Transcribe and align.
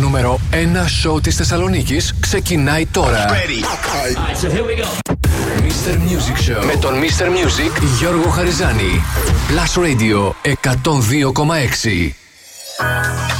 νούμερο 0.00 0.38
1 0.52 0.56
σοου 1.00 1.20
της 1.20 1.36
Θεσσαλονίκης 1.36 2.14
ξεκινάει 2.20 2.86
τώρα. 2.86 3.26
Ready. 3.28 3.64
so 4.42 4.48
here 4.48 4.64
we 4.64 4.82
go. 4.82 4.86
Mr. 5.66 5.92
Music 5.92 6.36
Show 6.50 6.64
με 6.64 6.76
τον 6.80 6.94
Mr. 6.94 7.24
Music 7.24 7.82
Γιώργο 7.98 8.28
Χαριζάνη. 8.28 9.02
Plus 9.48 9.82
Radio 9.82 10.32
102,6. 10.42 12.12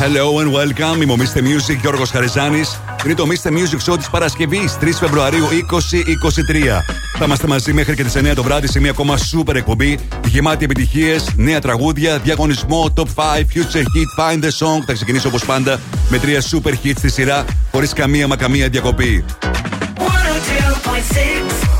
Hello 0.01 0.39
and 0.41 0.53
welcome. 0.53 1.03
Είμαι 1.03 1.12
ο 1.12 1.17
Mr. 1.19 1.39
Music 1.39 1.79
Γιώργος 1.81 2.11
Χαριζάνης. 2.11 2.81
Είναι 3.05 3.15
το 3.15 3.27
Mr. 3.29 3.49
Music 3.49 3.93
Show 3.93 3.97
της 3.97 4.11
Παρασκευής 4.11 4.77
3 4.81 4.99
Φεβρουαρίου 4.99 5.45
2023. 5.47 6.83
Θα 7.19 7.25
είμαστε 7.25 7.47
μαζί 7.47 7.73
μέχρι 7.73 7.95
και 7.95 8.05
τις 8.05 8.17
9 8.17 8.35
το 8.35 8.43
βράδυ 8.43 8.69
σε 8.69 8.81
μια 8.81 8.91
ακόμα 8.91 9.17
super 9.17 9.55
εκπομπή. 9.55 9.99
Γεμάτη 10.27 10.65
επιτυχίες, 10.65 11.27
νέα 11.37 11.61
τραγούδια, 11.61 12.19
διαγωνισμό, 12.19 12.93
top 12.97 13.07
5, 13.15 13.39
future 13.39 13.83
hit, 13.83 14.11
find 14.19 14.45
the 14.45 14.49
song. 14.49 14.85
Θα 14.87 14.93
ξεκινήσω 14.93 15.29
όπως 15.29 15.45
πάντα 15.45 15.81
με 16.11 16.19
τρία 16.19 16.41
super 16.41 16.73
hits 16.85 16.96
στη 16.96 17.11
σειρά, 17.11 17.45
χωρίς 17.71 17.93
καμία 17.93 18.27
μα 18.27 18.37
καμία 18.37 18.68
διακοπή. 18.68 19.25
102.6 19.99 21.79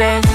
veces 0.00 0.29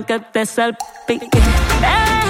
aunque 0.00 0.18
te 0.32 0.46
salpique. 0.46 1.28
¡Eh! 1.82 2.29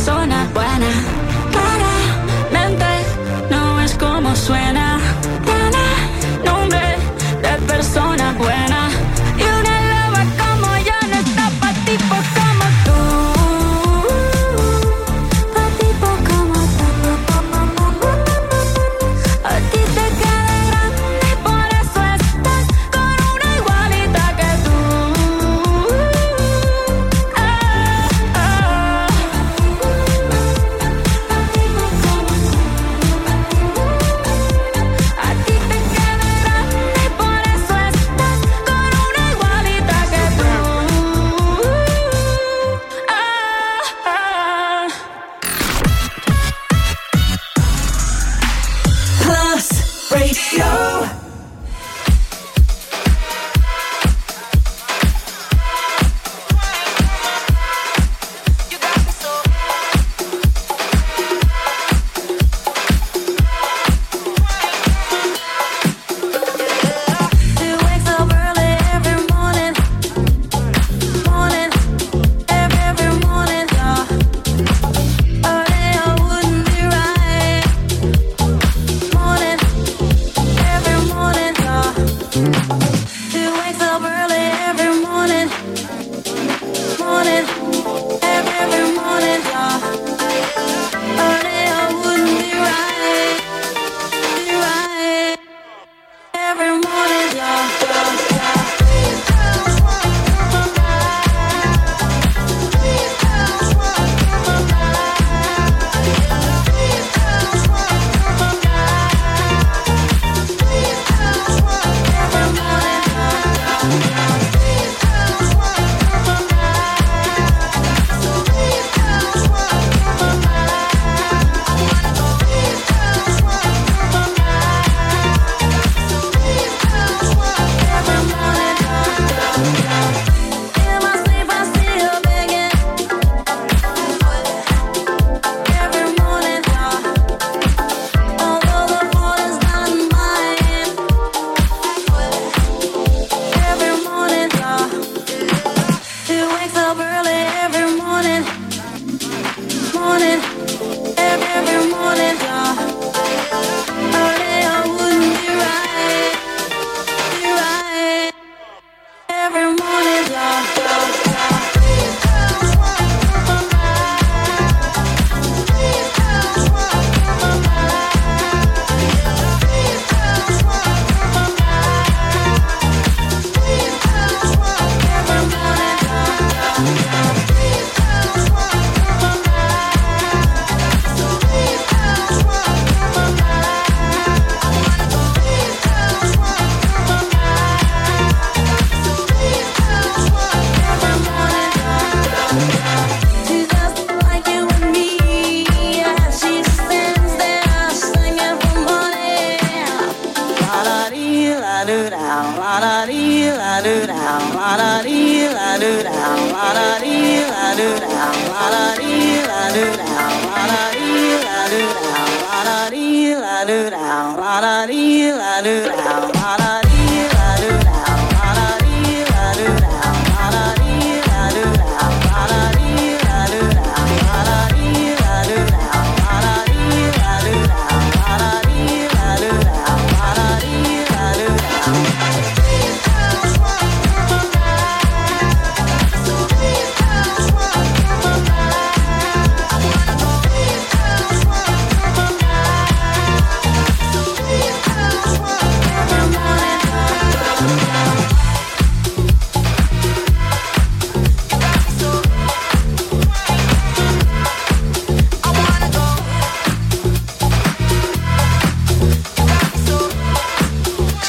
persona 0.00 0.48
buena. 0.54 0.90
cara, 1.52 1.92
mente, 2.50 2.86
no 3.50 3.82
es 3.82 3.92
como 3.96 4.34
suena. 4.34 4.98
Tiene 5.44 6.42
nombre 6.42 6.96
de 7.42 7.66
persona 7.66 8.32
buena. 8.38 8.89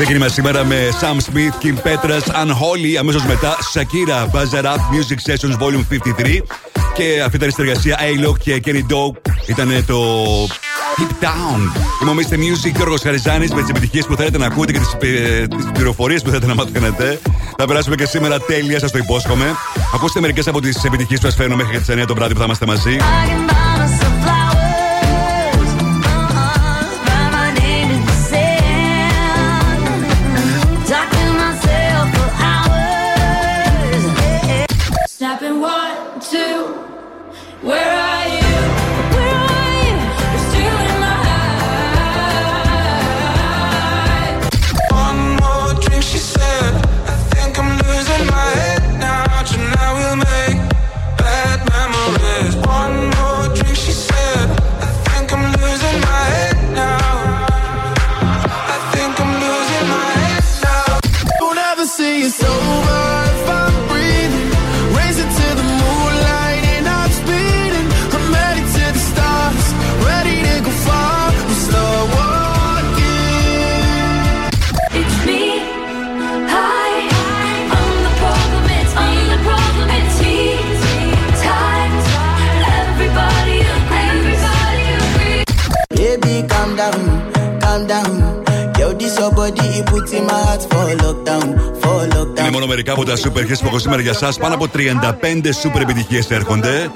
Ξεκίνημα 0.01 0.27
σήμερα 0.27 0.65
με 0.65 0.89
Sam 1.01 1.15
Smith, 1.15 1.65
Kim 1.65 1.75
Petras, 1.87 2.45
Unholy. 2.45 2.95
Αμέσως 2.99 3.25
μετά 3.25 3.57
Shakira, 3.73 4.35
Buzzer 4.35 4.63
Up, 4.63 4.75
Music 4.75 5.31
Sessions 5.31 5.57
Volume 5.57 5.85
53. 5.89 6.41
Και 6.93 7.21
αυτή 7.25 7.35
ήταν 7.35 7.49
η 7.49 7.51
συνεργασία 7.51 7.99
A-Lock 7.99 8.37
και 8.39 8.61
Kenny 8.65 8.93
Doe. 8.93 9.31
Ήταν 9.45 9.83
το 9.87 10.03
Deep 10.97 11.23
Down. 11.23 11.81
Είμαστε. 12.01 12.35
Music 12.35 12.71
και 12.77 12.81
ο 12.81 12.97
Χαριζάνης 13.03 13.53
με 13.53 13.61
τις 13.61 13.69
επιτυχίες 13.69 14.05
που 14.05 14.15
θέλετε 14.15 14.37
να 14.37 14.45
ακούτε 14.45 14.71
και 14.71 14.79
τις 14.79 14.95
πληροφορίες 15.73 16.21
που 16.21 16.29
θέλετε 16.29 16.47
να 16.47 16.55
μάθετε. 16.55 17.19
Θα 17.57 17.65
περάσουμε 17.65 17.95
και 17.95 18.05
σήμερα 18.05 18.39
τέλεια, 18.39 18.79
σας 18.79 18.91
το 18.91 18.97
υπόσχομαι. 18.97 19.55
Ακούστε 19.93 20.19
μερικές 20.19 20.47
από 20.47 20.61
τις 20.61 20.83
επιτυχίες 20.83 21.19
που 21.19 21.25
σας 21.25 21.35
φέρνω 21.35 21.55
μέχρι 21.55 21.71
και 21.71 21.79
τις 21.79 21.89
9 21.89 22.05
το 22.07 22.15
βράδυ 22.15 22.33
που 22.33 22.39
θα 22.39 22.45
είμαστε 22.45 22.65
μαζί. 22.65 22.97
Είναι 92.39 92.49
μόνο 92.51 92.67
μερικά 92.67 92.91
από 92.91 93.05
τα 93.05 93.13
super 93.13 93.39
hits 93.39 93.59
που 93.59 93.65
έχω 93.65 93.79
σήμερα 93.79 94.01
για 94.01 94.11
εσά. 94.11 94.33
Πάνω 94.39 94.55
από 94.55 94.67
35 94.73 94.79
super 95.63 95.81
επιτυχίες 95.81 96.29
έρχονται. 96.29 96.91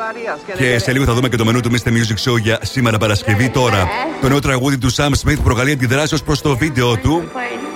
Και 0.57 0.79
σε 0.79 0.91
λίγο 0.91 1.05
θα 1.05 1.13
δούμε 1.13 1.29
και 1.29 1.37
το 1.37 1.45
μενού 1.45 1.59
του 1.59 1.71
Mr. 1.71 1.87
Music 1.87 2.31
Show 2.31 2.39
για 2.41 2.59
σήμερα 2.61 2.97
Παρασκευή. 2.97 3.49
Τώρα, 3.49 3.87
το 4.21 4.27
νέο 4.29 4.39
τραγούδι 4.39 4.77
του 4.77 4.93
Sam 4.93 5.09
Smith 5.23 5.37
προκαλεί 5.43 5.71
αντιδράσεις 5.71 6.11
ως 6.11 6.23
προς 6.23 6.41
το 6.41 6.57
βίντεο 6.57 6.97
του. 6.97 7.23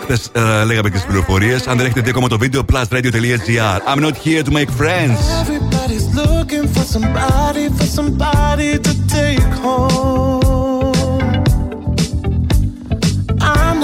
Χθες 0.01 0.31
uh, 0.33 0.39
λέγαμε 0.65 0.89
και 0.89 0.97
τι 0.97 1.03
πληροφορίες. 1.07 1.67
Αν 1.67 1.77
δεν 1.77 1.85
έχετε 1.85 2.01
δει 2.01 2.09
ακόμα 2.09 2.27
το 2.27 2.37
βίντεο, 2.37 2.61
plusradio.gr. 2.73 3.93
I'm 3.93 4.01
not 4.01 4.15
here 4.25 4.43
to 4.43 4.51
make 4.51 4.69
friends. 4.81 5.19
Everybody's 5.41 6.07
looking 6.21 6.67
for 6.73 6.83
somebody, 6.95 7.69
for 7.77 7.87
somebody 7.97 8.79
to 8.85 8.91
take 9.07 9.51
home. 9.63 10.58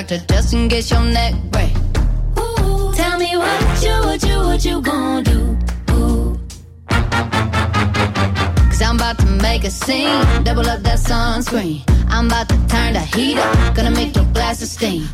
Chiropractor 0.00 0.26
just 0.28 0.52
in 0.52 0.68
case 0.68 0.90
your 0.90 1.02
neck 1.02 1.34
break. 1.50 1.70
Ooh, 2.38 2.92
tell 2.94 3.18
me 3.18 3.36
what 3.36 3.82
you, 3.82 3.90
what 3.90 4.22
you, 4.22 4.36
what 4.38 4.64
you 4.64 4.82
gonna 4.82 5.22
do? 5.22 5.58
Cause 8.68 8.82
I'm 8.82 8.96
about 8.96 9.18
to 9.18 9.26
make 9.26 9.64
a 9.64 9.70
scene. 9.70 10.44
Double 10.44 10.68
up 10.68 10.82
that 10.82 10.98
sunscreen. 10.98 11.82
I'm 12.08 12.26
about 12.26 12.48
to 12.48 12.56
turn 12.66 12.94
the 12.94 13.00
heat 13.00 13.38
up. 13.38 13.74
Gonna 13.74 13.90
make 13.90 14.14
your 14.16 14.24
glasses 14.26 14.72
steam. 14.72 15.06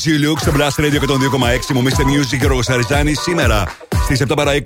Made 0.00 0.08
You 0.08 0.16
Look 0.28 0.38
στο 0.40 0.52
Blast 0.56 0.76
Radio 0.80 0.84
102,6 0.84 0.88
μου 1.74 1.82
Mr. 1.82 1.86
Music 1.86 2.36
και 2.38 2.44
ο 2.44 2.48
Ρογοσαριζάνη 2.48 3.14
σήμερα. 3.14 3.64
Στις 4.04 4.22
7 4.28 4.32
παρα 4.36 4.54
20 4.54 4.58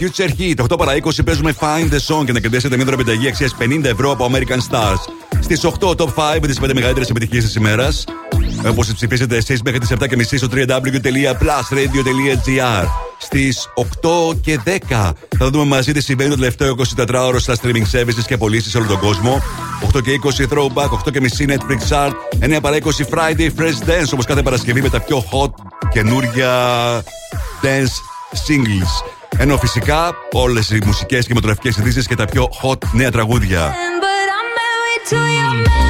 Future 0.00 0.28
Hit. 0.38 0.54
8 0.70 0.78
παρα 0.78 0.94
20 0.94 0.98
παίζουμε 1.24 1.54
Find 1.60 1.88
the 1.92 1.98
Song 2.06 2.24
και 2.24 2.32
να 2.32 2.40
κερδίσετε 2.40 2.76
μια 2.76 2.84
δωρεπιταγή 2.84 3.28
αξίας 3.28 3.56
50 3.60 3.84
ευρώ 3.84 4.10
από 4.10 4.30
American 4.32 4.58
Stars. 4.70 4.98
Στις 5.40 5.64
8 5.64 5.96
Top 5.96 6.08
5 6.14 6.46
τις 6.46 6.60
5 6.60 6.74
μεγαλύτερες 6.74 7.08
επιτυχίες 7.08 7.44
της 7.44 7.54
ημέρας. 7.54 8.04
Όπως 8.68 8.86
τις 8.86 8.94
ψηφίσετε 8.94 9.36
εσείς 9.36 9.62
μέχρι 9.62 9.78
τις 9.78 9.90
7.30 9.90 10.36
στο 10.36 10.48
www.plusradio.gr. 10.52 13.09
Στις 13.22 13.68
8 13.74 14.36
και 14.40 14.60
10 14.64 15.12
θα 15.38 15.50
δούμε 15.50 15.64
μαζί 15.64 15.92
τι 15.92 16.00
συμβαίνει 16.00 16.30
το 16.30 16.36
τελευταίο 16.36 16.74
24ωρο 16.96 17.36
στα 17.36 17.54
streaming 17.62 17.84
services 17.92 18.24
και 18.26 18.36
πωλήσεις 18.36 18.70
σε 18.70 18.78
όλο 18.78 18.86
τον 18.86 18.98
κόσμο. 18.98 19.42
8 19.94 20.02
και 20.02 20.20
20 20.24 20.54
Throwback, 20.54 20.88
8 21.06 21.10
και 21.12 21.20
μισή 21.20 21.46
Netflix 21.48 21.88
Chart, 21.88 22.12
9 22.56 22.58
παρα 22.62 22.76
20 22.76 22.84
Friday 23.14 23.48
Fresh 23.58 23.88
Dance 23.88 24.10
όπως 24.12 24.24
κάθε 24.24 24.42
Παρασκευή 24.42 24.82
με 24.82 24.88
τα 24.88 25.00
πιο 25.00 25.24
hot 25.32 25.50
καινούρια 25.92 26.52
dance 27.62 27.94
singles. 28.46 29.10
Ενώ 29.38 29.56
φυσικά 29.56 30.14
όλες 30.32 30.70
οι 30.70 30.78
μουσικές 30.84 31.26
και 31.26 31.34
μετροφικέ 31.34 31.68
ειδήσεις 31.78 32.06
και 32.06 32.14
τα 32.14 32.24
πιο 32.24 32.48
hot 32.62 32.78
νέα 32.92 33.10
τραγούδια. 33.10 33.74
But 34.02 34.28
I'm 34.38 34.48
married 34.58 35.02
to 35.10 35.16
your 35.16 35.50
melody. 35.54 35.84
I'm 35.84 35.89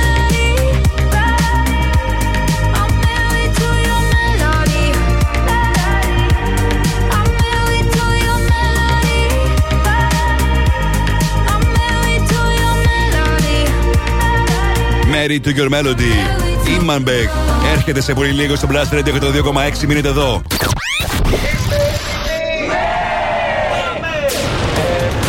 Mary 15.20 15.38
to 15.38 15.52
your 15.52 15.68
melody. 15.68 16.14
Iman 16.74 17.02
Beck 17.08 17.28
έρχεται 17.74 18.00
σε 18.00 18.14
πολύ 18.14 18.30
λίγο 18.30 18.56
στο 18.56 18.68
Blast 18.70 18.94
Radio 18.94 19.12
και 19.12 19.18
το 19.18 19.52
2,6 19.80 19.86
μείνετε 19.86 20.08
εδώ. 20.08 20.42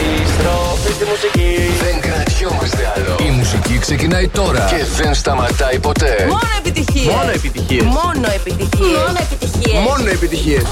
Επιστροφή 0.06 0.92
στη 0.94 1.06
μουσική. 1.06 1.56
Δεν 1.84 2.00
κρατιόμαστε 2.02 2.94
άλλο. 2.96 3.16
Η 3.28 3.32
μουσική 3.32 3.78
ξεκινάει 3.78 4.28
τώρα 4.28 4.66
και 4.70 5.04
δεν 5.04 5.14
σταματάει 5.14 5.80
ποτέ. 5.80 6.26
Μόνο 6.28 6.40
επιτυχίες. 6.58 7.14
Μόνο 7.16 7.32
επιτυχίες. 7.32 7.84
Μόνο 7.84 8.28
επιτυχίες. 8.36 8.98
Μόνο 8.98 9.18
επιτυχίες. 9.20 9.80
Μόνο 9.88 10.10
επιτυχίες. 10.10 10.64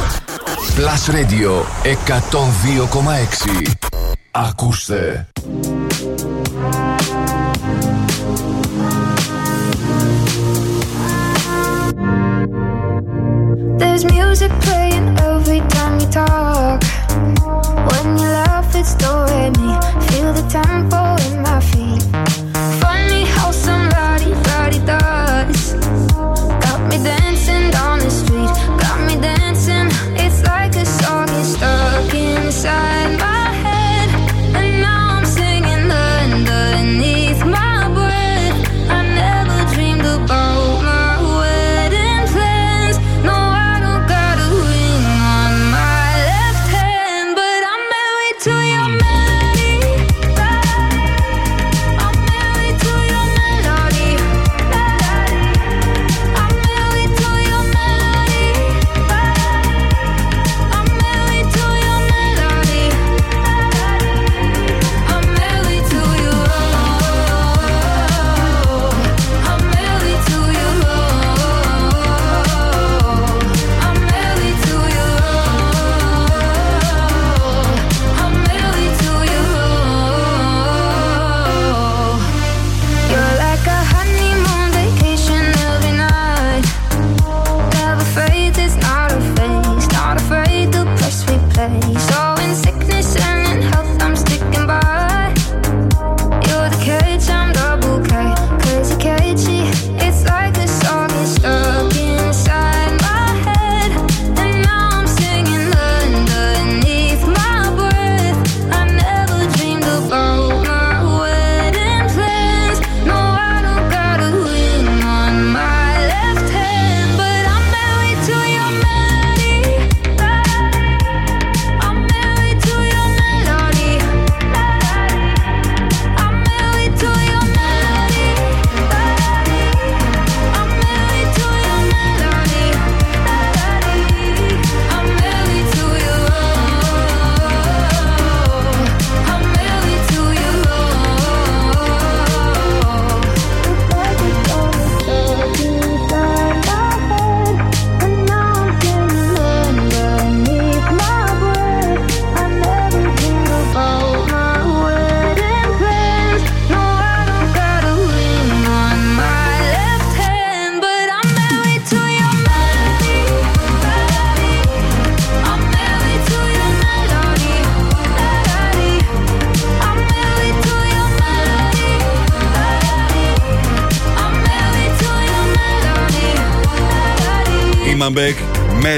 Plus 0.77 1.03
Radio 1.15 1.51
102,6. 1.83 3.73
Ακούστε. 4.31 5.27
There's 13.99 14.13
music 14.13 14.51
playing 14.61 15.19
every 15.19 15.59
time 15.59 15.99
you 15.99 16.07
talk. 16.07 16.81
When 17.11 18.17
you 18.17 18.29
laugh, 18.29 18.73
it's 18.73 18.95
way 18.95 19.49
me 19.49 19.75
feel 20.07 20.31
the 20.31 20.45
tempo 20.47 21.17
in 21.27 21.41
my 21.41 21.59
feet. 21.59 22.03
Funny 22.79 23.25
how 23.25 23.51
somebody 23.51 24.31
body 24.45 24.79
does. 24.85 25.18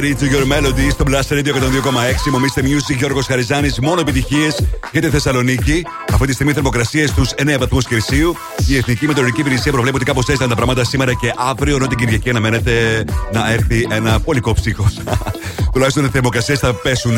Mary 0.01 0.15
to 0.15 0.25
your 0.33 0.45
melody 0.53 0.91
στο 0.91 1.03
Blast 1.07 1.33
Radio 1.33 1.53
102,6. 1.53 2.31
Μομίστε 2.31 2.61
Music 2.61 2.97
Γιώργος 2.97 3.25
Χαριζάνης. 3.25 3.79
Μόνο 3.79 3.99
επιτυχίες 3.99 4.63
για 4.91 5.01
τη 5.01 5.09
Θεσσαλονίκη. 5.09 5.85
Αυτή 6.13 6.27
τη 6.27 6.33
στιγμή 6.33 6.53
θερμοκρασίες 6.53 7.09
στους 7.09 7.31
9 7.35 7.57
βαθμούς 7.59 7.85
Κελσίου. 7.85 8.35
Η 8.67 8.77
Εθνική 8.77 9.07
Μετεωρική 9.07 9.39
Υπηρεσία 9.39 9.71
προβλέπει 9.71 9.95
ότι 9.95 10.05
κάπως 10.05 10.23
έτσι 10.23 10.35
ήταν 10.35 10.49
τα 10.49 10.55
πράγματα 10.55 10.83
σήμερα 10.83 11.13
και 11.13 11.33
αύριο, 11.37 11.75
ενώ 11.75 11.87
την 11.87 11.97
Κυριακή 11.97 12.29
αναμένεται 12.29 13.05
να 13.33 13.51
έρθει 13.51 13.87
ένα 13.89 14.19
πολικό 14.19 14.53
ψύχος. 14.53 14.97
Τουλάχιστον 15.73 16.05
οι 16.05 16.09
θερμοκρασίες 16.09 16.59
θα 16.59 16.73
πέσουν 16.73 17.13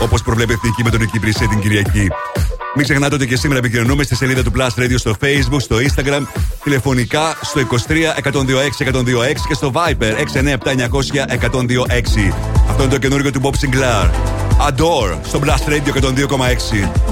όπως 0.00 0.22
προβλέπει 0.22 0.52
η 0.52 0.54
Εθνική 0.54 0.82
Μετεωρική 0.82 1.16
Υπηρεσία 1.16 1.48
την 1.48 1.60
Κυριακή. 1.60 2.08
Μην 2.74 2.84
ξεχνάτε 2.84 3.14
ότι 3.14 3.26
και 3.26 3.36
σήμερα 3.36 3.58
επικοινωνούμε 3.58 4.02
στη 4.02 4.14
σελίδα 4.16 4.42
του 4.42 4.52
Plus 4.56 4.82
Radio 4.82 4.94
στο 4.96 5.14
Facebook, 5.20 5.60
στο 5.60 5.76
Instagram, 5.76 6.22
τηλεφωνικά 6.68 7.38
στο 7.42 7.60
23 7.88 8.30
126 8.32 8.92
126 8.92 9.02
και 9.48 9.54
στο 9.54 9.72
Viber 9.74 10.12
697 10.34 10.56
900 10.56 11.28
126. 11.50 12.34
Αυτό 12.68 12.82
είναι 12.82 12.92
το 12.92 12.98
καινούργιο 12.98 13.30
του 13.30 13.40
Bob 13.42 13.50
Sinclair. 13.50 14.10
Adore 14.68 15.18
στο 15.22 15.40
Blast 15.44 15.68
Radio 15.68 16.02
102,6. 16.02 17.07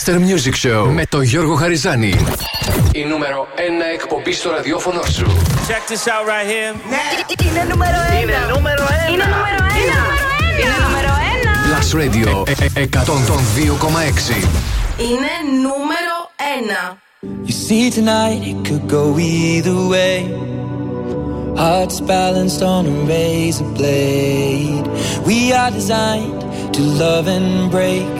Mr. 0.00 0.14
Music 0.18 0.54
Show 0.66 0.88
με 0.92 1.06
τον 1.06 1.22
Γιώργο 1.22 1.54
Χαριζάνη. 1.54 2.14
Η 2.92 3.04
νούμερο 3.04 3.48
1 3.56 3.60
εκπομπή 3.94 4.32
στο 4.32 4.50
ραδιόφωνο 4.50 5.02
σου. 5.02 5.26
Check 5.68 5.90
this 5.90 6.06
out 6.06 6.24
right 6.26 6.48
here. 6.52 6.74
Ναι. 6.90 7.04
Είναι 7.48 7.62
νούμερο 7.70 7.98
1. 8.18 8.22
Είναι 8.22 8.34
νούμερο 8.54 8.84
1. 8.84 9.12
Είναι 9.12 9.24
νούμερο 9.24 9.58
1. 9.58 10.60
Είναι 10.60 10.76
νούμερο 10.84 11.12
1. 11.32 11.56
Plus 11.68 11.88
Radio 12.00 12.28
102,6. 12.74 14.46
Είναι 14.98 15.32
νούμερο 15.62 16.16
1. 16.90 16.96
You 17.46 17.54
see 17.66 17.90
tonight 17.90 18.40
it 18.50 18.58
could 18.68 18.86
go 18.88 19.04
either 19.18 19.78
way. 19.94 20.16
Hearts 21.62 21.98
balanced 22.00 22.62
on 22.74 22.82
a 22.94 22.96
razor 23.12 23.70
blade. 23.78 24.86
We 25.30 25.38
are 25.60 25.70
designed 25.80 26.40
to 26.76 26.80
love 27.02 27.26
and 27.36 27.70
break. 27.70 28.19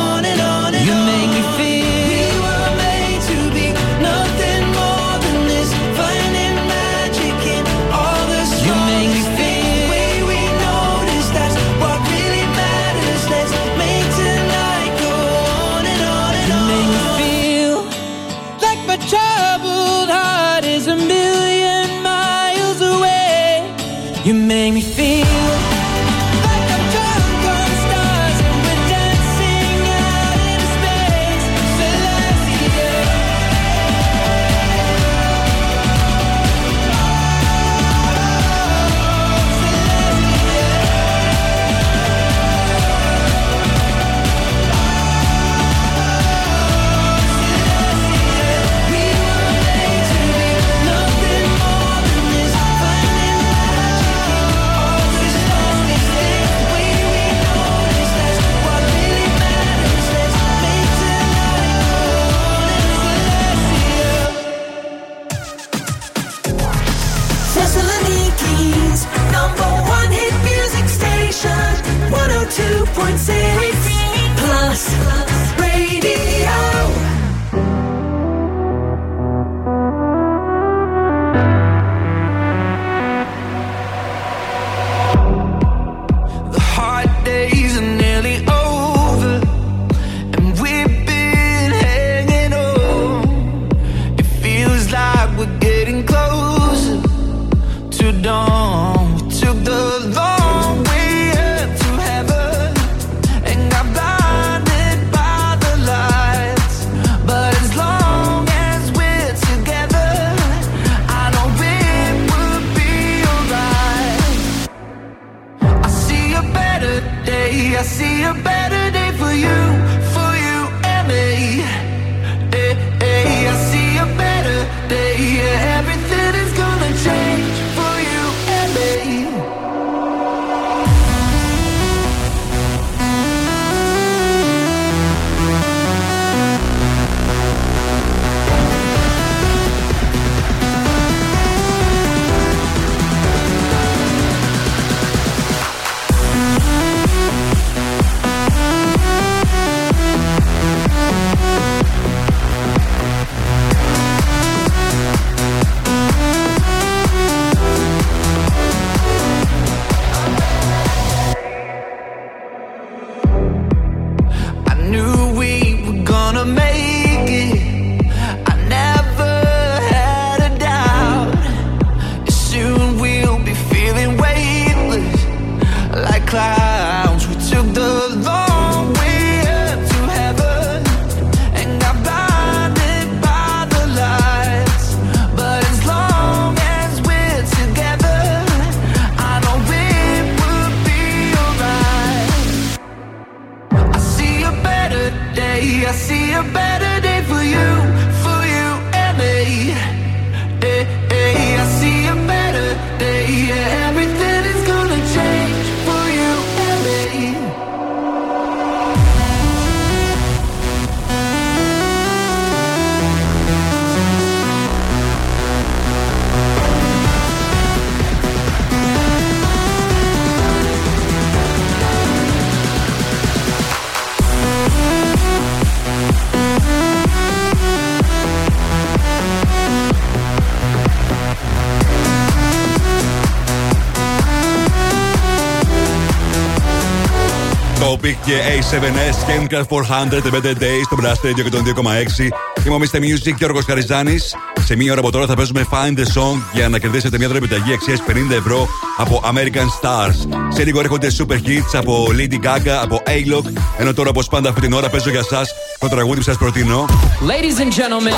Και 238.31 238.37
A7S 238.37 239.29
Chemical 239.29 239.63
400 239.63 240.33
Better 240.33 240.55
Days 240.57 240.83
στο 240.85 240.97
Blast 241.01 241.27
Radio 241.27 241.43
και 241.43 241.49
τον 241.49 241.63
2,6. 241.65 242.29
Είμαι 242.65 242.75
ο 242.75 242.79
Mr. 242.79 242.97
Music 242.97 243.33
και 243.37 243.45
ο 243.45 243.61
Χαριζάνη. 243.67 244.17
Σε 244.63 244.75
μία 244.75 244.91
ώρα 244.91 244.99
από 244.99 245.11
τώρα 245.11 245.25
θα 245.25 245.35
παίζουμε 245.35 245.65
Find 245.71 245.99
the 245.99 246.03
Song 246.03 246.41
για 246.53 246.69
να 246.69 246.79
κερδίσετε 246.79 247.17
μια 247.17 247.27
δωρεπιταγή 247.27 247.73
αξίας 247.73 247.99
50 248.07 248.13
ευρώ 248.31 248.67
από 248.97 249.21
American 249.25 249.65
Stars. 249.81 250.37
Σε 250.49 250.63
λίγο 250.63 250.79
έρχονται 250.79 251.11
Super 251.17 251.33
Hits 251.33 251.73
από 251.73 252.07
Lady 252.09 252.45
Gaga, 252.45 252.79
από 252.81 253.01
A-Lock. 253.05 253.51
Ενώ 253.77 253.93
τώρα, 253.93 254.09
όπως 254.09 254.27
πάντα, 254.27 254.49
αυτή 254.49 254.61
την 254.61 254.73
ώρα 254.73 254.89
παίζω 254.89 255.09
για 255.09 255.19
εσά 255.19 255.45
το 255.79 255.87
τραγούδι 255.87 256.17
που 256.17 256.23
σας 256.23 256.37
προτείνω. 256.37 256.85
Ladies 257.21 257.59
and 257.61 257.71
gentlemen, 257.71 258.17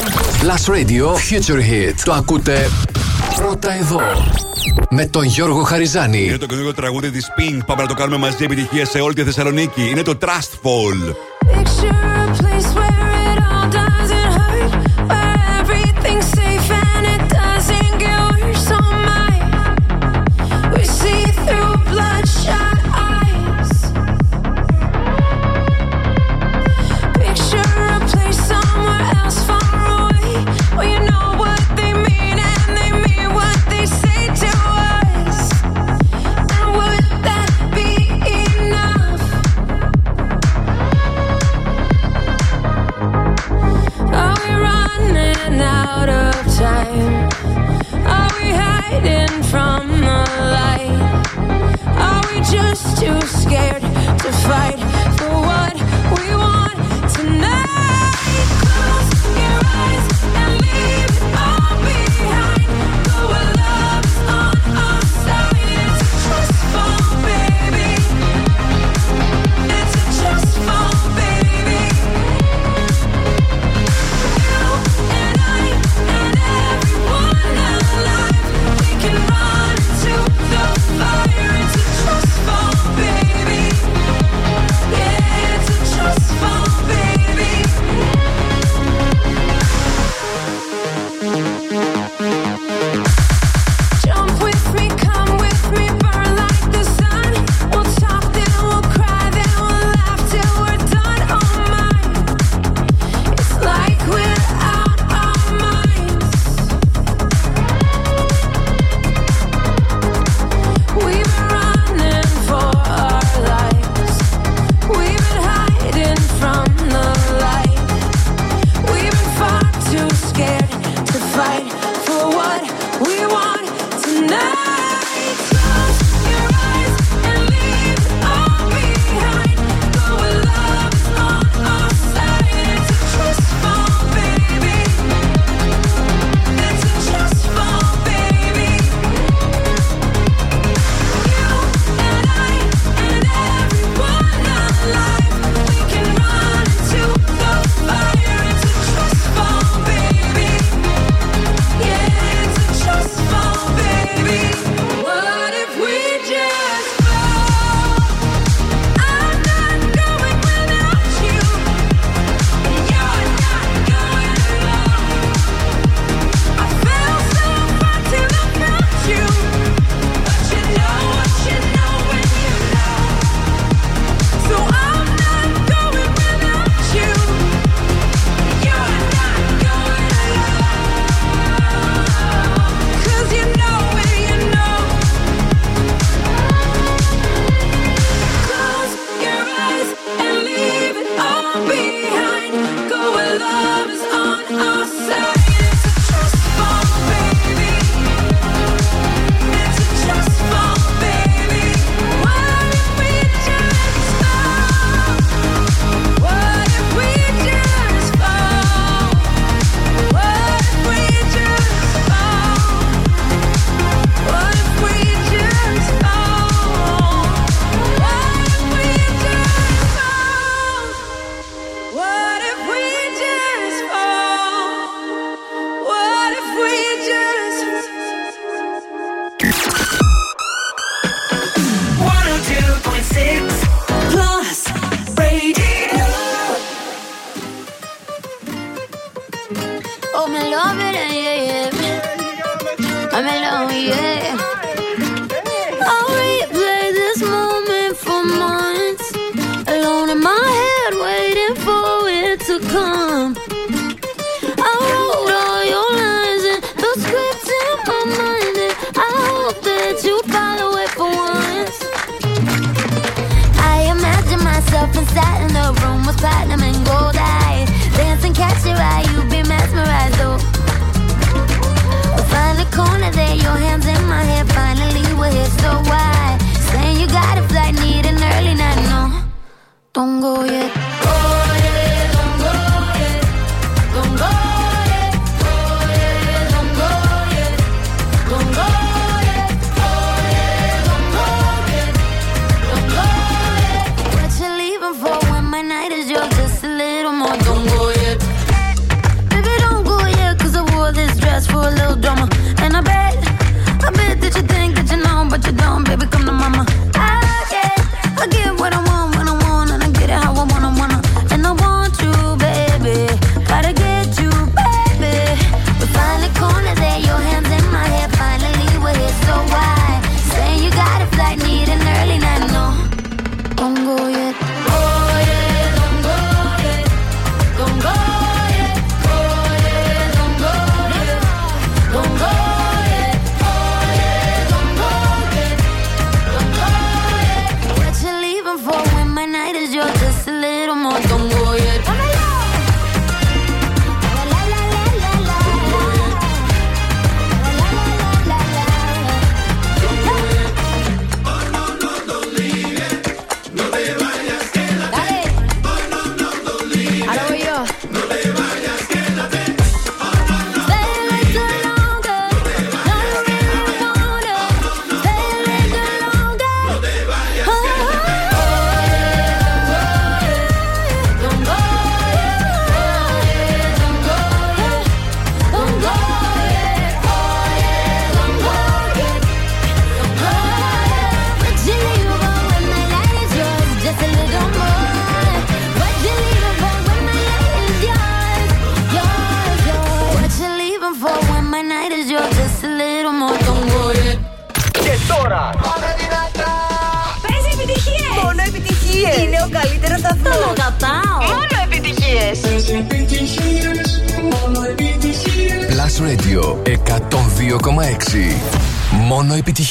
Last 0.50 0.74
Radio 0.74 1.06
Future 1.06 1.60
Hit. 1.60 1.94
Το 2.04 2.14
ακούτε 2.14 2.70
πρώτα 3.36 3.74
εδώ. 3.74 4.02
Με 4.96 5.06
τον 5.06 5.24
Γιώργο 5.24 5.64
Χαριζάνη. 5.64 6.24
Είναι 6.24 6.38
το 6.38 6.46
καινούργιο 6.46 6.74
τραγούδι 6.74 7.12
της 7.12 7.28
Pink. 7.38 7.60
Πάμε 7.66 7.82
να 7.82 7.88
το 7.88 7.94
κάνουμε 7.94 8.18
μαζί 8.18 8.44
επιτυχία 8.44 8.86
σε 8.86 9.00
όλη 9.00 9.14
τη 9.14 9.24
Θεσσαλονίκη. 9.24 9.90
Είναι 9.90 10.02
το 10.02 10.18
Trust 10.22 10.28
Fall. 10.64 11.16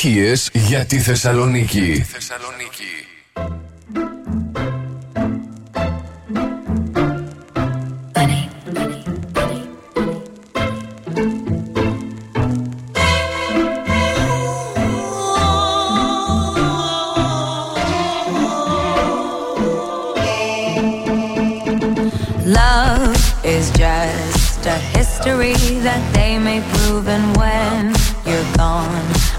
επιτυχίες 0.05 0.50
για 0.53 0.84
τη 0.84 0.98
Θεσσαλονίκη. 0.98 2.05
Θεσσαλονίκη. 2.12 2.84
that 25.88 26.03
they 26.14 26.38
may 26.38 26.61
prove 26.72 27.09
and 27.09 27.36
when 27.36 27.92
you're 28.24 28.57
gone 28.57 29.22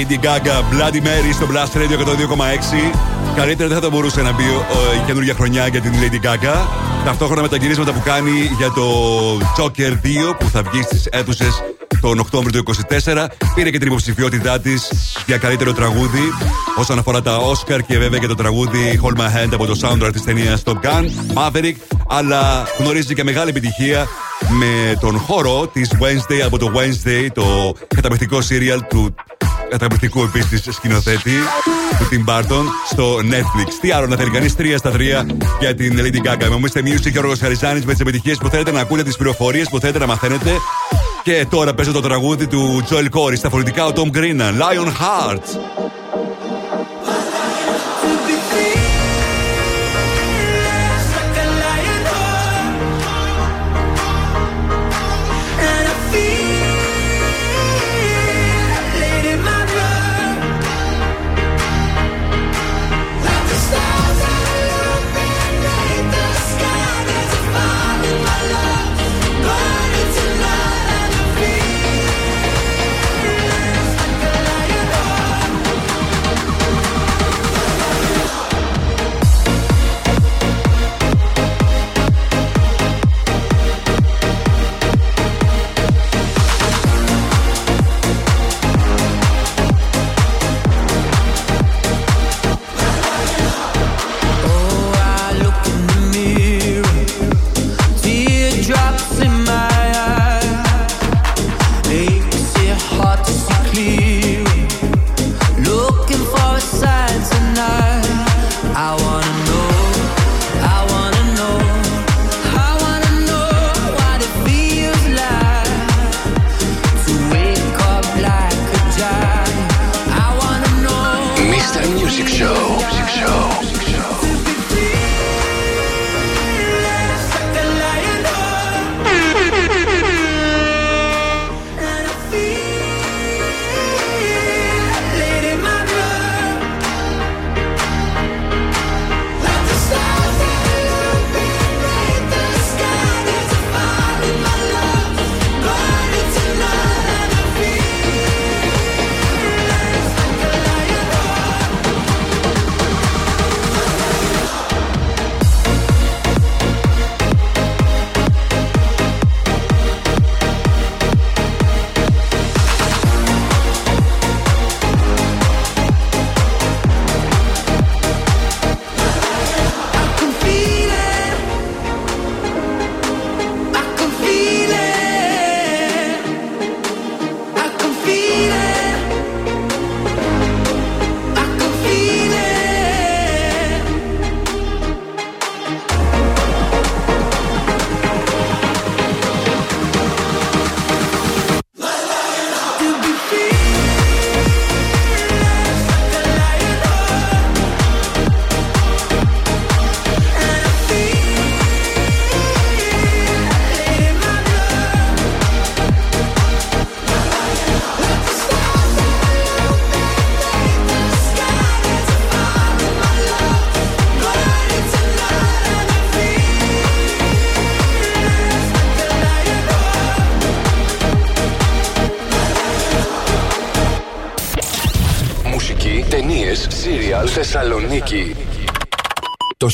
Lady 0.00 0.18
Gaga, 0.26 0.56
Bloody 0.72 1.00
Mary 1.06 1.32
στο 1.32 1.46
Blast 1.50 1.76
Radio 1.76 1.98
102,6. 1.98 2.94
Καλύτερα 3.36 3.68
δεν 3.68 3.76
θα 3.78 3.82
το 3.82 3.90
μπορούσε 3.90 4.22
να 4.22 4.32
μπει 4.32 4.42
ε, 4.42 4.96
η 4.96 5.04
καινούργια 5.06 5.34
χρονιά 5.34 5.66
για 5.66 5.80
την 5.80 5.92
Lady 5.92 6.26
Gaga. 6.26 6.54
Ταυτόχρονα 7.04 7.42
με 7.42 7.48
τα 7.48 7.56
γυρίσματα 7.56 7.92
που 7.92 8.02
κάνει 8.04 8.30
για 8.56 8.70
το 8.70 8.84
Joker 9.58 9.92
2 9.92 10.36
που 10.38 10.48
θα 10.48 10.62
βγει 10.62 10.82
στις 10.82 11.06
αίθουσες 11.10 11.62
τον 12.00 12.18
Οκτώβριο 12.18 12.62
του 12.62 12.74
2024. 12.88 13.26
Πήρε 13.54 13.70
και 13.70 13.78
την 13.78 13.86
υποψηφιότητά 13.86 14.60
της 14.60 14.90
για 15.26 15.38
καλύτερο 15.38 15.72
τραγούδι 15.72 16.32
όσον 16.76 16.98
αφορά 16.98 17.22
τα 17.22 17.38
Oscar 17.38 17.80
και 17.86 17.98
βέβαια 17.98 18.18
και 18.18 18.26
το 18.26 18.34
τραγούδι 18.34 19.00
Hold 19.02 19.20
My 19.20 19.44
Hand 19.44 19.50
από 19.52 19.66
το 19.66 19.78
soundtrack 19.82 20.12
της 20.12 20.24
ταινίας 20.24 20.62
Top 20.64 20.72
Gun, 20.72 21.04
Maverick. 21.34 21.74
Αλλά 22.08 22.66
γνωρίζει 22.78 23.14
και 23.14 23.24
μεγάλη 23.24 23.50
επιτυχία 23.50 24.06
με 24.48 24.96
τον 25.00 25.18
χώρο 25.18 25.66
της 25.66 25.90
Wednesday 26.00 26.40
από 26.44 26.58
το 26.58 26.72
Wednesday, 26.74 27.28
το 27.34 27.74
καταπληκτικό 27.94 28.38
serial 28.38 28.78
του 28.88 29.14
καταπληκτικού 29.70 30.22
επίσης 30.22 30.74
σκηνοθέτη 30.74 31.30
του 31.98 32.08
Tim 32.10 32.30
Burton 32.30 32.64
στο 32.90 33.16
Netflix. 33.16 33.72
Τι 33.80 33.90
άλλο 33.90 34.06
να 34.06 34.16
θέλει 34.16 34.30
κανείς, 34.30 34.54
3 34.58 34.74
στα 34.76 34.90
3 34.90 34.96
για 35.60 35.74
την 35.74 35.98
Lady 35.98 36.28
Gaga. 36.28 36.48
Με 36.48 36.60
Mr. 36.62 36.78
Music 36.78 37.12
και 37.12 37.18
ο 37.18 37.34
Χαριζάνης 37.40 37.84
με 37.84 37.92
τις 37.92 38.00
επιτυχίες 38.00 38.38
που 38.38 38.48
θέλετε 38.48 38.72
να 38.72 38.80
ακούτε, 38.80 39.02
τις 39.02 39.16
πληροφορίες 39.16 39.68
που 39.68 39.78
θέλετε 39.78 39.98
να 39.98 40.06
μαθαίνετε. 40.06 40.50
Και 41.22 41.46
τώρα 41.50 41.74
παίζω 41.74 41.92
το 41.92 42.00
τραγούδι 42.00 42.46
του 42.46 42.84
Joel 42.90 43.18
Corey 43.18 43.36
στα 43.36 43.50
φωνητικά 43.50 43.86
ο 43.86 43.92
Tom 43.94 44.16
Green, 44.16 44.40
Lion 44.40 44.86
Heart. 44.86 45.89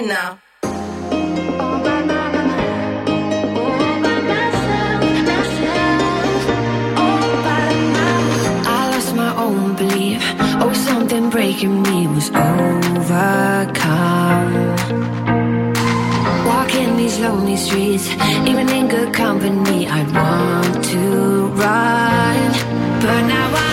1. 0.00 0.10
I 8.66 8.90
lost 8.92 9.14
my 9.14 9.36
own 9.36 9.76
belief. 9.76 10.22
Oh, 10.62 10.72
something 10.72 11.28
breaking 11.28 11.82
me 11.82 12.06
was 12.06 12.30
overcome. 12.30 12.94
Walking 16.46 16.96
these 16.96 17.18
lonely 17.18 17.56
streets, 17.58 18.08
even 18.48 18.70
in 18.70 18.88
good 18.88 19.12
company, 19.12 19.86
I'd 19.86 20.10
want 20.14 20.84
to 20.84 21.46
run. 21.62 22.52
But 23.02 23.22
now 23.26 23.54
I'm 23.54 23.69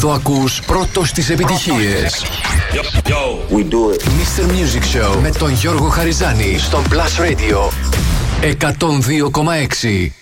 Εδώ 0.00 0.12
ακούς 0.12 0.60
πρώτος 0.66 1.12
τις 1.12 1.30
επιτυχίες. 1.30 2.24
Yo. 3.04 3.54
We 3.54 3.62
do 3.62 3.92
it. 3.92 4.02
Mr. 4.02 4.44
Music 4.44 4.82
Show 4.96 5.20
με 5.22 5.30
τον 5.30 5.52
Γιώργο 5.52 5.88
Χαριζάνη 5.88 6.58
στο 6.58 6.82
Plus 6.90 7.22
Radio 7.22 7.70
102,6. 8.42 10.12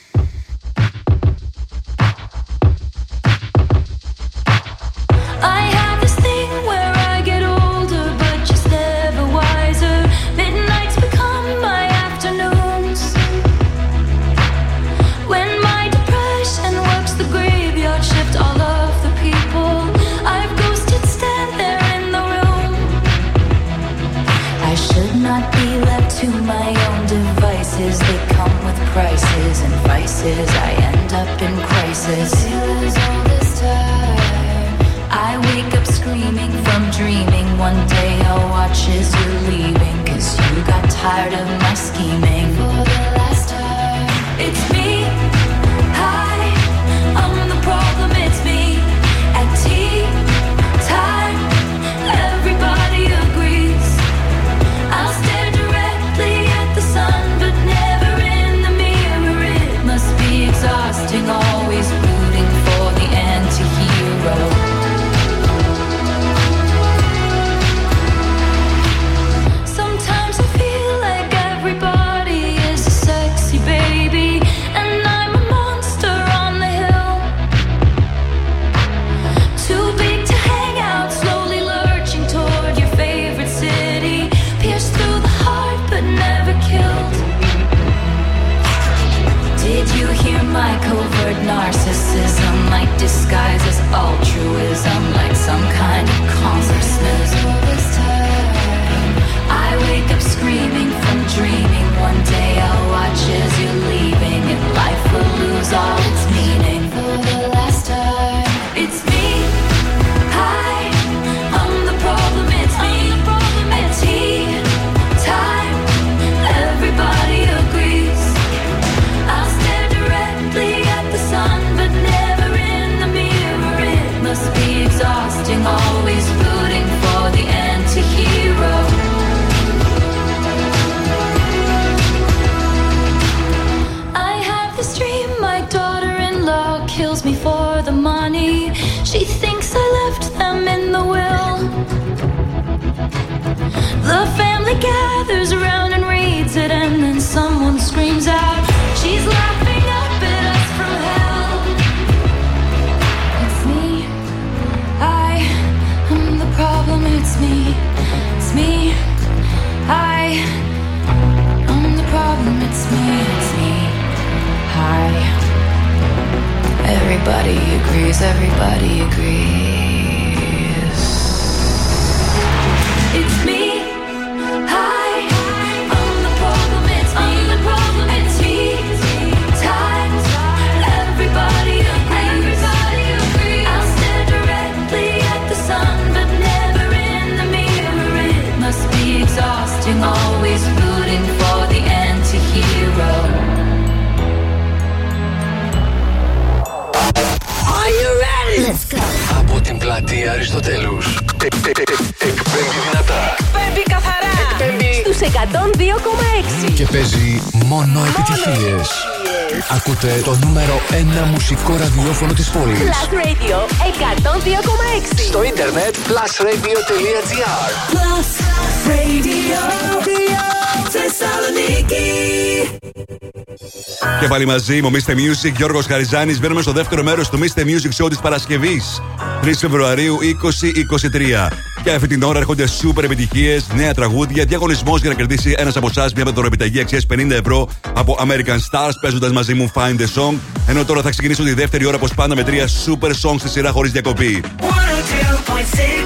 Πάλι 224.36 224.48
μαζί 224.48 224.82
μου, 224.82 224.90
Mr. 224.90 225.10
Music, 225.10 225.52
Γιώργος 225.56 225.86
Χαριζάνης. 225.86 226.40
Μπαίνουμε 226.40 226.62
στο 226.62 226.72
δεύτερο 226.72 227.02
μέρος 227.02 227.28
του 227.28 227.38
Mr. 227.38 227.60
Music 227.60 228.04
Show 228.04 228.08
της 228.08 228.18
Παρασκευής. 228.18 229.02
3 229.42 229.58
Φεβρουαρίου 229.58 230.18
2023. 230.22 231.50
Και 231.82 231.90
αυτή 231.90 232.06
την 232.06 232.22
ώρα 232.22 232.38
έρχονται 232.38 232.66
σούπερ 232.66 233.04
επιτυχίες, 233.04 233.66
νέα 233.74 233.94
τραγούδια, 233.94 234.44
διαγωνισμός 234.44 235.00
για 235.00 235.08
να 235.08 235.14
κερδίσει 235.14 235.54
ένας 235.58 235.76
από 235.76 235.86
εσάς 235.90 236.12
μια 236.12 236.24
δωροπιταγή 236.24 236.80
αξίας 236.80 237.06
50 237.06 237.30
ευρώ 237.30 237.68
από 237.92 238.16
American 238.20 238.58
Stars 238.70 238.92
παίζοντας 239.00 239.32
μαζί 239.32 239.54
μου 239.54 239.72
Find 239.74 240.00
the 240.00 240.20
Song. 240.20 240.34
Ενώ 240.66 240.84
τώρα 240.84 241.02
θα 241.02 241.10
ξεκινήσω 241.10 241.42
τη 241.42 241.54
δεύτερη 241.54 241.86
ώρα, 241.86 241.96
όπως 241.96 242.14
πάντα, 242.14 242.34
με 242.34 242.42
τρία 242.42 242.68
super 242.68 243.10
songs 243.10 243.38
στη 243.38 243.48
σειρά 243.48 243.70
χωρίς 243.70 243.92
διακοπή. 243.92 244.44
102.6 244.60 246.05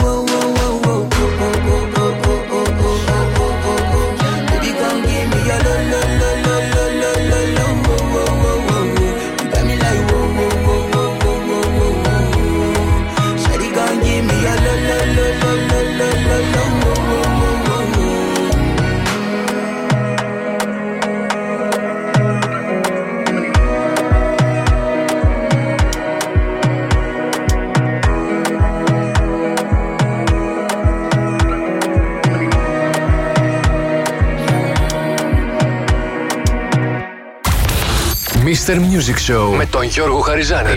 Show 38.67 39.55
με 39.57 39.65
τον 39.65 39.83
Γιώργο 39.83 40.19
Χαριζάνη. 40.19 40.69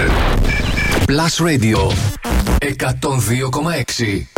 Plus 1.06 1.46
Radio 1.46 1.92
102,6. 2.58 4.34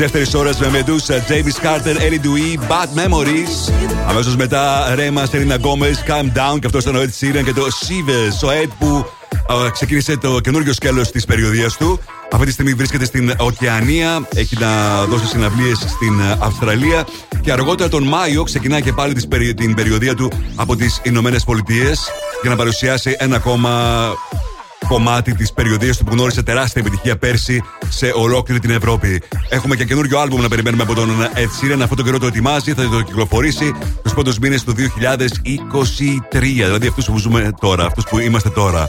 Δεύτερη 0.00 0.26
ώρας 0.34 0.58
με 0.58 0.70
Meduza, 0.72 1.30
James 1.30 1.64
Carter, 1.66 1.96
Elley 1.96 2.20
Duhé, 2.24 2.58
Bad 2.68 3.04
Memories. 3.04 3.72
Αμέσως 4.08 4.36
μετά 4.36 4.92
Rema, 4.94 5.26
Selena 5.26 5.54
Gomez, 5.54 5.90
Calm 6.06 6.24
Down 6.24 6.58
και 6.60 6.66
αυτός 6.66 6.82
ήταν 6.82 6.96
ο 6.96 7.00
Ed 7.00 7.08
Sheeran 7.20 7.44
και 7.44 7.52
το 7.52 7.62
Shivers, 7.62 8.48
ο 8.48 8.50
Ed 8.62 8.68
που 8.78 9.06
ξεκίνησε 9.72 10.16
το 10.16 10.40
καινούριο 10.40 10.72
σκέλος 10.72 11.10
της 11.10 11.24
περιοδείας 11.24 11.76
του. 11.76 12.00
Αυτή 12.32 12.46
τη 12.46 12.52
στιγμή 12.52 12.74
βρίσκεται 12.74 13.04
στην 13.04 13.34
Οκεανία, 13.38 14.28
έχει 14.34 14.56
να 14.58 15.04
δώσει 15.04 15.26
συναυλίες 15.26 15.78
στην 15.78 16.22
Αυστραλία 16.38 17.06
και 17.40 17.52
αργότερα 17.52 17.88
τον 17.88 18.02
Μάιο 18.02 18.42
ξεκινάει 18.42 18.82
και 18.82 18.92
πάλι 18.92 19.14
την 19.54 19.74
περιοδεία 19.74 20.14
του 20.14 20.32
από 20.54 20.76
τις 20.76 21.00
Ηνωμένες 21.02 21.44
Πολιτείες 21.44 22.00
για 22.40 22.50
να 22.50 22.56
παρουσιάσει 22.56 23.16
ένα 23.18 23.36
ακόμα 23.36 24.02
κομμάτι 24.88 25.34
της 25.34 25.52
περιοδείας 25.52 25.96
του 25.96 26.04
που 26.04 26.12
γνώρισε 26.12 26.42
τεράστια 26.42 26.82
επιτυχία 26.86 27.16
πέρσι 27.16 27.62
σε 27.88 28.12
ολόκληρη 28.14 28.60
την 28.60 28.70
Ευρώπη. 28.70 29.22
Έχουμε 29.52 29.76
και 29.76 29.84
καινούριο 29.84 30.18
άλμπουμ 30.18 30.40
να 30.40 30.48
περιμένουμε 30.48 30.82
από 30.82 30.94
τον 30.94 31.10
Ed 31.34 31.38
Sheeran. 31.38 31.80
Αυτό 31.82 31.94
το 31.94 32.02
καιρό 32.02 32.18
το 32.18 32.26
ετοιμάζει, 32.26 32.72
θα 32.72 32.88
το 32.88 33.02
κυκλοφορήσει 33.02 33.72
του 34.02 34.10
πρώτους 34.14 34.38
μήνες 34.38 34.64
του 34.64 34.74
2023. 34.76 36.64
Δηλαδή 36.64 36.86
αυτούς 36.86 37.04
που 37.04 37.18
ζούμε 37.18 37.50
τώρα, 37.60 37.84
αυτούς 37.84 38.04
που 38.04 38.18
είμαστε 38.18 38.48
τώρα. 38.48 38.88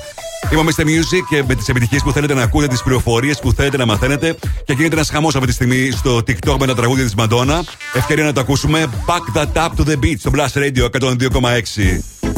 Είμαι 0.51 0.61
Mr. 0.75 0.81
Music 0.81 1.23
και 1.29 1.43
με 1.47 1.55
τις 1.55 1.69
επιτυχίες 1.69 2.01
που 2.01 2.11
θέλετε 2.11 2.33
να 2.33 2.41
ακούτε, 2.41 2.67
τις 2.67 2.83
πληροφορίες 2.83 3.39
που 3.39 3.51
θέλετε 3.51 3.77
να 3.77 3.85
μαθαίνετε. 3.85 4.35
Και 4.65 4.73
γίνεται 4.73 4.95
ένας 4.95 5.09
χαμός 5.09 5.35
αυτή 5.35 5.47
τη 5.47 5.53
στιγμή 5.53 5.91
στο 5.91 6.17
TikTok 6.17 6.55
με 6.59 6.67
τα 6.67 6.75
τραγούδια 6.75 7.03
της 7.03 7.15
Μαντόνα. 7.15 7.63
Ευκαιρία 7.93 8.23
να 8.23 8.33
το 8.33 8.39
ακούσουμε. 8.39 8.87
Back 9.05 9.37
that 9.37 9.53
up 9.53 9.69
to 9.77 9.89
the 9.89 9.95
beat 10.03 10.15
στο 10.19 10.31
Blast 10.35 10.53
Radio 10.53 10.89
102,6. 10.99 12.30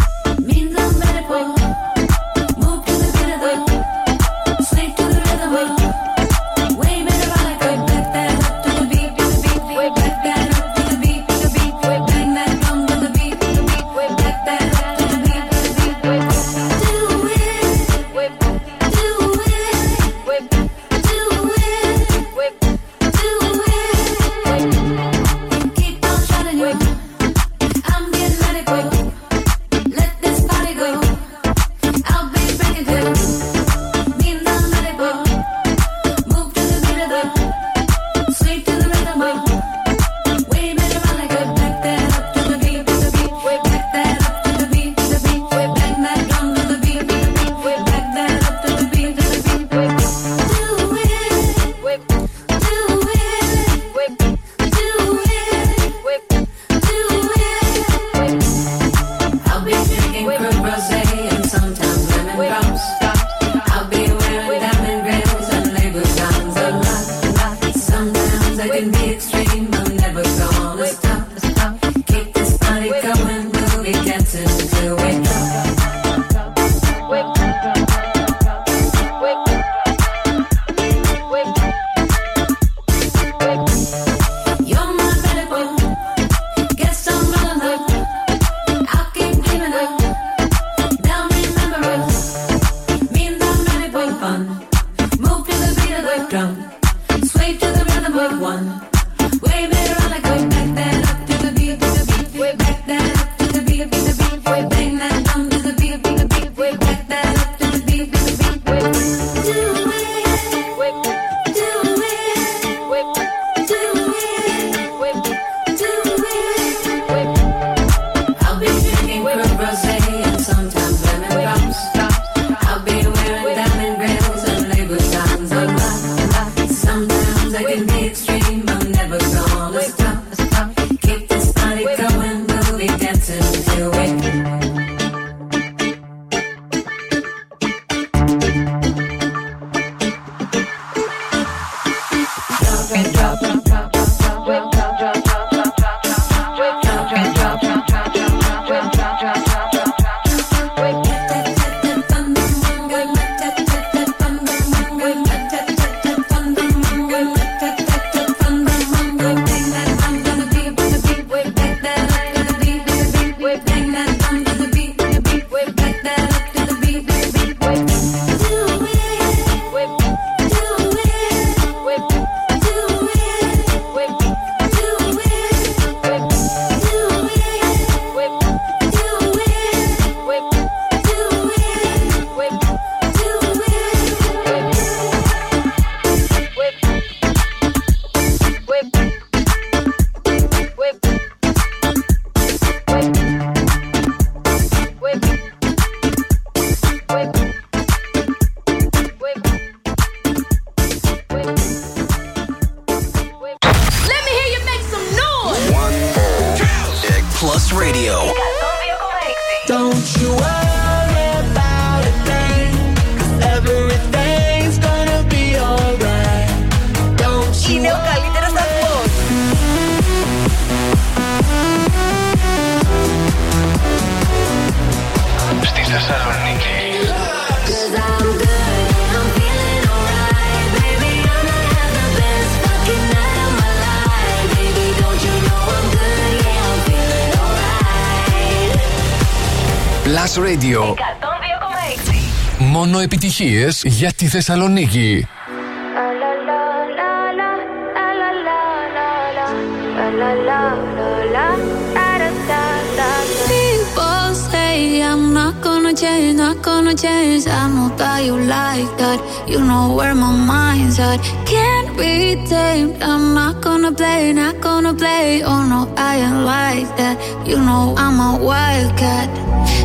Say 254.52 255.02
I'm 255.02 255.34
not 255.34 255.56
gonna 255.61 255.94
change, 255.94 256.38
not 256.38 256.61
gonna 256.61 256.95
change. 256.95 257.48
I 257.48 257.68
know 257.76 257.90
that 257.98 258.20
you 258.28 258.36
like 258.60 258.91
that. 259.02 259.20
You 259.52 259.60
know 259.70 259.86
where 259.98 260.15
my 260.15 260.34
mind's 260.52 260.99
at. 260.99 261.20
Can't 261.53 261.90
be 261.98 262.14
tamed. 262.48 263.02
I'm 263.03 263.26
not 263.34 263.56
gonna 263.61 263.91
play, 263.91 264.34
not 264.34 264.56
gonna 264.61 264.94
play. 264.94 265.44
Oh 265.44 265.61
no, 265.74 265.82
I 265.98 266.14
ain't 266.26 266.41
like 266.56 266.90
that. 266.99 267.15
You 267.49 267.57
know 267.68 267.84
I'm 268.03 268.18
a 268.30 268.32
wildcat. 268.49 269.30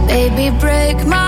Baby, 0.07 0.47
break 0.65 0.99
my 1.07 1.28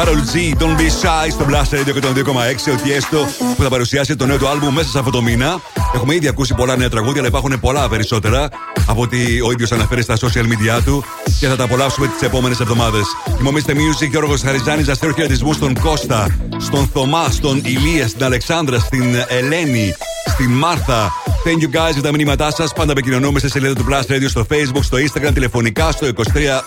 Carol 0.00 0.22
G, 0.32 0.54
Don't 0.60 0.78
Be 0.80 0.88
Shy 1.02 1.30
στο 1.30 1.46
Blast 1.48 1.74
Radio 1.74 1.92
και 1.92 2.00
τον 2.00 2.14
2,6. 2.14 2.20
Ο 2.72 2.76
Tiesto 2.84 3.44
που 3.56 3.62
θα 3.62 3.68
παρουσιάσει 3.68 4.16
το 4.16 4.26
νέο 4.26 4.38
του 4.38 4.48
άλμπουμ 4.48 4.74
μέσα 4.74 4.88
σε 4.88 4.98
αυτό 4.98 5.10
το 5.10 5.22
μήνα. 5.22 5.60
Έχουμε 5.94 6.14
ήδη 6.14 6.28
ακούσει 6.28 6.54
πολλά 6.54 6.76
νέα 6.76 6.88
τραγούδια, 6.88 7.18
αλλά 7.18 7.28
υπάρχουν 7.28 7.60
πολλά 7.60 7.88
περισσότερα 7.88 8.48
από 8.86 9.02
ό,τι 9.02 9.40
ο 9.40 9.50
ίδιος 9.50 9.72
αναφέρει 9.72 10.02
στα 10.02 10.16
social 10.16 10.42
media 10.42 10.82
του 10.84 11.04
και 11.40 11.46
θα 11.46 11.56
τα 11.56 11.64
απολαύσουμε 11.64 12.06
τις 12.06 12.22
επόμενες 12.22 12.60
εβδομάδες. 12.60 13.04
Θυμόμαστε 13.36 13.72
Music, 13.72 14.08
Γιώργος 14.10 14.40
Χαριζάνης, 14.40 14.88
αστέρο 14.88 15.12
χαιρετισμού 15.12 15.52
στον 15.52 15.80
Κώστα, 15.80 16.36
στον 16.58 16.90
Θωμά, 16.92 17.28
στον 17.30 17.60
Ηλία, 17.64 18.08
στην 18.08 18.24
Αλεξάνδρα, 18.24 18.78
στην 18.78 19.14
Ελένη, 19.28 19.94
στην 20.26 20.50
Μάρθα. 20.50 21.12
Thank 21.44 21.62
you 21.62 21.88
guys 21.88 21.92
για 21.92 22.02
τα 22.02 22.10
μηνύματά 22.10 22.50
σας. 22.52 22.72
Πάντα 22.72 22.92
επικοινωνούμε 22.92 23.38
στη 23.38 23.50
σελίδα 23.50 23.74
του 23.74 23.86
Blast 23.90 24.12
Radio 24.12 24.28
στο 24.28 24.46
Facebook, 24.50 24.82
στο 24.82 24.96
Instagram, 24.96 25.30
τηλεφωνικά 25.34 25.90
στο 25.90 26.06
23 26.06 26.64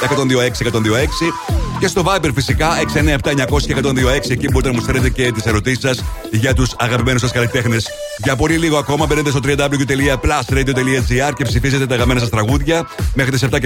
126 0.00 0.62
126 0.62 1.61
και 1.82 1.88
στο 1.88 2.02
Viber 2.06 2.30
φυσικά 2.34 2.68
697 2.94 3.34
και 3.34 3.74
126. 3.82 4.30
Εκεί 4.30 4.48
μπορείτε 4.50 4.68
να 4.70 4.74
μου 4.74 4.80
στέλνετε 4.80 5.08
και 5.08 5.32
τις 5.32 5.44
ερωτήσεις 5.44 5.80
σας 5.80 6.04
για 6.30 6.54
τους 6.54 6.74
αγαπημένους 6.78 7.20
σας 7.20 7.32
καλλιτέχνες. 7.32 7.88
Για 8.22 8.36
πολύ 8.36 8.56
λίγο 8.56 8.76
ακόμα 8.76 9.06
μπαίνετε 9.06 9.30
στο 9.30 9.40
www.plusradio.gr 9.44 11.32
και 11.36 11.44
ψηφίζετε 11.44 11.86
τα 11.86 11.94
αγαπημένα 11.94 12.20
σας 12.20 12.28
τραγούδια 12.28 12.88
μέχρι 13.14 13.32
τις 13.32 13.44
7.30. 13.50 13.58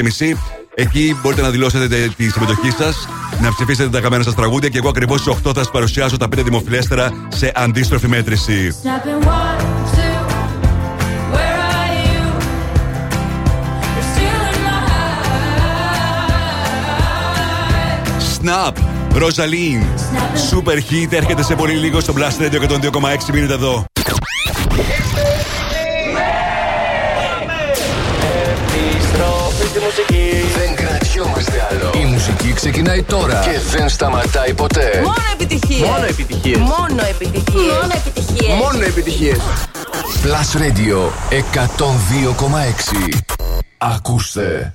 Εκεί 0.75 1.17
μπορείτε 1.23 1.43
να 1.43 1.51
δηλώσετε 1.51 2.13
τη 2.17 2.31
συμμετοχή 2.31 2.71
σας, 2.71 3.09
να 3.41 3.51
ψηφίσετε 3.55 3.89
τα 3.89 3.99
αγαπημένα 3.99 4.25
σας 4.25 4.35
τραγούδια 4.35 4.69
και 4.69 4.79
εγώ 4.79 4.89
ακριβώς 4.89 5.21
στις 5.21 5.33
8 5.33 5.53
θα 5.55 5.59
σας 5.59 5.71
παρουσιάσω 5.71 6.17
τα 6.17 6.27
5 6.27 6.43
δημοφιλέστερα 6.43 7.29
σε 7.29 7.53
αντίστροφη 7.55 8.09
μέτρηση. 8.09 8.77
Snap! 18.47 18.73
Ροζαλίν! 19.15 19.83
Super 20.51 20.77
hit 20.77 21.13
έρχεται 21.13 21.43
σε 21.43 21.55
πολύ 21.55 21.73
λίγο 21.73 22.01
στο 22.01 22.15
Blast 22.17 22.43
Radio 22.43 22.59
και 22.61 22.67
τον 22.67 22.81
2,6 22.83 22.91
μείνετε 23.33 23.53
εδώ. 23.53 23.85
Επιστροφή 28.81 29.67
στη 29.67 29.79
μουσική. 29.79 30.31
Δεν 30.59 30.75
κρατιόμαστε 30.75 31.67
άλλο. 31.71 31.91
Η 32.03 32.05
μουσική 32.05 32.53
ξεκινάει 32.53 33.03
τώρα 33.03 33.41
και 33.41 33.59
δεν 33.77 33.89
σταματάει 33.89 34.55
ποτέ. 34.55 34.91
Μόνο 35.05 35.15
επιτυχίες. 35.33 35.89
Μόνο 35.89 36.05
επιτυχίες. 36.05 36.59
Μόνο 36.59 37.03
επιτυχίες. 37.11 37.73
Μόνο 37.73 37.93
επιτυχίες. 37.95 38.55
Μόνο 38.55 38.85
επιτυχίες. 38.85 39.39
Plus 40.23 40.57
Radio 40.61 40.99
102,6. 41.31 43.21
Ακούστε. 43.79 44.75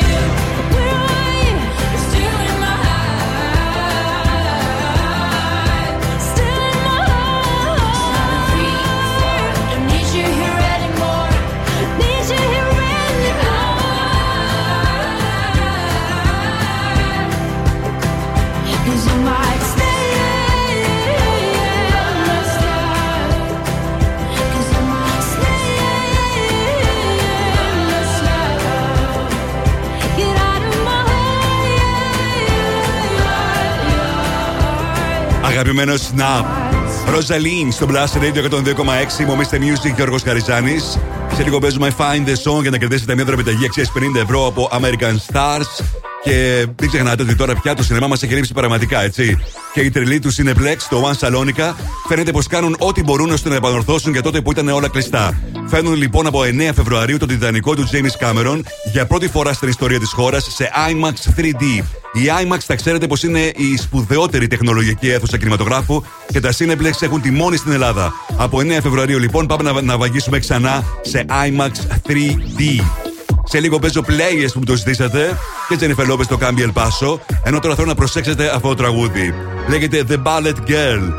Αγαπημένος 35.61 36.09
Snap. 36.15 36.45
Ροζαλίν 37.13 37.71
στο 37.71 37.87
Blast 37.89 38.17
Radio 38.17 38.51
102,6. 38.51 39.25
Μου 39.25 39.37
Mr. 39.37 39.55
Music 39.55 39.95
Γιώργος 39.95 40.23
Καριζάνη. 40.23 40.79
Σε 41.35 41.43
λίγο 41.43 41.59
παίζουμε 41.59 41.93
Find 41.97 42.27
the 42.27 42.51
Song 42.51 42.61
για 42.61 42.71
να 42.71 42.77
κερδίσετε 42.77 43.15
μια 43.15 43.23
δωρεπιταγή 43.23 43.65
αξίας 43.65 43.91
50 43.91 44.21
ευρώ 44.21 44.45
από 44.45 44.69
American 44.71 45.15
Stars. 45.33 46.10
Και 46.23 46.65
μην 46.81 46.89
ξεχνάτε 46.89 47.23
ότι 47.23 47.35
τώρα 47.35 47.55
πια 47.55 47.75
το 47.75 47.83
σινεμά 47.83 48.07
μας 48.07 48.23
έχει 48.23 48.33
λείψει 48.33 48.53
πραγματικά, 48.53 49.01
έτσι. 49.01 49.37
Και 49.73 49.81
οι 49.81 49.89
τρελοί 49.89 50.19
τους 50.19 50.35
Cineplex, 50.37 50.77
το 50.89 51.11
One 51.11 51.27
Salonica, 51.27 51.73
φαίνεται 52.07 52.31
πως 52.31 52.47
κάνουν 52.47 52.75
ό,τι 52.79 53.03
μπορούν 53.03 53.31
ώστε 53.31 53.49
να 53.49 53.55
επανορθώσουν 53.55 54.11
για 54.11 54.21
τότε 54.21 54.41
που 54.41 54.51
ήταν 54.51 54.67
όλα 54.67 54.89
κλειστά. 54.89 55.39
Φέρνουν 55.67 55.93
λοιπόν 55.93 56.27
από 56.27 56.41
9 56.41 56.69
Φεβρουαρίου 56.75 57.17
το 57.17 57.25
τιτανικό 57.25 57.75
του 57.75 57.89
James 57.91 58.25
Cameron 58.25 58.61
για 58.91 59.05
πρώτη 59.05 59.27
φορά 59.27 59.53
στην 59.53 59.69
ιστορία 59.69 59.99
της 59.99 60.11
χώρας 60.11 60.47
σε 60.55 60.71
IMAX 60.89 61.39
3D. 61.39 61.83
Η 62.13 62.21
IMAX 62.43 62.59
θα 62.59 62.75
ξέρετε 62.75 63.07
πως 63.07 63.23
είναι 63.23 63.39
η 63.39 63.77
σπουδαιότερη 63.77 64.47
τεχνολογική 64.47 65.09
αίθουσα 65.09 65.37
κινηματογράφου 65.37 66.03
και 66.31 66.39
τα 66.39 66.53
Cineplex 66.57 66.91
έχουν 66.99 67.21
τη 67.21 67.31
μόνη 67.31 67.57
στην 67.57 67.71
Ελλάδα. 67.71 68.13
Από 68.37 68.57
9 68.57 68.67
Φεβρουαρίου 68.81 69.19
λοιπόν 69.19 69.47
πάμε 69.47 69.71
να, 69.71 69.81
να 69.81 69.97
βαγίσουμε 69.97 70.39
ξανά 70.39 70.83
σε 71.01 71.25
IMAX 71.29 71.71
3D. 72.07 72.83
Σε 73.51 73.59
λίγο 73.59 73.79
παίζω 73.79 74.01
players 74.07 74.49
που 74.53 74.59
μου 74.59 74.65
το 74.65 74.75
ζητήσατε 74.75 75.37
και 75.67 75.75
Τζένι 75.75 75.93
Φελόπε 75.93 76.25
το 76.25 76.37
κάμπιαλ 76.37 76.71
πάσω. 76.71 77.19
Ενώ 77.43 77.59
τώρα 77.59 77.75
θέλω 77.75 77.87
να 77.87 77.95
προσέξετε 77.95 78.55
αυτό 78.55 78.67
το 78.67 78.75
τραγούδι. 78.75 79.33
Λέγεται 79.69 80.03
The 80.09 80.17
Ballet 80.23 80.55
Girl. 80.69 81.13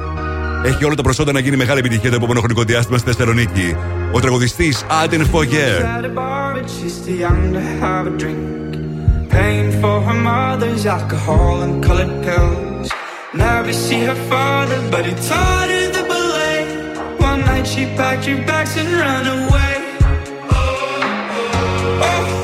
Έχει 0.64 0.84
όλα 0.84 0.94
τα 0.94 1.02
προσόντα 1.02 1.32
να 1.32 1.40
γίνει 1.40 1.56
μεγάλη 1.56 1.78
επιτυχία 1.78 2.10
το 2.10 2.16
επόμενο 2.16 2.38
χρονικό 2.38 2.62
διάστημα 2.62 2.98
στη 2.98 3.10
Θεσσαλονίκη. 3.10 3.76
Ο 4.12 4.20
τραγουδιστής 4.20 4.84
Adin 5.04 5.20
Foger. 5.32 5.82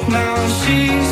Now 0.08 0.36
she's 0.60 1.07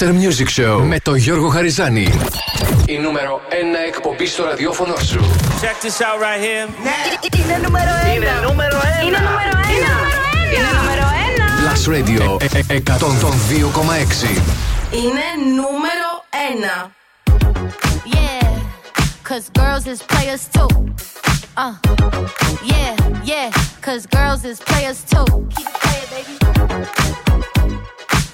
Mr. 0.00 0.12
Music 0.12 0.48
Show 0.60 0.82
με 0.82 1.00
τον 1.00 1.16
Γιώργο 1.16 1.48
Χαριζάνη. 1.48 2.12
Η 2.86 2.98
νούμερο 2.98 3.40
1 3.48 3.52
εκπομπή 3.86 4.26
στο 4.26 4.44
ραδιόφωνο 4.44 4.96
σου. 4.96 5.20
Check 5.60 5.84
this 5.84 6.00
out 6.00 6.18
right 6.20 6.40
here. 6.44 6.68
Ναι, 6.82 6.96
είναι 7.42 7.56
νούμερο 7.62 7.90
1. 8.12 8.14
Είναι 8.14 8.26
νούμερο 8.46 8.78
1. 8.78 9.06
Είναι 9.06 9.18
νούμερο 9.18 9.58
1. 9.60 10.56
Είναι 10.56 10.70
νούμερο 10.78 11.06
1. 11.36 11.62
Plus 11.62 11.82
Radio 11.94 12.42
ε, 12.42 12.74
ε, 12.74 12.82
102,6. 12.86 12.90
Είναι 14.90 15.26
νούμερο 15.56 16.10
1. 16.82 16.90
Yeah, 18.16 18.48
cause 19.28 19.46
girls 19.60 19.84
is 19.92 20.00
players 20.12 20.44
too. 20.56 20.70
Uh, 21.56 21.74
yeah, 22.72 22.92
yeah, 23.32 23.48
cause 23.86 24.02
girls 24.16 24.42
is 24.50 24.58
players 24.70 25.00
too. 25.12 25.26
Keep 25.54 25.66
it 25.72 25.78
playing, 25.84 26.08
baby. 26.14 26.34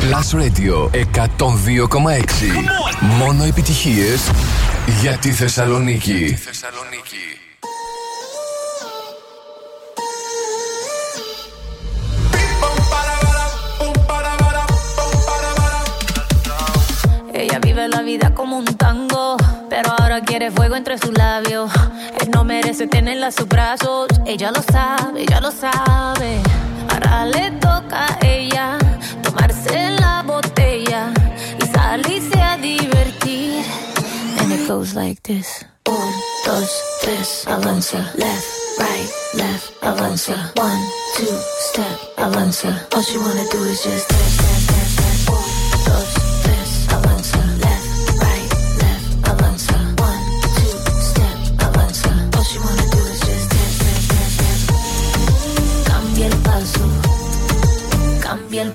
Plus 0.00 0.32
Radio 0.32 0.90
102,6. 0.92 1.86
Μόνο 3.00 3.44
επιτυχίες 3.44 4.30
για 5.00 5.16
τη 5.16 5.30
Θεσσαλονίκη. 5.30 6.38
Ella 17.42 17.58
vive 17.58 17.88
la 17.88 18.02
vida 18.02 18.26
como 18.38 18.58
un 18.62 18.68
tango, 18.84 19.36
pero 19.68 19.86
ahora 19.98 20.20
quiere 20.28 20.50
fuego 20.56 20.76
entre 20.76 20.96
sus 20.98 21.12
labios. 21.24 21.70
Él 22.20 22.28
no 22.34 22.44
merece 22.44 22.86
tenerla 22.86 23.26
a 23.26 23.32
sus 23.32 23.48
brazos, 23.48 24.06
ella 24.24 24.48
lo 24.56 24.62
sabe, 24.62 25.22
ella 25.24 25.40
lo 25.40 25.50
sabe. 25.50 26.30
Ahora 26.92 27.26
le 27.26 27.50
toca 27.66 28.06
a 28.06 28.18
ella 28.22 28.78
Tomarse 29.29 29.89
la 29.99 30.23
botella 30.23 31.13
y 31.61 31.65
salirse 31.67 32.41
a 32.41 32.57
divertir. 32.57 33.63
And 34.39 34.51
it 34.51 34.67
goes 34.67 34.93
like 34.93 35.21
this: 35.23 35.65
Un, 35.85 36.13
dos, 36.45 36.69
tres, 37.01 37.45
avanza, 37.47 38.11
left, 38.15 38.47
right, 38.79 39.09
left, 39.35 39.73
avanza, 39.81 40.51
one, 40.55 40.81
two, 41.17 41.37
step, 41.71 41.99
avanza. 42.17 42.87
All 42.95 43.03
she 43.03 43.17
wanna 43.17 43.45
do 43.51 43.63
is 43.65 43.83
just 43.83 44.09
dance. 44.09 44.48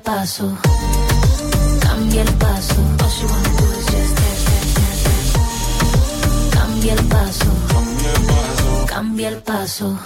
Paso, 0.04 0.52
cambia 1.80 2.22
el 2.22 2.32
paso. 2.34 2.74
All 3.02 3.10
she 3.10 3.24
wanna 3.24 3.48
do 3.56 3.64
is 3.72 3.86
just 3.86 4.14
dance, 4.18 4.44
dance, 4.48 4.74
dance, 4.76 5.32
dance. 5.34 6.50
Cambia 6.50 6.92
el 6.92 7.04
paso, 7.04 7.46
cambia 8.86 9.28
el 9.28 9.38
paso, 9.38 9.98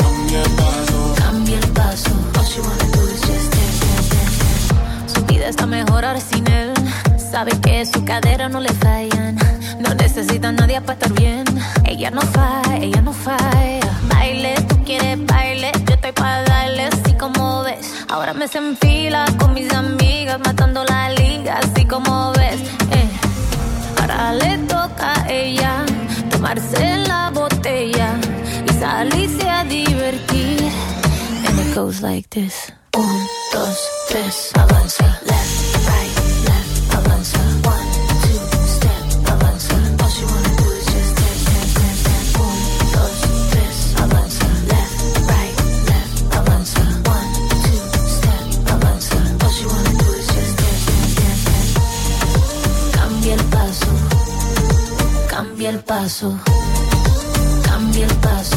cambia 1.16 1.58
el 1.58 1.68
paso. 1.72 2.10
All 2.38 2.44
she 2.46 2.60
wanna 2.60 2.86
do 2.92 3.02
is 3.08 3.20
just 3.22 3.50
dance, 3.54 3.80
dance, 3.80 4.08
dance, 4.14 4.68
dance. 4.68 5.14
Su 5.14 5.24
vida 5.26 5.48
está 5.48 5.66
mejor 5.66 6.04
ahora 6.04 6.20
sin 6.20 6.46
él. 6.46 6.72
Sabe 7.18 7.50
que 7.60 7.84
su 7.84 8.04
cadera 8.04 8.48
no 8.48 8.60
le 8.60 8.72
fallan. 8.74 9.36
No 9.80 9.94
necesita 9.94 10.48
a 10.48 10.52
nadie 10.52 10.80
para 10.80 10.92
estar 10.94 11.12
bien. 11.12 11.44
Ella 11.84 12.10
no 12.10 12.22
falla, 12.22 12.76
ella 12.76 13.02
no 13.02 13.12
falla. 13.12 13.90
Baile, 14.08 14.54
tú 14.68 14.76
quieres 14.84 15.18
baile. 15.26 15.72
Yo 15.86 15.94
estoy 15.94 16.12
para 16.12 16.42
darle. 16.44 17.07
Ahora 18.10 18.32
me 18.32 18.48
se 18.48 18.58
enfila 18.58 19.26
con 19.38 19.52
mis 19.52 19.70
amigas, 19.72 20.38
matando 20.40 20.82
la 20.84 21.10
liga, 21.10 21.58
así 21.58 21.84
como 21.84 22.32
ves. 22.32 22.60
Eh. 22.90 23.08
Ahora 24.00 24.32
le 24.32 24.58
toca 24.66 25.12
a 25.22 25.30
ella 25.30 25.84
tomarse 26.30 26.96
la 27.06 27.30
botella 27.30 28.14
y 28.66 28.72
salirse 28.80 29.48
a 29.48 29.62
divertir. 29.64 30.58
And 31.46 31.58
it 31.60 31.74
goes 31.74 32.00
like 32.00 32.28
this: 32.30 32.72
Un, 32.96 33.26
dos, 33.52 33.78
tres, 34.08 34.52
avanza, 34.54 35.04
left, 35.26 35.76
right, 35.86 36.17
cambia 55.58 55.70
el 55.70 55.80
paso, 55.80 56.38
cambia 57.64 58.06
el 58.06 58.14
paso. 58.18 58.56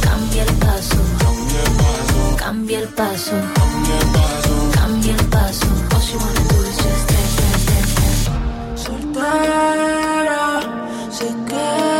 Cambia 0.00 0.42
el 0.44 0.54
paso, 0.54 0.96
cambia 2.36 2.78
el 2.78 2.88
paso, 2.88 3.32
cambia 4.72 5.14
el 5.16 5.24
paso. 5.26 5.66
Soltera, 8.76 10.60
se 11.10 11.26
queda. 11.48 11.95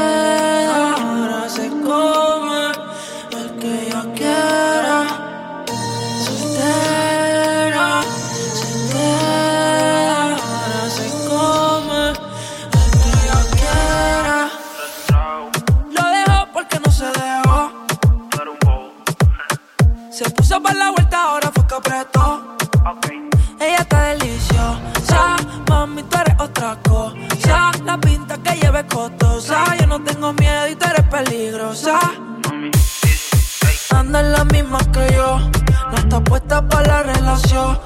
Conversaciones. 37.42 37.80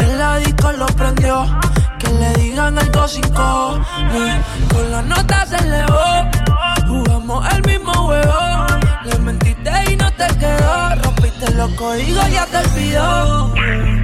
En 0.00 0.78
lo 0.78 0.86
prendió. 0.86 1.46
Que 1.98 2.08
le 2.08 2.32
digan 2.34 2.78
algo 2.78 3.08
sin 3.08 3.22
cojones. 3.28 4.44
Con 4.72 4.90
las 4.90 5.04
notas 5.04 5.48
se 5.48 5.56
elevó. 5.56 6.30
Jugamos 6.86 7.54
el 7.54 7.62
mismo 7.62 7.92
juego. 7.92 8.66
Le 9.04 9.18
mentiste 9.18 9.92
y 9.92 9.96
no 9.96 10.10
te 10.12 10.26
quedó. 10.38 10.94
Rompiste 11.02 11.50
los 11.52 11.70
códigos 11.74 12.28
y 12.28 12.32
ya 12.32 12.46
te 12.46 12.56
olvidó. 12.58 14.03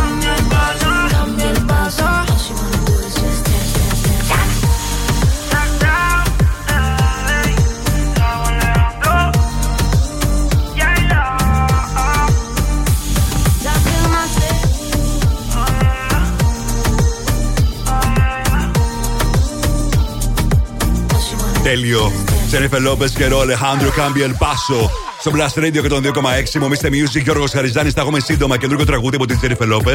Τζένιφερ 22.71 22.91
Λόπεζ 22.91 23.09
και 23.17 23.33
ο 23.33 23.41
Alejandro 23.41 23.89
Cambia 23.89 24.22
el 24.22 24.33
Paso. 24.33 24.89
Στο 25.19 25.31
Blast 25.35 25.59
Radio 25.59 25.81
και 25.81 25.87
τον 25.87 26.03
2,6 26.03 26.59
μου 26.59 26.69
Mr. 26.69 26.85
Music 26.85 27.23
Γιώργος 27.23 27.51
Χαριζάνης. 27.51 27.93
Θα 27.93 28.01
έχουμε 28.01 28.19
σύντομα 28.19 28.57
καινούργιο 28.57 28.85
τραγούδι 28.85 29.15
από 29.15 29.25
την 29.25 29.37
Τζένιφερ 29.37 29.67
Λόπεζ 29.67 29.93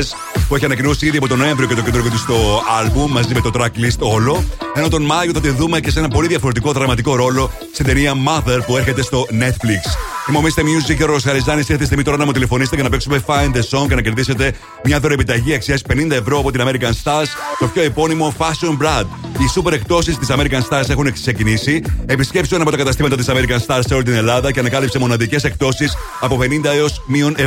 που 0.49 0.55
έχει 0.55 0.65
ανακοινώσει 0.65 1.07
ήδη 1.07 1.17
από 1.17 1.29
τον 1.29 1.39
Νοέμβριο 1.39 1.69
και 1.69 1.75
το 1.75 1.83
καινούργιο 1.83 2.11
του 2.11 2.19
στο 2.19 2.63
album 2.81 3.09
μαζί 3.09 3.35
με 3.35 3.41
το 3.41 3.51
tracklist 3.55 3.99
όλο. 3.99 4.45
Ενώ 4.75 4.89
τον 4.89 5.03
Μάιο 5.03 5.31
θα 5.33 5.41
τη 5.41 5.49
δούμε 5.49 5.81
και 5.81 5.91
σε 5.91 5.99
ένα 5.99 6.09
πολύ 6.09 6.29
διαφορετικό 6.29 6.73
δραματικό 6.73 7.17
ρόλο 7.17 7.51
στην 7.73 7.87
ταινία 7.87 8.13
Mother 8.13 8.59
που 8.67 8.77
έρχεται 8.77 9.03
στο 9.03 9.27
Netflix. 9.31 9.83
Είμαι 10.29 10.39
ο 10.39 10.43
Mr. 10.43 10.61
Music 10.61 10.97
Γιώργος 10.97 11.23
Χαριζάνης. 11.23 11.69
Ήρθε 11.69 11.83
η 11.83 11.87
στιγμή 11.87 12.03
τώρα 12.03 12.17
να 12.17 12.25
μου 12.25 12.33
τηλεφωνήσετε 12.33 12.75
για 12.75 12.85
να 12.85 12.91
παίξουμε 12.91 13.25
Find 13.27 13.57
the 13.57 13.79
Song 13.79 13.89
και 13.89 13.95
να 13.95 14.01
κερδίσετε 14.01 14.53
μια 14.85 15.01
δωρεπιταγή 15.01 15.55
αξίας 15.55 15.83
50 15.93 16.11
ευρώ 16.11 16.39
από 16.39 16.51
την 16.51 16.61
American 16.65 16.93
Stars, 17.03 17.29
το 17.59 17.67
πιο 17.67 17.83
επώνυμο 17.83 18.35
fashion 18.39 18.85
brand. 18.85 19.26
Οι 19.39 19.51
super 19.55 19.73
εκπτώσεις 19.73 20.17
της 20.17 20.29
American 20.31 20.61
Stars 20.69 20.91
έχουν 20.91 21.13
ξεκινήσει. 21.13 21.83
Επισκέψου 22.07 22.55
ένα 22.55 22.65
από 22.65 22.73
τα 22.73 22.79
καταστήματα 22.79 23.17
της 23.17 23.27
American 23.29 23.59
Stars 23.67 23.81
σε 23.87 23.95
όλη 23.95 24.05
την 24.05 24.15
Ελλάδα 24.15 24.53
και 24.53 24.61
ανακάλυψε 24.61 24.99
μοναδικές 24.99 25.45
εκπτώσεις 25.45 25.89
από 26.21 26.39
50 26.41 26.45
έως 26.65 27.03
μείον 27.07 27.37
70% 27.37 27.41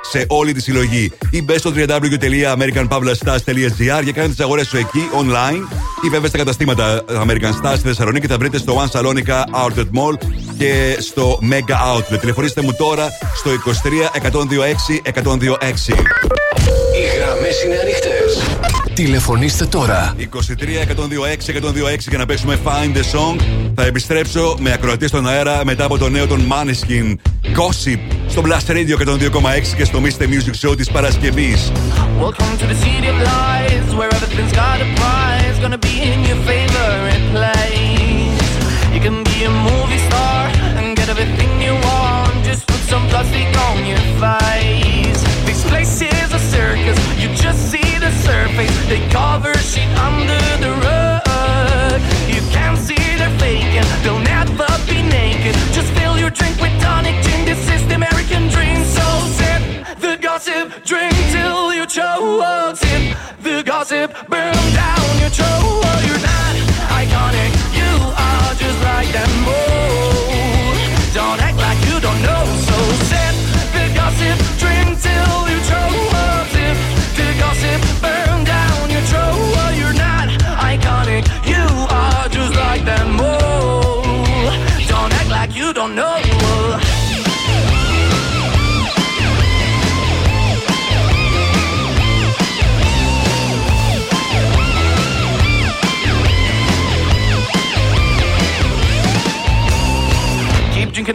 σε 0.00 0.24
όλη 0.28 0.52
τη 0.52 0.62
συλλογή. 0.62 1.12
Ή 1.30 1.42
μπες 1.42 1.60
στο 1.60 1.72
www.americanpavlastars.gr 1.76 4.02
για 4.02 4.12
κάνε 4.12 4.28
τις 4.28 4.40
αγορές 4.40 4.66
σου 4.66 4.76
εκεί 4.76 5.08
online 5.20 5.62
ή 6.04 6.08
βέβαια 6.08 6.28
στα 6.28 6.38
καταστήματα 6.38 7.04
American 7.08 7.52
Stars 7.62 7.76
στη 7.76 7.88
Θεσσαλονίκη 7.88 8.26
θα 8.26 8.38
βρείτε 8.38 8.58
στο 8.58 8.82
One 8.82 8.88
Salonica 8.98 9.44
Outlet 9.66 9.88
Mall 9.98 10.14
και 10.58 10.96
στο 11.00 11.38
Mega 11.50 11.76
Outlet. 11.96 12.18
Τηλεφωνήστε 12.20 12.62
μου 12.62 12.74
τώρα 12.74 13.08
στο 13.34 13.50
23 13.50 13.54
126 14.30 14.32
126. 15.12 15.22
Οι 16.94 17.02
γραμμές 17.16 17.62
είναι 17.64 17.78
ανοιχτές. 17.82 18.30
Τηλεφωνήστε 18.94 19.66
τώρα. 19.66 20.14
23 20.18 20.22
126 20.22 20.24
126 21.50 21.98
για 22.08 22.18
να 22.18 22.26
παίξουμε 22.26 22.58
Find 22.64 22.96
the 22.96 23.00
Song. 23.00 23.40
Θα 23.74 23.84
επιστρέψω 23.84 24.56
με 24.60 24.72
ακροατή 24.72 25.06
στον 25.06 25.28
αέρα 25.28 25.64
μετά 25.64 25.84
από 25.84 25.98
το 25.98 26.08
νέο 26.08 26.26
των 26.26 26.40
Maneskin 26.50 27.14
Gossip 27.44 27.98
στο 28.28 28.42
Blast 28.44 28.70
Radio 28.70 29.08
102,6 29.08 29.76
και 29.76 29.84
στο 29.84 30.00
Mr. 30.02 30.22
Music 30.22 30.68
Show 30.68 30.76
της 30.76 30.90
Παρασκευής. 30.90 31.72
Welcome 32.20 32.58
to 32.60 32.66
the 32.72 32.78
city 32.84 33.08
of 33.12 33.18
lies, 33.30 33.94
where 33.98 34.10
everything's 34.16 34.54
got 34.62 34.78
a 34.86 34.88
prize. 35.00 35.56
Gonna 35.62 35.82
be 35.88 35.94
in 36.12 36.18
your 36.28 36.40
favorite 36.50 37.24
place. 37.34 38.46
You 38.94 39.00
can 39.06 39.18
be 39.30 39.38
a 39.50 39.52
movie 39.68 40.02
star 40.08 40.42
and 40.78 40.86
get 40.98 41.08
everything 41.14 41.50
you 41.66 41.74
want. 41.88 42.34
Just 42.50 42.62
put 42.70 42.82
some 42.92 43.04
plastic 43.10 43.48
on 43.66 43.76
your 43.90 44.02
face. 44.22 44.71
Surface. 48.22 48.74
They 48.86 49.00
cover 49.10 49.54
shit 49.58 49.90
under 49.98 50.42
the 50.64 50.72
rug. 50.86 52.00
You 52.34 52.42
can't 52.50 52.78
see 52.78 53.02
they're 53.20 53.36
faking, 53.38 53.86
they'll 54.02 54.24
never 54.34 54.68
be 54.86 55.02
naked. 55.02 55.54
Just 55.76 55.90
fill 55.98 56.16
your 56.18 56.30
drink 56.30 56.60
with 56.60 56.74
tonic 56.80 57.16
gin. 57.24 57.44
This 57.44 57.62
is 57.74 57.82
the 57.88 57.94
American 57.94 58.48
dream, 58.48 58.84
so 58.84 59.06
sip 59.38 59.62
the 59.98 60.16
gossip, 60.20 60.84
drink 60.84 61.14
till 61.30 61.74
you 61.74 61.86
choke. 61.86 62.76
Sip 62.76 63.16
the 63.42 63.62
gossip, 63.64 64.08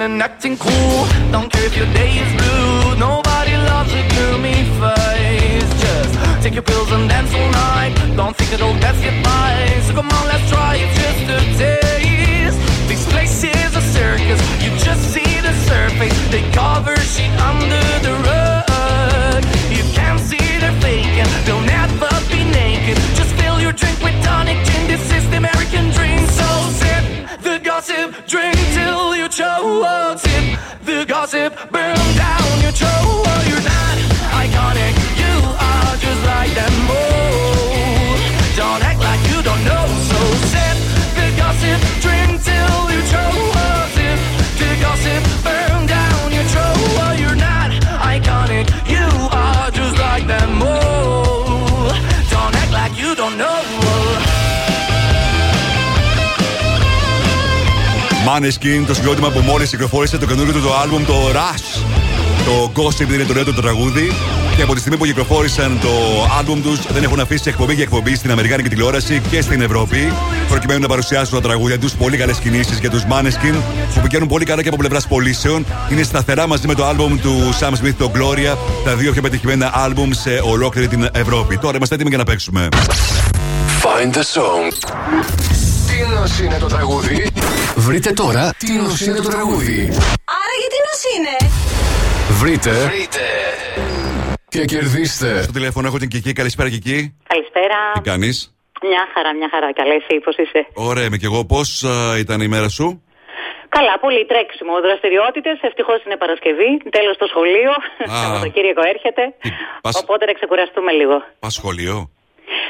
and 0.02 0.22
acting 0.22 0.58
cool. 0.58 1.08
Don't 1.32 1.52
care 1.52 1.66
if 1.66 1.76
your 1.76 1.92
day 1.94 2.12
is 2.24 2.32
blue. 2.40 2.96
Nobody 3.00 3.54
loves 3.72 3.92
a 3.94 4.04
gloomy 4.14 4.64
face. 4.80 5.72
Just 5.82 6.44
take 6.44 6.54
your 6.54 6.64
pills 6.64 6.92
and 6.92 7.10
dance 7.10 7.34
all 7.34 7.52
night. 7.52 7.94
Don't 8.16 8.36
think 8.36 8.52
it'll 8.54 8.78
get 8.80 8.96
you 9.06 9.14
by. 9.24 9.54
So 9.86 9.94
come 9.94 10.10
on, 10.10 10.28
let's 10.28 10.48
try 10.50 10.76
it 10.76 10.90
just 11.02 11.24
a 11.38 11.40
taste. 11.58 12.60
This 12.88 13.04
place 13.12 13.44
is 13.44 13.76
a 13.76 13.82
circus. 13.82 14.42
You 14.64 14.70
just 14.78 15.04
see 15.14 15.42
the 15.42 15.54
surface. 15.70 16.18
They 16.30 16.44
cover 16.52 16.96
shit 16.98 17.32
under 17.50 17.88
the 18.06 18.14
rug. 18.28 19.44
You 19.72 19.84
can't 19.98 20.20
see 20.20 20.46
they're 20.62 20.80
faking. 20.82 21.30
They'll 21.46 21.62
never 21.62 21.87
Maneskin, 58.28 58.84
το 58.88 58.94
συγκρότημα 58.94 59.30
που 59.30 59.40
μόλις 59.40 59.70
κυκλοφόρησε 59.70 60.18
το 60.18 60.26
καινούριο 60.26 60.54
του 60.54 60.62
το 60.62 60.70
album, 60.70 61.02
το 61.06 61.14
Rush. 61.34 61.82
Το 62.46 62.72
Gossip 62.76 63.14
είναι 63.14 63.24
το 63.24 63.34
νέο 63.34 63.44
του 63.44 63.54
τραγούδι. 63.54 64.12
Και 64.56 64.62
από 64.62 64.74
τη 64.74 64.80
στιγμή 64.80 64.98
που 64.98 65.06
κυκλοφόρησαν 65.06 65.80
το 65.82 65.90
album 66.40 66.58
τους, 66.64 66.80
δεν 66.94 67.04
έχουν 67.04 67.20
αφήσει 67.20 67.50
εκπομπή 67.50 67.74
για 67.74 67.84
εκπομπή 67.84 68.16
στην 68.16 68.32
Αμερικάνικη 68.32 68.70
τηλεόραση 68.70 69.22
και 69.30 69.42
στην 69.42 69.62
Ευρώπη. 69.62 70.14
Προκειμένου 70.50 70.80
να 70.80 70.88
παρουσιάσουν 70.88 71.42
τα 71.42 71.48
τραγούδια 71.48 71.80
τους. 71.80 71.94
Πολύ 71.94 72.18
καλές 72.18 72.38
κινήσεις 72.38 72.80
για 72.80 72.90
τους 72.90 73.04
Maneskin 73.04 73.56
που 73.94 74.02
πηγαίνουν 74.02 74.28
πολύ 74.28 74.46
καλά 74.46 74.62
και 74.62 74.68
από 74.68 74.78
πλευράς 74.78 75.08
πωλήσεων. 75.08 75.66
Είναι 75.92 76.04
σταθερά 76.04 76.48
μαζί 76.48 76.68
με 76.68 76.74
το 76.74 76.90
album 76.90 77.18
του 77.22 77.54
Sam 77.60 77.72
Smith, 77.72 77.96
το 77.98 78.12
Gloria. 78.16 78.58
Τα 78.84 78.96
δύο 78.96 79.12
πιο 79.12 79.22
πετυχημένα 79.22 79.88
album 79.88 80.08
σε 80.10 80.42
ολόκληρη 80.44 80.88
την 80.88 81.10
Ευρώπη. 81.12 81.58
Τώρα 81.58 81.78
είμαστε 81.78 81.96
έτοιμοι 81.96 82.10
για 82.10 82.18
να 82.18 82.24
παίξουμε. 82.24 82.68
Find 83.84 84.14
the 84.14 84.24
song. 84.34 85.67
Τι 85.98 86.04
νος 86.16 86.40
είναι 86.40 86.58
το 86.60 86.68
τραγούδι. 86.68 87.18
Βρείτε 87.76 88.12
τώρα 88.12 88.54
τι 88.58 88.72
νος 88.74 89.02
είναι 89.06 89.20
το 89.28 89.30
τραγούδι. 89.30 89.80
Άρα 90.42 90.54
γιατί 90.62 90.78
νος 90.88 91.02
είναι; 91.14 91.36
Βρείτε. 92.42 92.74
Και 94.50 94.66
κερδίστε. 94.66 95.42
Στο 95.42 95.52
τηλέφωνο 95.52 95.88
έχω 95.88 95.98
την 95.98 96.10
Κική. 96.10 96.34
Καλησπέρα, 96.34 96.70
Κική. 96.70 97.18
Καλησπέρα. 97.28 97.78
Τι 97.94 98.02
κάνεις; 98.02 98.56
Μια 98.82 99.04
χαρά, 99.14 99.36
μια 99.36 99.50
χαρά. 99.52 99.74
Καλά, 99.74 99.94
εσύ 99.94 100.20
πώς 100.26 100.36
είσαι; 100.38 100.68
Ωραία, 100.74 101.06
είμαι 101.06 101.18
και 101.18 101.26
εγώ. 101.26 101.46
Πώς 101.46 101.84
ήταν 102.18 102.42
η 102.42 102.48
μέρα 102.48 102.70
σου; 102.70 103.04
Καλά, 103.70 104.00
πολύ 104.00 104.26
τρέξιμο. 104.26 104.74
Δραστηριότητες. 104.88 105.58
Ευτυχώς 105.62 106.00
είναι 106.06 106.18
Παρασκευή. 106.18 106.72
Τέλος 106.98 107.18
το 107.18 107.26
σχολείο. 107.32 107.72
Σαββατοκύριακο 108.22 108.82
έρχεται. 108.94 109.24
πας- 109.82 110.00
Οπότε 110.02 110.26
να 110.26 110.34
ξεκουραστούμε 110.34 110.92
λίγο. 110.92 111.16
Πας 111.40 111.54
σχολείο; 111.54 111.96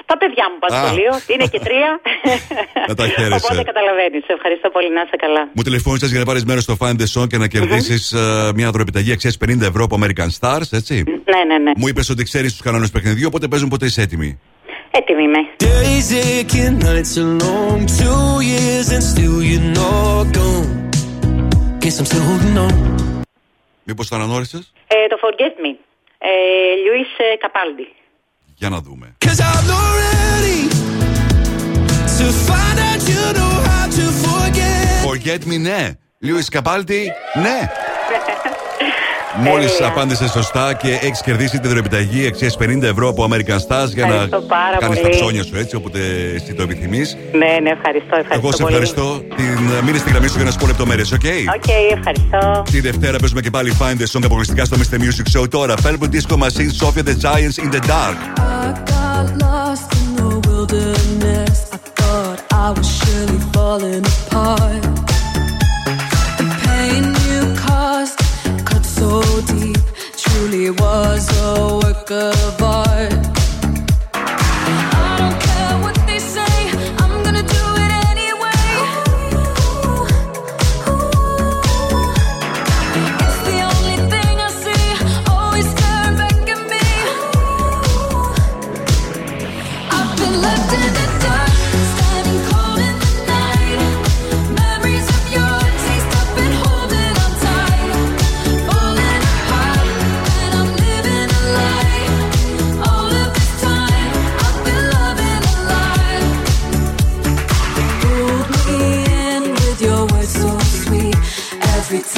Τα 0.09 0.15
παιδιά 0.17 0.45
μου 0.51 0.57
πάνε 0.61 0.75
Α. 0.77 0.85
σχολείο. 0.85 1.13
Είναι 1.31 1.45
και 1.53 1.59
τρία. 1.67 1.89
Να 2.89 2.95
τα 2.99 3.05
χαίρεσαι. 3.07 3.39
Οπότε 3.43 3.63
καταλαβαίνεις. 3.71 4.23
Ευχαριστώ 4.37 4.69
πολύ. 4.69 4.89
Να 4.97 5.01
είσαι 5.05 5.15
καλά. 5.25 5.43
Μου 5.55 5.63
τηλεφώνησες 5.63 6.09
για 6.09 6.19
να 6.19 6.25
πάρεις 6.25 6.43
μέρος 6.45 6.63
στο 6.63 6.75
Find 6.81 6.97
the 7.03 7.07
Song 7.15 7.27
και 7.27 7.37
να 7.37 7.47
κερδίσεις 7.47 8.03
μια 8.55 8.69
δωρεπιταγή 8.71 9.11
αξίας 9.11 9.37
50 9.45 9.61
ευρώ 9.61 9.83
από 9.83 9.95
American 10.01 10.29
Stars, 10.39 10.67
έτσι. 10.71 10.95
Ναι, 11.33 11.41
ναι, 11.49 11.57
ναι. 11.57 11.71
Μου 11.77 11.87
είπες 11.87 12.09
ότι 12.09 12.23
ξέρεις 12.23 12.51
τους 12.51 12.61
κανόνες 12.61 12.91
παιχνιδιού, 12.91 13.25
οπότε 13.27 13.47
παίζουν 13.47 13.69
πότε 13.69 13.85
είσαι 13.85 14.01
έτοιμη. 14.01 14.39
Έτοιμη 14.91 15.23
είμαι. 15.23 15.39
Days 15.63 16.09
aching, 16.27 16.75
nights 16.87 17.13
are 17.21 17.31
long. 17.45 17.79
Two 17.99 18.31
years 18.51 18.87
and 18.95 19.03
still 19.11 19.37
you're 19.49 19.69
not 19.81 20.25
gone. 20.37 20.69
Guess 21.81 21.95
I'm 21.99 22.05
still 22.11 22.25
holding 22.29 22.57
on. 22.65 22.75
Μήπως 23.83 24.07
το 24.07 24.15
αναγνώρισες; 24.15 24.73
Ε, 24.87 24.95
το 25.07 25.17
Forget 25.23 25.65
Me. 25.65 25.75
Ε, 26.17 26.29
Λιουίς 26.83 27.07
ε, 27.17 27.35
Καπάλντι. 27.37 27.87
Για 28.59 28.69
να 28.69 28.81
δούμε. 28.81 29.15
Forget 35.05 35.47
me, 35.47 35.59
ναι. 35.59 35.91
Λίουις 36.19 36.49
Καπάλτη, 36.49 37.11
ναι. 37.41 37.69
Μόλις 39.39 39.71
Τέλεια. 39.71 39.87
απάντησε 39.87 40.27
σωστά 40.27 40.73
και 40.73 40.87
έχεις 41.01 41.21
κερδίσει 41.21 41.59
τη 41.59 41.67
δωρεπιταγή 41.67 42.27
αξίας 42.27 42.57
50 42.59 42.81
ευρώ 42.83 43.07
από 43.09 43.27
American 43.31 43.55
Stars 43.67 43.89
για 43.93 44.03
Ευχαριστώ 44.05 44.39
να 44.39 44.45
πάρα 44.45 44.77
κάνεις 44.79 44.95
τα 44.97 45.01
πολύ. 45.01 45.15
ψώνια 45.15 45.43
σου 45.43 45.55
έτσι, 45.57 45.75
όποτε 45.75 45.99
εσύ 46.35 46.53
το 46.53 46.61
επιθυμείς. 46.61 47.17
Ναι, 47.31 47.51
ναι, 47.61 47.69
ευχαριστώ. 47.69 48.15
ευχαριστώ 48.23 48.33
Εγώ 48.37 48.51
σε 48.51 48.61
πολύ. 48.63 48.73
ευχαριστώ. 48.75 49.21
Την 49.35 49.59
μείνε 49.85 49.97
στη 49.97 50.09
γραμμή 50.09 50.27
σου 50.27 50.35
για 50.35 50.45
να 50.45 50.51
σου 50.51 50.57
πω 50.57 50.65
λεπτομέρειες, 50.67 51.03
OK; 51.13 51.25
OK, 51.57 51.69
ευχαριστώ. 51.97 52.63
Τη 52.71 52.79
Δευτέρα 52.79 53.17
παίζουμε 53.17 53.41
και 53.41 53.49
πάλι 53.49 53.73
Find 53.79 53.97
the 54.01 54.07
Song 54.13 54.21
αποκλειστικά 54.25 54.65
στο 54.65 54.77
Mr. 54.81 54.95
Music 55.03 55.39
Show. 55.41 55.49
Τώρα 55.49 55.73
Purple 55.83 56.09
Disco 56.15 56.35
Machine, 56.43 56.71
Sophie 56.81 56.96
and 56.96 57.03
the 57.09 57.15
Giants, 57.25 57.57
In 57.63 57.69
the 57.75 57.81
Dark. 57.91 58.17
I 58.37 58.65
got 58.93 59.25
lost 59.45 59.87
in 60.01 60.07
the 60.19 60.29
wilderness. 60.47 61.57
I 61.75 61.77
thought 61.99 62.39
I 62.65 62.67
was 62.77 62.87
surely 62.99 63.39
falling 63.53 64.03
apart. 64.15 64.96
Deep, 69.47 69.77
truly 70.15 70.69
was 70.71 71.27
a 71.41 71.79
work 71.83 72.11
of 72.11 72.61
art. 72.61 73.36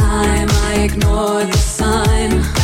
Time 0.09 0.49
I 0.49 0.73
ignore 0.85 1.43
the 1.45 1.57
sign. 1.57 2.58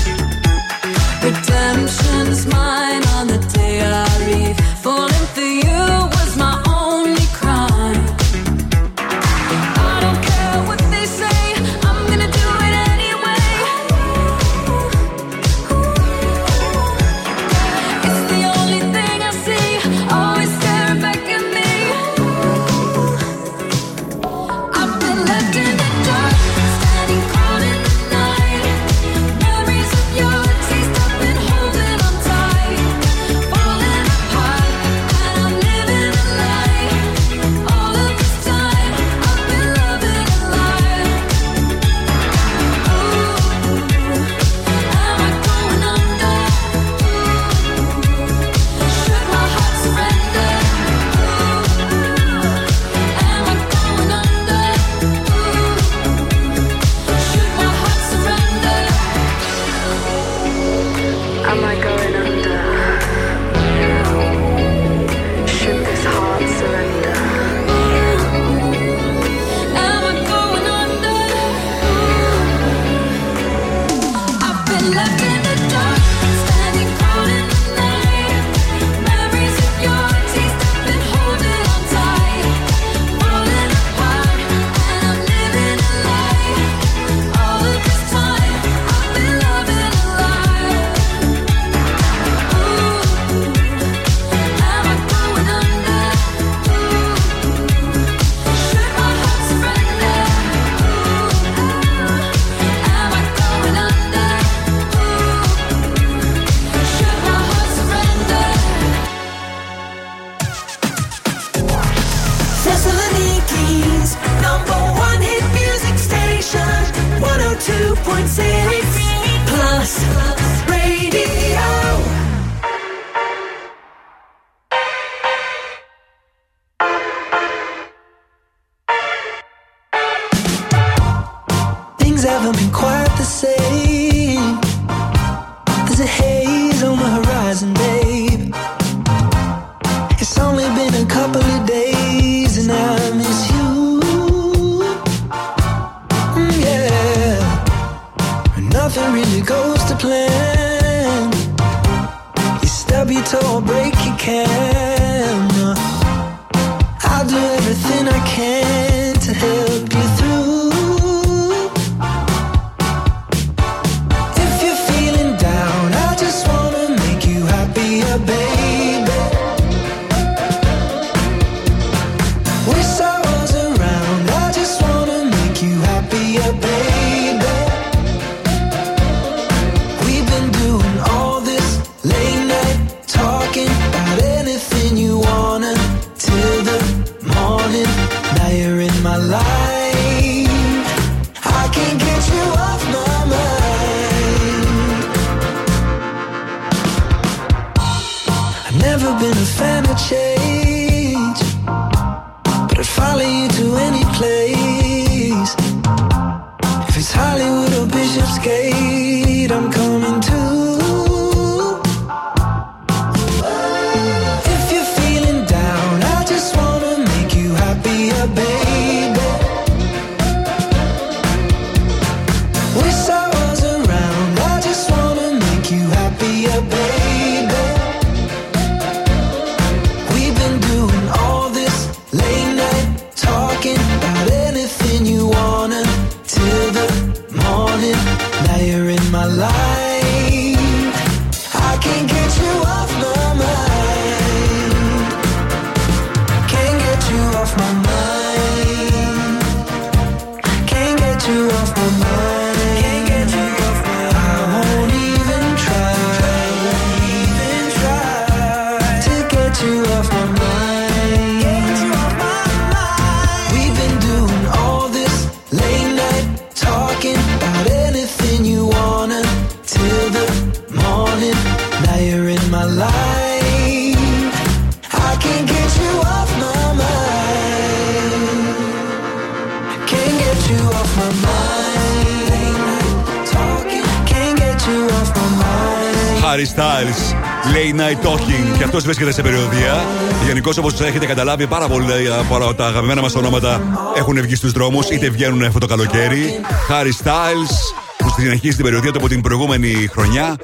Αυτό 288.76 288.88
βρίσκεται 288.88 289.12
σε 289.12 289.22
περιοδία. 289.22 289.86
Γενικώς, 290.26 290.58
όπως 290.58 290.80
έχετε 290.80 291.06
καταλάβει, 291.06 291.48
πάρα 291.48 291.68
πολλά 291.68 291.94
από 292.20 292.54
τα 292.54 292.66
αγαπημένα 292.66 293.02
μας 293.02 293.16
ονόματα 293.16 293.62
έχουν 293.98 294.22
βγει 294.22 294.36
στους 294.36 294.52
δρόμους, 294.52 294.90
είτε 294.90 295.10
βγαίνουν 295.10 295.44
αυτό 295.44 295.60
το 295.60 295.66
καλοκαίρι. 295.66 296.40
Harry 296.70 297.04
Styles, 297.04 297.52
που 297.98 298.14
συνεχίζει 298.18 298.56
την 298.56 298.64
περιοδία 298.64 298.92
του 298.92 298.98
από 298.98 299.08
την 299.08 299.22
προηγούμενη 299.22 299.88
χρονιά. 299.92 300.36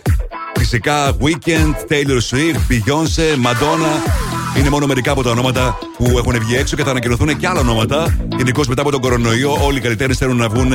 Φυσικά 0.58 1.12
Weekend, 1.22 1.92
Taylor 1.92 2.20
Swift, 2.30 2.72
Beyoncé, 2.72 3.48
Madonna. 3.48 4.10
Είναι 4.58 4.70
μόνο 4.70 4.86
μερικά 4.86 5.12
από 5.12 5.24
τα 5.24 5.30
ονόματα 5.30 5.78
που 5.98 6.18
έχουν 6.18 6.40
βγει 6.40 6.56
έξω 6.56 6.76
και 6.76 6.84
θα 6.84 6.90
ανακοινωθούν 6.90 7.38
και 7.38 7.48
άλλα 7.48 7.60
ονόματα. 7.60 8.18
Γενικώς 8.38 8.68
μετά 8.68 8.82
από 8.82 8.92
τον 8.92 9.02
κορονοϊό, 9.02 9.58
όλοι 9.66 9.78
οι 9.78 9.82
καλλιτέχνες 9.82 10.18
θέλουν 10.18 10.38
να 10.38 10.50
βγουν 10.50 10.70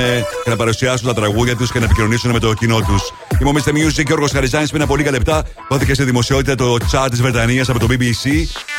και 0.45 0.51
να 0.51 0.57
παρουσιάσουν 0.57 1.07
τα 1.07 1.15
τραγούδια 1.15 1.57
τους 1.57 1.73
και 1.73 1.79
να 1.79 1.85
επικοινωνήσουν 1.85 2.31
με 2.31 2.39
το 2.39 2.55
κοινό 2.55 2.81
τους. 2.81 3.13
Είμαι 3.41 3.51
ο 3.51 3.53
Mr. 3.55 3.69
Music 3.69 3.93
και 3.93 4.01
ο 4.01 4.03
Γιώργος 4.07 4.31
Χαριζάνης. 4.31 4.71
Πριν 4.71 4.83
από 4.83 4.97
λίγα 4.97 5.11
λεπτά 5.11 5.45
δόθηκε 5.69 5.95
στη 5.95 6.05
δημοσιότητα 6.05 6.55
το 6.55 6.77
chart 6.93 7.07
της 7.11 7.21
Βρετανίας 7.21 7.69
από 7.69 7.79
το 7.79 7.87
BBC 7.91 8.31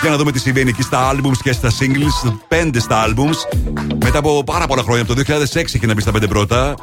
για 0.01 0.09
να 0.09 0.17
δούμε 0.17 0.31
τι 0.31 0.39
συμβαίνει 0.39 0.69
εκεί 0.69 0.81
στα 0.81 1.11
albums 1.13 1.37
και 1.43 1.51
στα 1.51 1.69
singles. 1.69 2.33
Πέντε 2.47 2.79
στα 2.79 3.05
albums. 3.07 3.57
Μετά 4.03 4.17
από 4.17 4.43
πάρα 4.43 4.67
πολλά 4.67 4.81
χρόνια, 4.81 5.01
από 5.01 5.15
το 5.15 5.21
2006 5.53 5.73
είχε 5.73 5.85
να 5.85 5.93
μπει 5.93 6.01
στα 6.01 6.11
πέντε 6.11 6.27
πρώτα. 6.27 6.75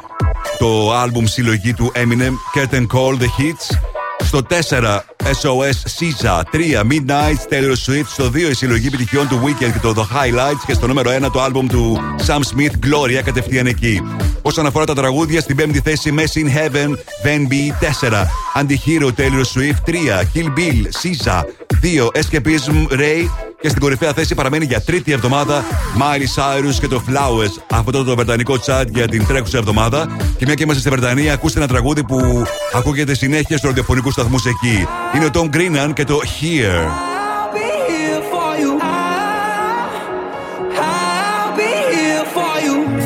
Το 0.57 1.01
album 1.03 1.23
συλλογή 1.23 1.73
του 1.73 1.91
Eminem, 1.95 2.59
Curtain 2.59 2.85
Call, 2.87 3.21
The 3.21 3.41
Hits. 3.41 3.77
Στο 4.23 4.41
4 4.69 4.99
SOS 5.23 5.77
SZA 5.99 6.41
3 6.51 6.81
Midnight 6.91 7.39
Taylor 7.49 7.75
Swift 7.85 8.07
Στο 8.07 8.25
2 8.25 8.35
η 8.35 8.53
συλλογή 8.53 8.87
επιτυχιών 8.87 9.27
του 9.27 9.41
Weekend 9.43 9.71
και 9.71 9.79
το 9.81 9.93
The 9.97 10.01
Highlights 10.01 10.63
Και 10.65 10.73
στο 10.73 10.87
νούμερο 10.87 11.11
1 11.25 11.31
το 11.31 11.41
άλμπουμ 11.41 11.67
του 11.67 11.99
Sam 12.27 12.39
Smith 12.39 12.71
Gloria 12.85 13.21
κατευθείαν 13.23 13.65
εκεί 13.65 14.01
Όσον 14.41 14.65
αφορά 14.65 14.85
τα 14.85 14.95
τραγούδια 14.95 15.41
στην 15.41 15.57
5η 15.59 15.77
θέση 15.83 16.13
Mess 16.17 16.39
in 16.39 16.57
Heaven 16.57 16.95
Then 17.25 17.47
Be 17.49 17.73
4 17.79 18.27
Antihero 18.53 19.09
Taylor 19.11 19.45
Swift 19.53 19.83
3 19.85 20.29
Kill 20.33 20.49
Bill 20.57 20.79
SZA 21.01 21.43
2 21.81 22.11
Escapism 22.13 22.87
Ray 22.91 23.29
και 23.61 23.69
στην 23.69 23.81
κορυφαία 23.81 24.13
θέση 24.13 24.35
παραμένει 24.35 24.65
για 24.65 24.81
τρίτη 24.81 25.11
εβδομάδα 25.11 25.63
Miley 25.99 26.41
Cyrus 26.41 26.73
και 26.79 26.87
το 26.87 27.03
Flowers. 27.07 27.61
Αυτό 27.71 27.91
το, 27.91 28.03
το 28.03 28.15
βρετανικό 28.15 28.53
chat 28.65 28.85
για 28.89 29.07
την 29.07 29.25
τρέχουσα 29.27 29.57
εβδομάδα. 29.57 30.07
Και 30.37 30.45
μια 30.45 30.53
και 30.53 30.63
είμαστε 30.63 30.81
στη 30.81 30.89
Βρετανία, 30.89 31.33
ακούστε 31.33 31.59
ένα 31.59 31.67
τραγούδι 31.67 32.03
που 32.03 32.43
ακούγεται 32.73 33.15
συνέχεια 33.15 33.57
στους 33.57 33.69
ραδιοφωνικούς 33.69 34.13
σταθμούς 34.13 34.45
εκεί. 34.45 34.87
Είναι 35.15 35.25
ο 35.25 35.29
Tom 35.33 35.55
Greenan 35.55 35.93
και 35.93 36.03
το 36.03 36.19
Here. 36.41 37.14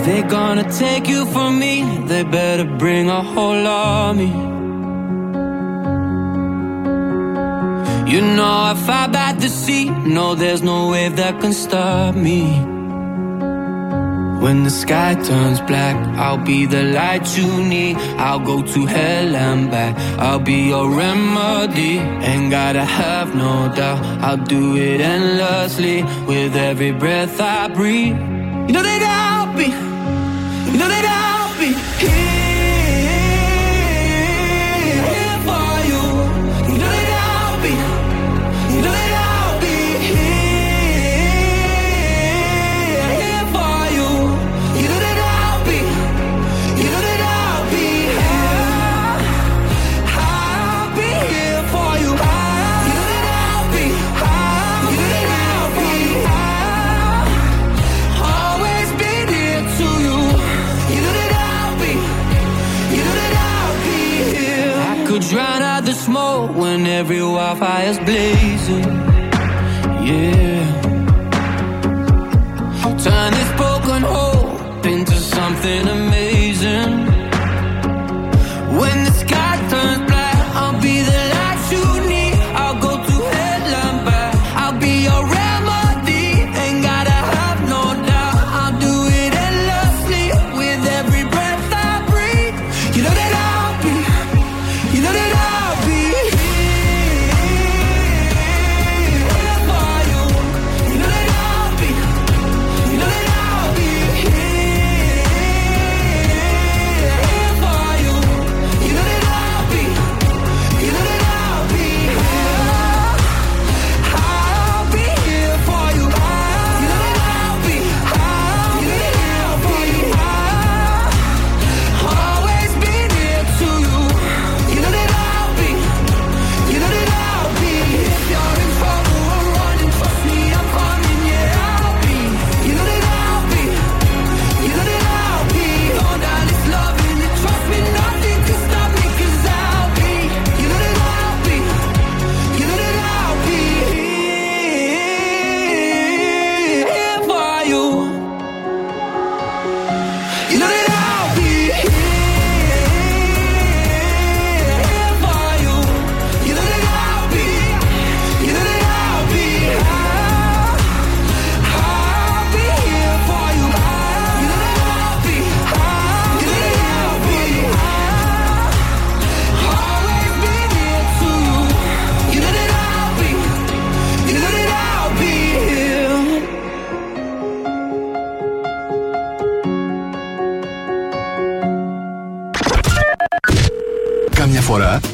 They're 0.09 0.27
gonna 0.27 0.67
take 0.71 1.07
you 1.07 1.23
from 1.27 1.59
me, 1.59 1.75
they 2.07 2.23
better 2.23 2.65
bring 2.65 3.09
a 3.09 3.21
whole 3.21 3.67
army. 3.67 4.31
You 8.11 8.21
know 8.35 8.53
I 8.69 8.73
fight 8.87 9.11
by 9.11 9.33
the 9.33 9.49
sea. 9.49 9.85
No, 10.17 10.33
there's 10.33 10.63
no 10.63 10.89
wave 10.89 11.15
that 11.17 11.39
can 11.41 11.53
stop 11.53 12.15
me. 12.15 12.41
When 14.43 14.63
the 14.63 14.71
sky 14.71 15.13
turns 15.13 15.61
black, 15.69 15.95
I'll 16.17 16.43
be 16.53 16.65
the 16.65 16.83
light 16.99 17.27
you 17.37 17.49
need. 17.73 17.97
I'll 18.25 18.43
go 18.51 18.63
to 18.63 18.85
hell 18.87 19.35
and 19.35 19.69
back. 19.69 19.93
I'll 20.17 20.39
be 20.39 20.69
your 20.73 20.89
remedy. 20.89 21.99
Ain't 22.29 22.49
gotta 22.49 22.83
have 22.83 23.35
no 23.35 23.53
doubt. 23.75 23.99
I'll 24.25 24.43
do 24.55 24.75
it 24.75 25.01
endlessly 25.01 26.01
with 26.25 26.55
every 26.55 26.93
breath 26.93 27.39
I 27.39 27.67
breathe. 27.67 28.17
You 28.67 28.73
know 28.75 28.83
that 28.89 29.03
I'll 29.03 29.55
be. 29.55 29.88
Every 66.99 67.21
wildfire's 67.21 67.97
blazing. 67.99 68.83
Yeah. 70.07 70.65
Turn 73.05 73.31
this 73.37 73.51
broken 73.61 74.01
hope 74.01 74.85
into 74.85 75.15
something 75.15 75.87
amazing. 75.87 75.98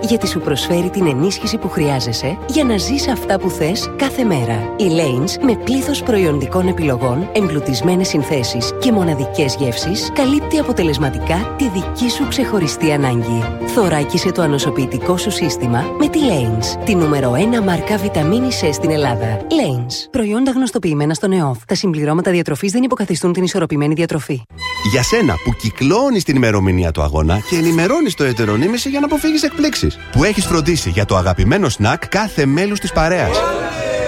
Γιατί 0.00 0.26
σου 0.26 0.40
προσφέρει 0.40 0.90
την 0.90 1.06
ενίσχυση 1.06 1.58
που 1.58 1.68
χρειάζεσαι 1.68 2.38
για 2.48 2.64
να 2.64 2.76
ζεις 2.76 3.08
αυτά 3.08 3.38
που 3.38 3.50
θες 3.50 3.90
κάθε 3.96 4.24
μέρα. 4.24 4.74
Η 4.76 4.84
Lanes 4.88 5.42
με 5.42 5.56
πλήθος 5.56 6.02
προϊόντικών 6.02 6.68
επιλογών, 6.68 7.28
εμπλουτισμένες 7.32 8.08
συνθέσεις 8.08 8.72
και 8.80 8.92
μοναδικές 8.92 9.56
γεύσεις 9.58 10.10
καλύπτει 10.14 10.58
αποτελεσματικά 10.58 11.54
τη 11.58 11.68
δική 11.68 12.10
σου 12.10 12.28
ξεχωριστή 12.28 12.92
ανάγκη. 12.92 13.42
Θωράκισε 13.66 14.32
το 14.32 14.42
ανοσοποιητικό 14.42 15.16
σου 15.16 15.30
σύστημα 15.30 15.84
με 15.98 16.08
τη 16.08 16.18
Lanes, 16.28 16.84
τη 16.84 16.94
νούμερο 16.94 17.32
1 17.60 17.64
μάρκα 17.64 17.96
βιταμίνη 17.96 18.48
C 18.60 18.68
στην 18.72 18.90
Ελλάδα. 18.90 19.40
Lanes. 19.40 20.08
Προϊόντα 20.10 20.50
γνωστοποιημένα 20.50 21.14
στον 21.14 21.32
ΕΟΦ. 21.32 21.64
Τα 21.64 21.74
συμπληρώματα 21.74 22.30
διατροφής 22.30 22.72
δεν 22.72 22.82
υποκαθιστούν 22.82 23.32
την 23.32 23.42
ισορροπημένη 23.42 23.94
διατροφή. 23.94 24.42
Για 24.90 25.02
σένα 25.02 25.34
που 25.44 25.52
κυκλώνεις 25.52 26.24
την 26.24 26.36
ημερομηνία 26.36 26.90
του 26.90 27.02
αγώνα 27.02 27.38
και 27.48 27.56
ενημερώνεις 27.56 28.14
το 28.14 28.24
ετερονίμηση 28.24 28.88
για 28.88 29.00
να 29.00 29.06
αποφύγεις 29.06 29.42
εκπλήξεις. 29.42 29.98
Που 30.12 30.24
έχεις 30.24 30.44
φροντίσει 30.44 30.90
για 30.90 31.04
το 31.04 31.16
αγαπημένο 31.16 31.68
σνακ 31.68 32.08
κάθε 32.08 32.46
μέλους 32.46 32.80
της 32.80 32.92
παρέας. 32.92 33.36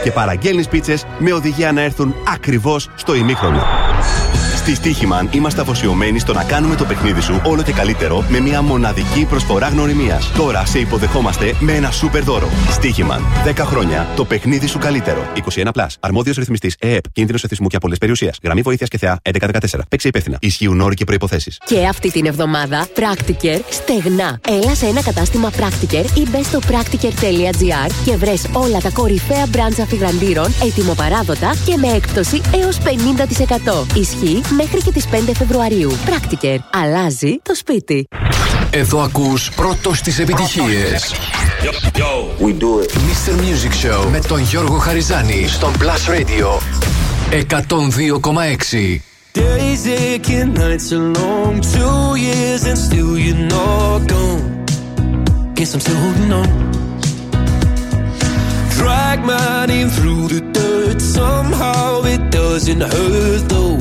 Και 0.03 0.11
παραγγέλνεις 0.11 0.69
πίτσες 0.69 1.07
με 1.19 1.33
οδηγία 1.33 1.73
να 1.73 1.81
έρθουν 1.81 2.15
ακριβώς 2.33 2.91
στο 2.95 3.15
ημίχρονο. 3.15 3.63
Στη 4.67 4.75
Στίχημαν 4.75 5.29
είμαστε 5.33 5.61
αφοσιωμένοι 5.61 6.19
στο 6.19 6.33
να 6.33 6.45
κάνουμε 6.45 6.75
το 6.75 6.85
παιχνίδι 6.85 7.21
σου 7.21 7.41
όλο 7.45 7.63
και 7.63 7.73
καλύτερο 7.73 8.25
με 8.29 8.41
μια 8.41 8.63
μοναδική 8.63 9.25
προσφορά 9.25 9.69
γνωριμίας. 9.69 10.33
Τώρα 10.33 10.65
σε 10.65 10.79
υποδεχόμαστε 10.79 11.55
με 11.61 11.73
ένα 11.73 11.91
σούπερ 11.91 12.23
δώρο. 12.23 12.49
Στίχημαν. 12.71 13.23
10 13.45 13.55
χρόνια 13.57 14.09
το 14.17 14.25
παιχνίδι 14.25 14.67
σου 14.67 14.79
καλύτερο. 14.79 15.27
21 15.55 15.69
plus. 15.73 15.87
Αρμόδιος 16.01 16.37
ρυθμιστής 16.37 16.77
ΕΕΠ. 16.79 17.11
Κίνδυνος 17.13 17.45
εθισμού 17.45 17.67
και 17.67 17.77
απολε 17.77 17.97
περιουσίας. 17.97 18.39
Γραμμή 18.43 18.61
βοήθειας 18.61 18.89
και 18.89 18.99
θεά 18.99 19.21
1114. 19.23 19.81
Παίξε 19.89 20.09
υπεύθυνα. 20.09 20.37
Ισχύουν 20.41 20.81
όροι 20.81 20.95
και 20.95 21.05
προποθέσει. 21.05 21.57
Και 21.65 21.87
αυτή 21.87 22.11
την 22.11 22.27
εβδομάδα 22.27 22.87
Practiker 22.97 23.61
στεγνά. 23.71 24.41
Έλας 24.49 24.79
σε 24.79 24.87
ένα 24.87 25.03
κατάστημα 25.03 25.51
Practiker 25.51 26.17
ή 26.17 26.29
μπες 26.31 26.47
στο 26.47 26.59
practiker.gr 26.59 27.91
και 28.05 28.17
βρες 28.17 28.47
όλα 28.53 28.79
τα 28.79 28.91
κορυφαία 28.91 29.47
brands 29.53 29.81
αφιγραντήρων 29.83 30.53
έτοιμο-παράδοτα 30.65 31.55
και 31.67 31.77
με 31.77 31.89
έκπτωση 31.89 32.41
έως 32.63 32.79
50%. 32.79 33.97
Ισχύει 33.97 34.41
μέχρι 34.57 34.83
και 34.83 34.93
τις 34.93 35.07
5 35.07 35.33
Φεβρουαρίου. 35.37 35.91
Practiker. 35.91 36.57
Αλλάζει 36.73 37.39
το 37.43 37.55
σπίτι. 37.55 38.09
Εδώ 38.71 39.01
ακούς 39.01 39.51
πρώτος 39.51 40.01
τις 40.01 40.19
επιτυχίες. 40.19 41.15
We 42.41 42.53
do 42.63 42.83
it. 42.83 42.91
Mr. 42.91 43.33
Music 43.33 43.87
Show 43.87 44.07
με 44.11 44.21
τον 44.29 44.41
Γιώργο 44.41 44.79
Χαριζάνη 44.79 45.47
στον 45.49 45.73
Plus 45.79 46.11
Radio 46.11 46.49
102,6. 47.31 49.01
Days 49.35 49.87
aching, 49.87 50.51
nights 50.55 50.89
are 50.97 51.09
long. 51.21 51.55
Two 51.75 52.07
years 52.27 52.63
and 52.71 52.79
still 52.87 53.13
you're 53.25 53.45
not 53.57 54.01
gone. 54.13 54.45
Guess 55.57 55.71
I'm 55.75 55.81
still 55.87 56.01
holding 56.05 56.33
on. 56.41 56.49
Drag 58.79 59.19
my 59.33 59.67
name 59.73 59.91
through 59.97 60.25
the 60.35 60.43
dirt. 60.57 60.99
Somehow 61.19 61.87
it 62.15 62.23
doesn't 62.39 62.83
hurt 62.95 63.43
though. 63.53 63.81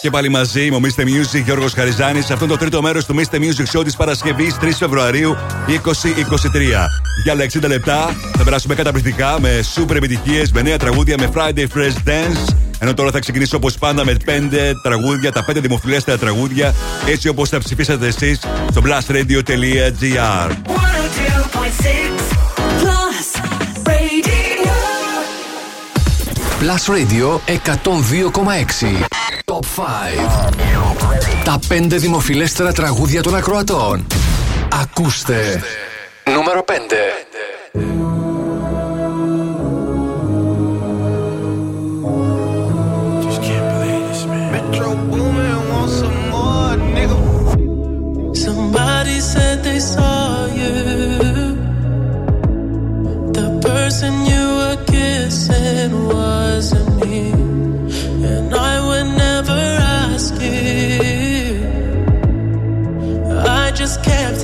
Και 0.00 0.10
πάλι 0.10 0.28
μαζί 0.28 0.64
είμαι 0.64 0.76
ο 0.76 0.80
Mr. 0.82 1.02
Music 1.02 1.42
Γιώργος 1.44 1.72
Χαριζάνης 1.72 2.26
σε 2.26 2.32
αυτό 2.32 2.46
το 2.46 2.56
τρίτο 2.56 2.82
μέρος 2.82 3.04
του 3.04 3.14
Mr. 3.14 3.34
Music 3.34 3.78
Show 3.78 3.84
της 3.84 3.96
Παρασκευής 3.96 4.56
3 4.60 4.68
Φεβρουαρίου 4.78 5.36
2023. 5.66 5.72
Για 7.22 7.32
άλλα 7.32 7.44
60 7.44 7.68
λεπτά 7.68 8.16
θα 8.36 8.44
περάσουμε 8.44 8.74
καταπληκτικά 8.74 9.40
με 9.40 9.60
super 9.74 9.94
επιτυχίες, 9.94 10.52
με 10.52 10.62
νέα 10.62 10.76
τραγούδια, 10.76 11.16
με 11.18 11.30
Friday 11.34 11.66
Fresh 11.76 12.08
Dance. 12.08 12.54
Ενώ 12.78 12.94
τώρα 12.94 13.10
θα 13.10 13.18
ξεκινήσω 13.18 13.56
όπως 13.56 13.74
πάντα 13.78 14.04
με 14.04 14.16
5 14.26 14.74
τραγούδια, 14.82 15.32
τα 15.32 15.44
5 15.44 15.60
δημοφιλέστερα 15.60 16.18
τραγούδια, 16.18 16.74
έτσι 17.06 17.28
όπως 17.28 17.48
τα 17.48 17.58
ψηφίσατε 17.58 18.06
εσείς 18.06 18.40
στο 18.70 18.82
blastradio.gr. 18.84 20.50
102.6 20.50 20.56
Plus 22.80 23.28
Radio. 23.84 24.72
Plus 26.60 26.82
Radio 26.86 27.40
102,6. 27.46 29.17
Τα 31.44 31.58
πέντε 31.68 31.96
δημοφιλέστερα 31.96 32.72
τραγούδια 32.72 33.22
των 33.22 33.36
Ακροατών. 33.36 34.06
Ακούστε, 34.82 35.62
νούμερο 36.34 36.62
πέντε. 36.62 36.96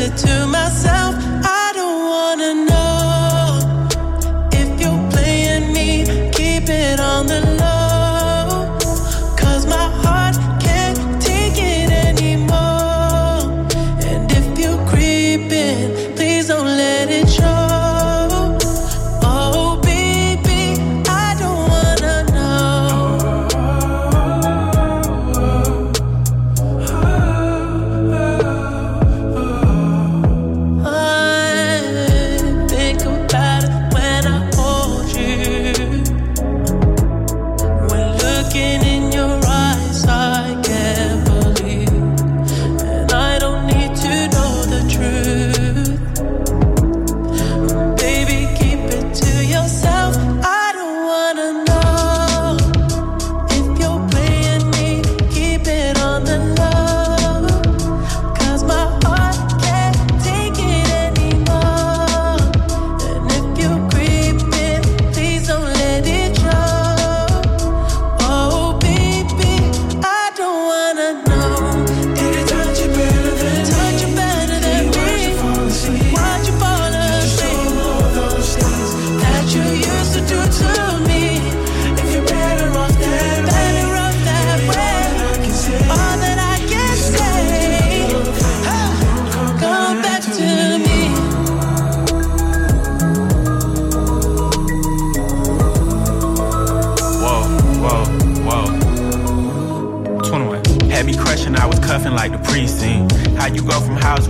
It 0.04 0.16
to 0.18 0.46
myself. 0.46 1.03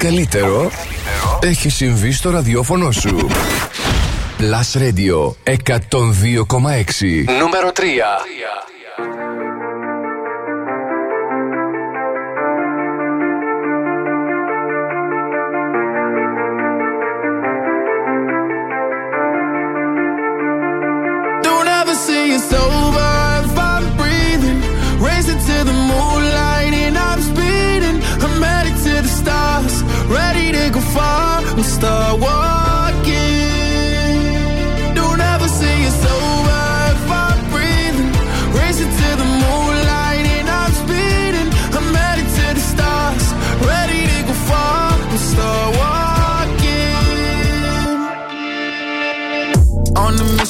καλύτερο 0.00 0.70
έχει 1.40 1.68
συμβεί 1.68 2.12
στο 2.12 2.30
ραδιόφωνο 2.30 2.90
σου. 2.90 3.28
Plus 4.38 4.78
Radio 4.78 5.32
102,6 5.44 5.54
Νούμερο 7.38 7.70
3 7.76 7.82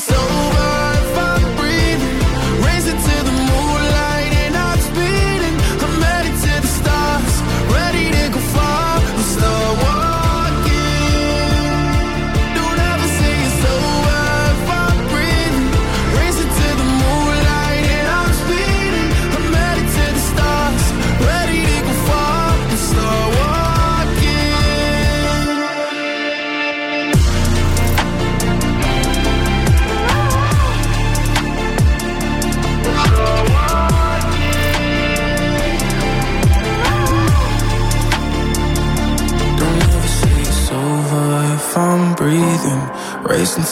it's 0.00 0.12
over 0.12 0.59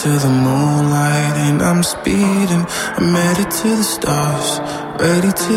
to 0.03 0.09
the 0.25 0.29
moonlight 0.29 1.35
and 1.47 1.61
I'm 1.61 1.83
speeding. 1.83 2.63
I'm 2.97 3.13
headed 3.13 3.51
to 3.59 3.69
the 3.79 3.83
stars. 3.83 4.61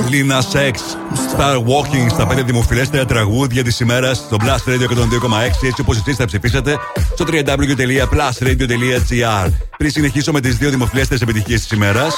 Λίνα 0.09 0.40
Σεξ, 0.40 0.97
Star 1.36 1.56
Walking 1.56 2.10
στα 2.10 2.27
5 2.27 2.44
δημοφιλέστερα 2.44 3.05
τραγούδια 3.05 3.64
της 3.64 3.81
ημέρας 3.81 4.16
στο 4.16 4.36
Blast 4.40 4.64
Radio 4.70 4.89
102,6 4.89 4.94
έτσι 5.62 5.81
όπως 5.81 5.97
εσείς 5.97 6.16
θα 6.16 6.24
ψηφίσατε 6.24 6.78
στο 7.14 7.24
www.plusradio.gr. 7.28 9.51
Πριν 9.77 9.90
συνεχίσω 9.90 10.32
με 10.32 10.40
τις 10.40 10.56
δύο 10.56 10.70
δημοφιλέστερε 10.70 11.23
επιτυχίες 11.23 11.60
της 11.60 11.70
ημέρας, 11.70 12.14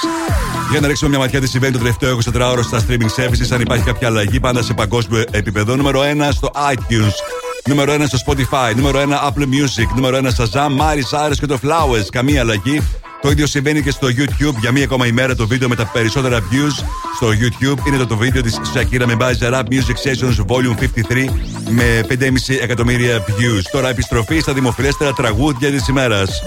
για 0.70 0.80
να 0.80 0.86
ρίξουμε 0.86 1.10
μια 1.10 1.18
ματιά 1.18 1.40
τι 1.40 1.48
συμβαίνει 1.48 1.72
το 1.72 1.78
τελευταίο 1.78 2.16
24ωρο 2.16 2.62
στα 2.62 2.80
streaming 2.88 3.10
services, 3.16 3.52
αν 3.52 3.60
υπάρχει 3.60 3.84
κάποια 3.84 4.08
αλλαγή 4.08 4.40
πάντα 4.40 4.62
σε 4.62 4.74
παγκόσμιο 4.74 5.24
επίπεδο. 5.30 5.76
Νούμερο 5.76 6.00
1 6.00 6.32
στο 6.32 6.50
iTunes. 6.72 7.12
Νούμερο 7.68 7.94
1 7.94 8.04
στο 8.06 8.18
Spotify, 8.26 8.74
νούμερο 8.76 9.00
1 9.00 9.02
Apple 9.02 9.42
Music, 9.42 9.94
νούμερο 9.94 10.18
1 10.18 10.30
στα 10.30 10.48
Zam, 10.52 10.80
Miley 10.80 11.30
Cyrus 11.30 11.36
και 11.40 11.46
το 11.46 11.58
Flowers. 11.62 12.06
Καμία 12.10 12.40
αλλαγή. 12.40 12.80
Το 13.22 13.30
ίδιο 13.30 13.46
συμβαίνει 13.46 13.82
και 13.82 13.90
στο 13.90 14.08
YouTube 14.08 14.54
για 14.60 14.72
μία 14.72 14.84
ακόμα 14.84 15.06
ημέρα 15.06 15.34
το 15.34 15.46
βίντεο 15.46 15.68
με 15.68 15.74
τα 15.74 15.86
περισσότερα 15.86 16.38
views 16.38 16.84
στο 17.16 17.28
YouTube. 17.28 17.86
Είναι 17.86 17.96
το, 17.96 18.06
το 18.06 18.16
βίντεο 18.16 18.42
της 18.42 18.60
Shakira 18.74 19.04
με 19.06 19.16
Bajza 19.18 19.52
Rap 19.52 19.62
Music 19.62 19.96
Sessions 20.04 20.46
Volume 20.46 21.02
53 21.12 21.28
με 21.70 22.06
5,5 22.08 22.24
εκατομμύρια 22.60 23.24
views. 23.26 23.62
Τώρα 23.72 23.88
επιστροφή 23.88 24.40
στα 24.40 24.52
δημοφιλέστερα 24.52 25.12
τραγούδια 25.12 25.70
της 25.70 25.88
ημέρας. 25.88 26.42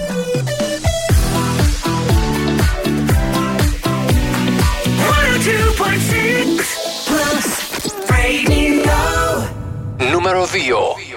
Νούμερο 10.12 10.44
2 10.44 11.07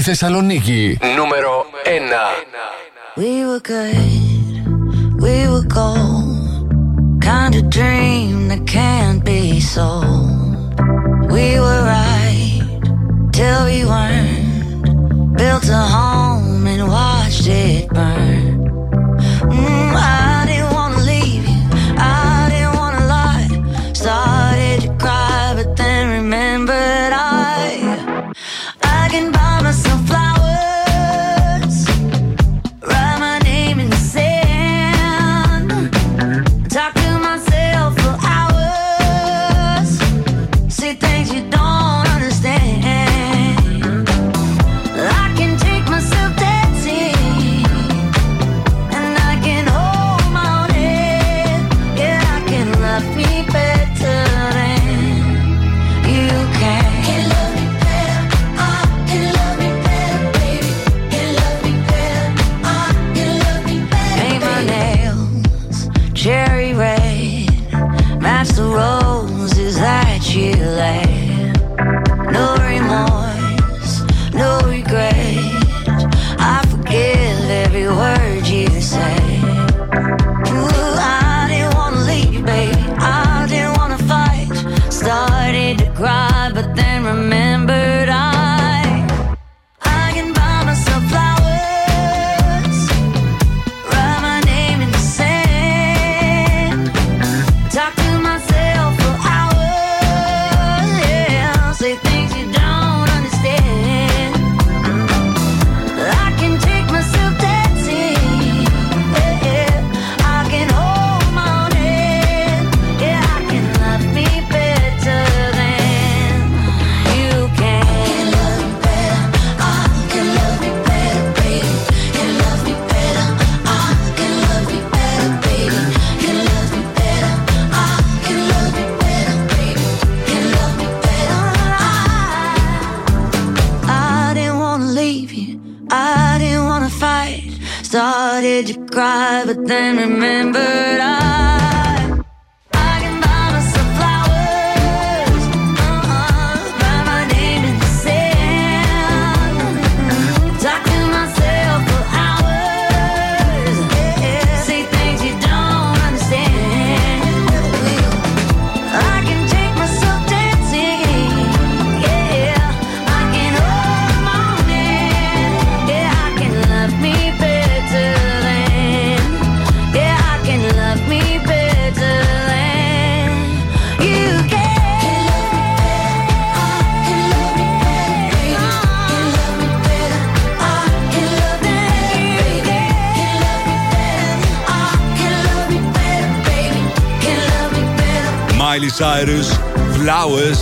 y 0.00 0.02
Thessaloniki. 0.02 0.98
No 1.14 1.26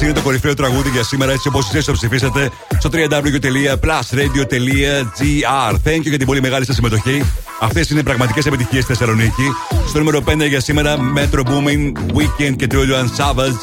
είναι 0.09 0.19
το 0.19 0.25
κορυφαίο 0.25 0.55
τραγούδι 0.55 0.89
για 0.89 1.03
σήμερα, 1.03 1.33
έτσι 1.33 1.49
όπως 1.49 1.69
εσείς 1.69 1.85
το 1.85 1.93
ψηφίσατε 1.93 2.51
στο 2.79 2.91
www.plusradio.gr. 2.93 5.75
Thank 5.85 5.99
you 5.99 6.09
για 6.09 6.19
την 6.19 6.27
πολύ 6.27 6.41
μεγάλη 6.41 6.65
σας 6.65 6.75
συμμετοχή. 6.75 7.25
Αυτές 7.61 7.91
είναι 7.91 8.03
πραγματικές 8.03 8.47
επιτυχίες 8.47 8.85
στη 8.85 8.93
Θεσσαλονίκη. 8.93 9.43
Στο 9.89 9.99
νούμερο 9.99 10.23
5 10.27 10.49
για 10.49 10.61
σήμερα, 10.61 10.97
Metro 11.17 11.39
Booming, 11.39 11.93
Weekend 12.17 12.57
και 12.57 12.67
Trillian 12.71 13.07
Savage. 13.17 13.57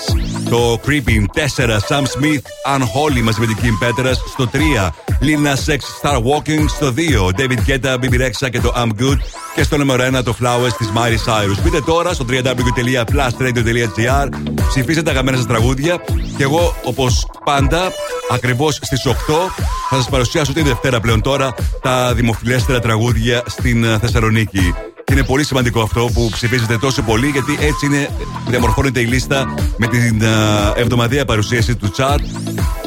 Το 0.49 0.80
Creeping 0.88 1.26
4, 1.34 1.80
Sam 1.88 2.01
Smith, 2.01 2.41
Unholy 2.76 3.22
μαζί 3.23 3.39
με 3.39 3.45
την 3.45 3.57
Kim 3.61 3.77
Petras. 3.84 4.15
Στο 4.27 4.49
3, 4.53 4.57
Lil 5.22 5.39
Nas 5.45 5.63
X, 5.73 5.77
Star 6.01 6.17
Walking. 6.17 6.65
Στο 6.67 6.91
2, 6.91 7.31
David 7.38 7.59
Guetta, 7.67 7.97
BB 7.99 8.13
Rexa 8.22 8.49
και 8.51 8.59
το 8.59 8.73
I'm 8.76 8.89
Good. 9.01 9.17
Και 9.55 9.63
στο 9.63 9.77
νούμερο 9.77 10.03
1 10.19 10.23
το 10.23 10.35
Flowers 10.41 10.73
της 10.77 10.91
Miley 10.95 11.19
Cyrus. 11.26 11.57
Μπείτε 11.63 11.81
τώρα 11.81 12.13
στο 12.13 12.26
www.plusradio.gr, 12.30 14.27
ψηφίστε 14.68 15.02
τα 15.02 15.12
αγαπημένα 15.12 15.38
σας 15.38 15.48
τραγούδια 15.48 16.02
και 16.38 16.44
εγώ 16.44 16.76
όπως 16.84 17.28
πάντα 17.44 17.92
ακριβώς 18.30 18.76
στις 18.82 19.08
8 19.08 19.12
θα 19.90 19.96
σας 19.96 20.10
παρουσιάσω 20.10 20.54
τη 20.54 20.62
Δευτέρα 20.62 21.00
πλέον 21.00 21.22
τώρα 21.22 21.54
τα 21.82 22.14
δημοφιλέστερα 22.14 22.80
τραγούδια 22.80 23.44
στην 23.46 23.84
ε, 23.84 23.98
Θεσσαλονίκη. 24.00 24.74
Και 25.04 25.14
είναι 25.14 25.24
πολύ 25.24 25.44
σημαντικό 25.44 25.82
αυτό 25.82 26.10
που 26.14 26.30
ψηφίζετε 26.32 26.78
τόσο 26.78 27.02
πολύ, 27.02 27.28
γιατί 27.28 27.58
έτσι 27.60 27.86
είναι, 27.86 28.10
διαμορφώνεται 28.48 29.00
η 29.00 29.06
λίστα 29.06 29.54
με 29.78 29.88
την 29.88 30.22
uh, 30.22 30.78
εβδομαδία 30.78 31.26
παρουσίαση 31.26 31.76
του 31.76 31.92
chart 31.98 32.20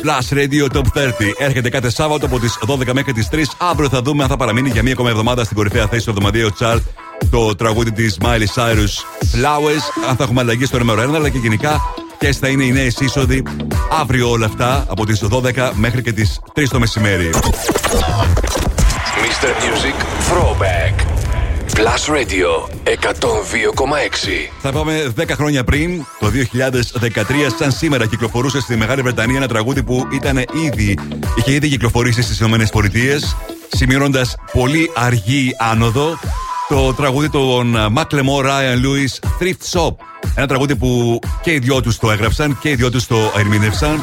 Plus 0.03 0.37
Radio 0.37 0.77
Top 0.77 0.83
30. 0.83 1.11
Έρχεται 1.39 1.69
κάθε 1.69 1.91
Σάββατο 1.91 2.27
από 2.27 2.39
τις 2.39 2.59
12 2.67 2.93
μέχρι 2.93 3.13
τις 3.13 3.29
3. 3.33 3.39
Αύριο 3.59 3.89
θα 3.89 4.03
δούμε 4.03 4.23
αν 4.23 4.29
θα 4.29 4.37
παραμείνει 4.37 4.69
για 4.69 4.83
μία 4.83 4.93
ακόμα 4.93 5.11
εβδομάδα 5.11 5.45
στην 5.45 5.57
κορυφαία 5.57 5.87
θέση 5.87 6.05
του 6.05 6.11
εβδομαδίου 6.11 6.49
chart 6.59 6.81
το 7.31 7.55
τραγούδι 7.55 7.93
της 7.93 8.19
Miley 8.23 8.47
Cyrus 8.55 8.95
Flowers. 9.35 10.09
Αν 10.09 10.17
θα 10.17 10.25
έχουμε 10.25 10.41
αλλαγή 10.41 10.65
στο 10.65 10.79
νούμερο 10.79 11.11
1, 11.11 11.15
αλλά 11.15 11.29
και 11.29 11.39
γενικά 11.39 11.81
ποιες 12.19 12.37
θα 12.37 12.49
είναι 12.49 12.65
οι 12.65 12.73
νέες 12.73 12.97
είσοδοι 13.01 13.43
αύριο 14.01 14.31
όλα 14.31 14.47
αυτά 14.47 14.85
από 14.89 15.07
τις 15.07 15.23
12 15.33 15.71
μέχρι 15.75 16.03
και 16.03 16.13
τις 16.13 16.41
3 16.55 16.63
το 16.71 16.79
μεσημέρι. 16.79 17.31
Mr. 19.23 19.49
Music 19.65 19.97
Throwback. 20.31 21.07
Plus 21.75 22.05
Radio 22.17 22.69
102,6. 22.85 24.51
Θα 24.61 24.73
πάμε 24.73 25.13
10 25.21 25.23
χρόνια 25.31 25.65
πριν, 25.65 26.05
το 26.21 26.31
2013, 26.31 27.23
σαν 27.59 27.73
σήμερα 27.73 28.07
κυκλοφορούσε 28.07 28.61
στη 28.61 28.77
Μεγάλη 28.77 29.03
Βρετανία 29.03 29.37
ένα 29.37 29.49
τραγούδι 29.49 29.83
που 29.83 30.07
ήταν 30.13 30.37
ήδη, 30.37 30.99
είχε 31.37 31.53
ήδη 31.53 31.69
κυκλοφορήσει 31.69 32.23
στις 32.23 32.41
ΗΠΑ, 32.41 33.19
σημειώνοντας 33.69 34.35
πολύ 34.53 34.91
αργή 34.95 35.55
άνοδο. 35.59 36.19
Το 36.69 36.95
τραγούδι 36.95 37.31
των 37.31 37.77
Macklemore 37.97 38.45
Ryan 38.45 38.77
Lewis 38.85 39.28
Thrift 39.40 39.78
Shop. 39.78 39.95
Ένα 40.35 40.47
τραγούδι 40.47 40.77
που 40.77 41.19
και 41.43 41.53
οι 41.53 41.59
δυο 41.59 41.81
τους 41.81 41.99
το 41.99 42.11
έγραψαν 42.11 42.59
και 42.59 42.69
οι 42.69 42.74
δυο 42.74 42.90
τους 42.90 43.07
το 43.07 43.16
ερμήνευσαν 43.36 44.03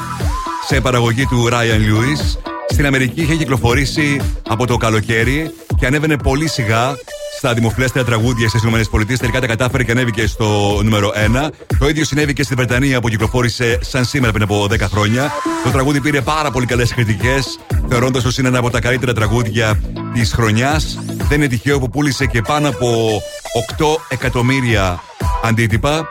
σε 0.68 0.82
παραγωγή 0.82 1.26
του 1.26 1.48
Ryan 1.52 1.80
Lewis. 1.80 2.38
Στην 2.70 2.86
Αμερική 2.86 3.22
είχε 3.22 3.36
κυκλοφορήσει 3.36 4.22
από 4.48 4.68
το 4.68 4.78
καλοκαίρι 4.78 5.52
και 5.80 5.86
ανέβαινε 5.86 6.18
πολύ 6.18 6.48
σιγά 6.48 6.96
στα 7.38 7.53
δημοφιλέστερα 7.53 8.06
τραγούδια 8.06 8.49
στις 8.49 8.64
ΗΠΑ. 8.64 9.06
Τελικά 9.18 9.40
τα 9.40 9.48
κατάφερε 9.48 9.84
και 9.84 9.91
ανέβηκε 9.91 10.28
στο 10.28 10.80
νούμερο 10.84 11.12
1. 11.45 11.49
Το 11.80 11.88
ίδιο 11.88 12.06
συνέβη 12.06 12.34
και 12.34 12.44
στη 12.44 12.56
Βρετανία 12.56 13.02
που 13.02 13.10
κυκλοφόρησε 13.10 13.80
σαν 13.82 14.06
σήμερα 14.06 14.32
πριν 14.32 14.44
από 14.44 14.68
10 14.72 14.80
χρόνια. 14.80 15.32
Το 15.64 15.70
τραγούδι 15.70 16.02
πήρε 16.02 16.22
πάρα 16.22 16.52
πολύ 16.52 16.66
καλές 16.66 16.94
κριτικές, 16.94 17.60
θεωρώντας 17.90 18.24
πω 18.24 18.30
είναι 18.40 18.48
ένα 18.48 18.60
από 18.60 18.70
τα 18.70 18.80
καλύτερα 18.80 19.14
τραγούδια 19.14 19.80
της 20.14 20.34
χρονιάς. 20.34 20.99
Δεν 21.28 21.38
είναι 21.38 21.48
τυχαίο 21.48 21.80
που 21.80 21.90
πούλησε 21.90 22.26
και 22.26 22.41
πάνω 22.41 22.70
από 22.70 23.22
8 23.78 23.86
εκατομμύρια 24.07 25.03
αντίτυπα 25.44 26.07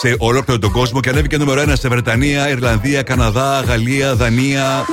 σε 0.00 0.16
ολόκληρο 0.18 0.60
τον 0.60 0.70
κόσμο 0.72 1.00
και 1.00 1.08
ανέβηκε 1.08 1.36
νούμερο 1.36 1.62
1 1.62 1.72
σε 1.72 1.88
Βρετανία, 1.88 2.48
Ιρλανδία, 2.48 3.02
Καναδά, 3.02 3.60
Γαλλία, 3.60 4.14
Δανία, 4.14 4.84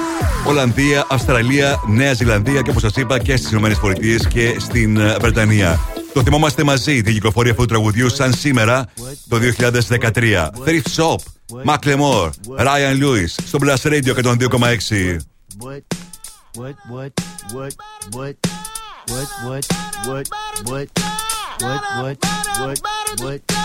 Ολλανδία, 0.48 1.06
Αυστραλία, 1.10 1.82
Νέα 1.88 2.14
Ζηλανδία 2.14 2.62
και 2.62 2.70
όπω 2.70 2.80
σα 2.90 3.02
είπα 3.02 3.20
και 3.20 3.38
στι 3.38 3.56
ΗΠΑ 3.56 3.94
και 4.28 4.56
στην 4.60 4.98
ε, 4.98 5.18
Βρετανία. 5.20 5.80
Το 6.14 6.22
θυμόμαστε 6.24 6.64
μαζί 6.64 7.02
την 7.02 7.14
κυκλοφορία 7.14 7.52
αυτού 7.52 7.64
του 7.64 7.70
τραγουδιού 7.70 8.10
σαν 8.10 8.34
σήμερα 8.34 8.86
το 9.30 9.38
2013. 9.60 10.02
Thrift 10.66 10.96
Shop, 10.96 11.16
Macklemore, 11.66 12.30
Ryan 12.58 13.02
Lewis 13.02 13.36
στο 13.46 13.60
Blast 13.62 13.90
Radio 13.90 14.14
102,6. 14.14 15.18
What, 15.58 15.84
what, 16.54 16.76
what, 16.90 17.14
what, 17.54 17.74
what, 18.12 18.36
what, 19.06 19.26
what, 19.46 19.66
what, 20.06 20.28
what, 20.66 20.88
what, 21.62 21.78
what, 22.00 22.18
what, 22.60 22.80
what, 23.22 23.42
Oh! 23.48 23.65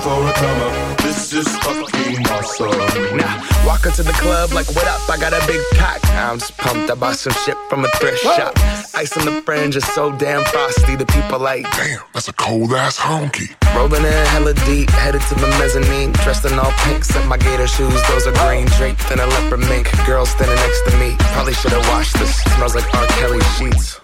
for 0.00 0.26
a 0.26 0.32
come 0.32 0.62
up. 0.62 1.09
This 1.20 1.32
This 1.32 1.46
is 1.46 1.58
fucking 1.58 2.26
awesome. 2.28 3.16
Now, 3.18 3.66
walk 3.66 3.84
into 3.84 4.02
the 4.02 4.12
club 4.12 4.52
like, 4.52 4.66
what 4.74 4.86
up? 4.88 5.08
I 5.10 5.18
got 5.18 5.34
a 5.34 5.46
big 5.46 5.60
cock. 5.74 6.00
I'm 6.16 6.38
just 6.38 6.56
pumped. 6.56 6.90
I 6.90 6.94
bought 6.94 7.16
some 7.16 7.34
shit 7.44 7.58
from 7.68 7.84
a 7.84 7.88
thrift 7.98 8.20
shop. 8.22 8.54
Ice 8.94 9.14
on 9.18 9.26
the 9.26 9.42
fringe 9.42 9.76
is 9.76 9.86
so 9.92 10.10
damn 10.16 10.42
frosty. 10.46 10.96
The 10.96 11.04
people 11.04 11.38
like, 11.38 11.70
damn, 11.72 12.00
that's 12.14 12.28
a 12.28 12.32
cold 12.32 12.72
ass 12.72 12.98
honky. 12.98 13.54
Rolling 13.76 14.02
in 14.02 14.26
hella 14.32 14.54
deep, 14.64 14.88
headed 14.90 15.20
to 15.28 15.34
the 15.34 15.46
mezzanine. 15.60 16.12
Dressed 16.24 16.46
in 16.46 16.58
all 16.58 16.72
pink, 16.84 17.04
set 17.04 17.26
my 17.28 17.36
gator 17.36 17.66
shoes. 17.66 18.00
Those 18.08 18.26
are 18.26 18.32
green 18.48 18.66
draped 18.78 19.10
in 19.10 19.20
a 19.20 19.26
leopard 19.26 19.60
mink. 19.60 19.88
Girl 20.06 20.24
standing 20.24 20.56
next 20.56 20.90
to 20.90 20.96
me. 20.96 21.16
Probably 21.34 21.52
should 21.52 21.72
have 21.72 21.86
washed 21.88 22.18
this. 22.18 22.40
Smells 22.56 22.74
like 22.74 22.92
R. 22.94 23.06
Kelly 23.20 23.40
sheets. 23.58 24.00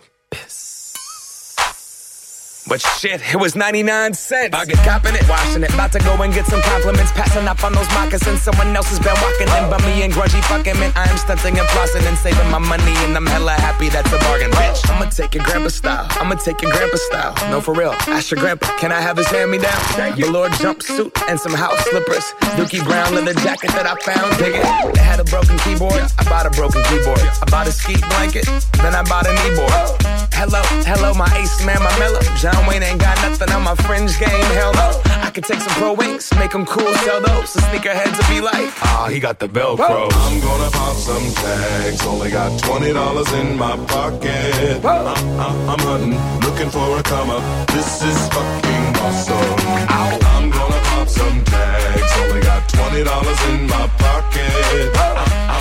But 2.68 2.80
shit, 2.80 3.22
it 3.32 3.38
was 3.38 3.54
99 3.54 4.14
cents. 4.14 4.54
I 4.54 4.64
get 4.64 4.78
copping 4.78 5.14
it, 5.14 5.22
washing 5.28 5.62
it. 5.62 5.72
About 5.72 5.92
to 5.92 6.00
go 6.00 6.20
and 6.20 6.34
get 6.34 6.46
some 6.46 6.60
compliments. 6.62 7.12
Passing 7.12 7.46
up 7.46 7.62
on 7.62 7.72
those 7.72 7.88
moccasins. 7.94 8.42
Someone 8.42 8.74
else 8.74 8.90
has 8.90 8.98
been 8.98 9.14
walking 9.22 9.46
in. 9.46 9.70
Bummy 9.70 10.02
and 10.02 10.12
grungy 10.12 10.42
fucking 10.50 10.74
man. 10.80 10.90
I 10.96 11.08
am 11.08 11.16
stunting 11.16 11.58
and 11.58 11.68
flossing 11.68 12.02
and 12.08 12.18
saving 12.18 12.50
my 12.50 12.58
money. 12.58 12.94
And 13.06 13.16
I'm 13.16 13.26
hella 13.26 13.52
happy 13.52 13.88
that's 13.88 14.10
a 14.12 14.18
bargain, 14.18 14.50
bitch. 14.50 14.82
I'ma 14.90 15.08
take 15.10 15.34
your 15.34 15.44
grandpa 15.44 15.68
style. 15.68 16.06
I'ma 16.18 16.34
take 16.34 16.60
your 16.60 16.72
grandpa 16.72 16.96
style. 16.96 17.34
No, 17.50 17.60
for 17.60 17.72
real. 17.72 17.94
Ask 18.10 18.32
your 18.32 18.40
grandpa, 18.40 18.66
can 18.78 18.90
I 18.90 19.00
have 19.00 19.16
his 19.16 19.28
hand 19.28 19.50
me 19.52 19.58
down? 19.58 19.78
Velour 20.18 20.48
jumpsuit 20.58 21.14
and 21.28 21.38
some 21.38 21.54
house 21.54 21.78
slippers. 21.86 22.34
Dookie 22.58 22.82
Brown 22.82 23.14
leather 23.14 23.34
jacket 23.46 23.70
that 23.78 23.86
I 23.86 23.94
found. 24.02 24.36
Dig 24.38 24.54
it. 24.58 24.94
They 24.94 25.02
had 25.02 25.20
a 25.20 25.24
broken 25.24 25.56
keyboard. 25.58 26.02
I 26.18 26.24
bought 26.24 26.46
a 26.46 26.50
broken 26.50 26.82
keyboard. 26.90 27.20
I 27.20 27.46
bought 27.48 27.68
a 27.68 27.72
ski 27.72 27.94
blanket. 28.10 28.46
Then 28.82 28.94
I 28.94 29.02
bought 29.04 29.26
a 29.26 29.30
kneeboard. 29.30 30.26
Hello, 30.36 30.60
hello, 30.84 31.14
my 31.14 31.30
ace 31.38 31.64
man, 31.64 31.80
my 31.80 31.98
mellow. 31.98 32.20
John 32.36 32.55
Wayne 32.68 32.82
ain't 32.82 33.00
got 33.00 33.16
nothing 33.22 33.50
on 33.50 33.62
my 33.62 33.74
fringe 33.74 34.18
game. 34.18 34.48
Hell 34.58 34.72
no. 34.74 34.88
I 35.26 35.30
could 35.30 35.44
take 35.44 35.60
some 35.60 35.72
pro 35.80 35.92
wings, 35.92 36.32
make 36.36 36.52
them 36.52 36.64
cool, 36.66 36.92
sell 37.04 37.20
those. 37.20 37.52
The 37.52 37.60
sneakerheads 37.68 38.16
will 38.16 38.30
be 38.34 38.40
like, 38.40 38.70
ah, 38.82 39.08
he 39.10 39.18
got 39.20 39.38
the 39.38 39.48
Velcro. 39.48 40.08
I'm 40.12 40.40
gonna 40.40 40.70
pop 40.70 40.96
some 40.96 41.26
tags. 41.34 42.06
Only 42.06 42.30
got 42.30 42.58
twenty 42.62 42.92
dollars 42.92 43.30
in 43.34 43.56
my 43.56 43.76
pocket. 43.86 44.84
I'm, 44.84 44.86
I'm, 44.86 45.06
uh, 45.06 45.44
uh, 45.44 45.72
I'm 45.72 45.78
hunting, 45.80 46.16
looking 46.46 46.70
for 46.70 46.98
a 46.98 47.02
come 47.02 47.30
up. 47.30 47.42
This 47.68 48.02
is 48.02 48.18
fucking 48.28 48.86
awesome. 49.04 49.58
I'm 49.88 50.50
gonna 50.50 50.80
pop 50.90 51.08
some 51.08 51.44
tags. 51.44 52.12
Only 52.22 52.40
got 52.40 52.68
twenty 52.68 53.04
dollars 53.04 53.40
in 53.50 53.66
my 53.66 53.86
pocket. 53.98 55.35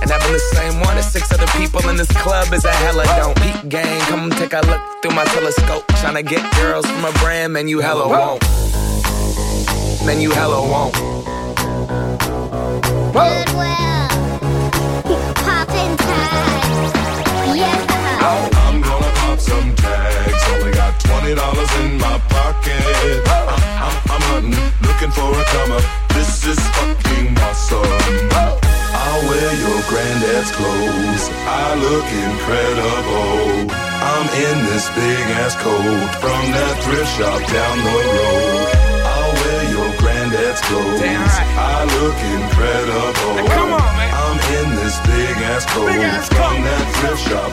And 0.00 0.10
having 0.10 0.32
the 0.32 0.38
same 0.54 0.80
one 0.80 0.96
as 0.98 1.10
six 1.10 1.32
other 1.32 1.46
people 1.58 1.86
in 1.88 1.96
this 1.96 2.10
club 2.22 2.52
is 2.52 2.64
a 2.64 2.72
hella 2.72 3.04
don't. 3.16 3.36
Peak 3.42 3.68
gang, 3.68 4.00
come 4.02 4.30
take 4.30 4.52
a 4.52 4.60
look 4.60 4.80
through 5.02 5.14
my 5.14 5.24
telescope. 5.26 5.86
Tryna 6.00 6.26
get 6.26 6.42
girls 6.56 6.86
from 6.86 7.04
a 7.04 7.12
brand, 7.18 7.52
man, 7.52 7.68
you 7.68 7.80
hella 7.80 8.08
won't. 8.08 8.42
Man, 10.06 10.20
you 10.20 10.30
hella 10.30 10.60
won't. 10.62 10.94
Goodwill. 13.12 14.08
Poppin' 15.34 15.96
tags. 15.98 16.94
Yeah. 17.56 17.86
Uh-huh. 17.90 18.48
I'm 18.68 18.80
gonna 18.80 19.12
pop 19.16 19.38
some 19.38 19.74
tags. 19.74 20.42
Only 20.52 20.72
got 20.72 20.98
twenty 21.00 21.34
dollars 21.34 21.70
in 21.80 21.98
my 21.98 22.18
pocket. 22.28 23.67
I'm, 23.88 23.96
I'm, 24.12 24.24
hunting, 24.28 24.68
looking 24.84 25.12
for 25.16 25.32
a 25.32 25.44
come 25.48 25.72
up. 25.72 25.84
This 26.12 26.44
is 26.44 26.60
fucking 26.76 27.32
awesome. 27.40 28.28
I'll 28.92 29.22
wear 29.32 29.50
your 29.64 29.80
granddad's 29.88 30.52
clothes. 30.52 31.24
I 31.48 31.72
look 31.80 32.04
incredible. 32.04 33.72
I'm 33.72 34.28
in 34.28 34.56
this 34.68 34.92
big 34.92 35.24
ass 35.40 35.56
coat 35.56 36.08
from 36.20 36.42
that 36.52 36.74
thrift 36.84 37.08
shop 37.16 37.40
down 37.48 37.76
the 37.80 37.98
road. 38.12 38.68
I'll 39.08 39.34
wear 39.40 39.62
your 39.72 39.90
granddad's 39.96 40.60
clothes. 40.68 41.00
I 41.56 41.88
look 41.96 42.18
incredible. 42.36 43.48
come 43.48 43.72
on, 43.72 43.92
man. 43.96 44.12
I'm 44.12 44.38
in 44.60 44.68
this 44.84 45.00
big 45.08 45.36
ass 45.48 45.64
coat 45.72 45.96
from 46.36 46.60
that 46.60 46.84
thrift 47.00 47.22
shop 47.24 47.52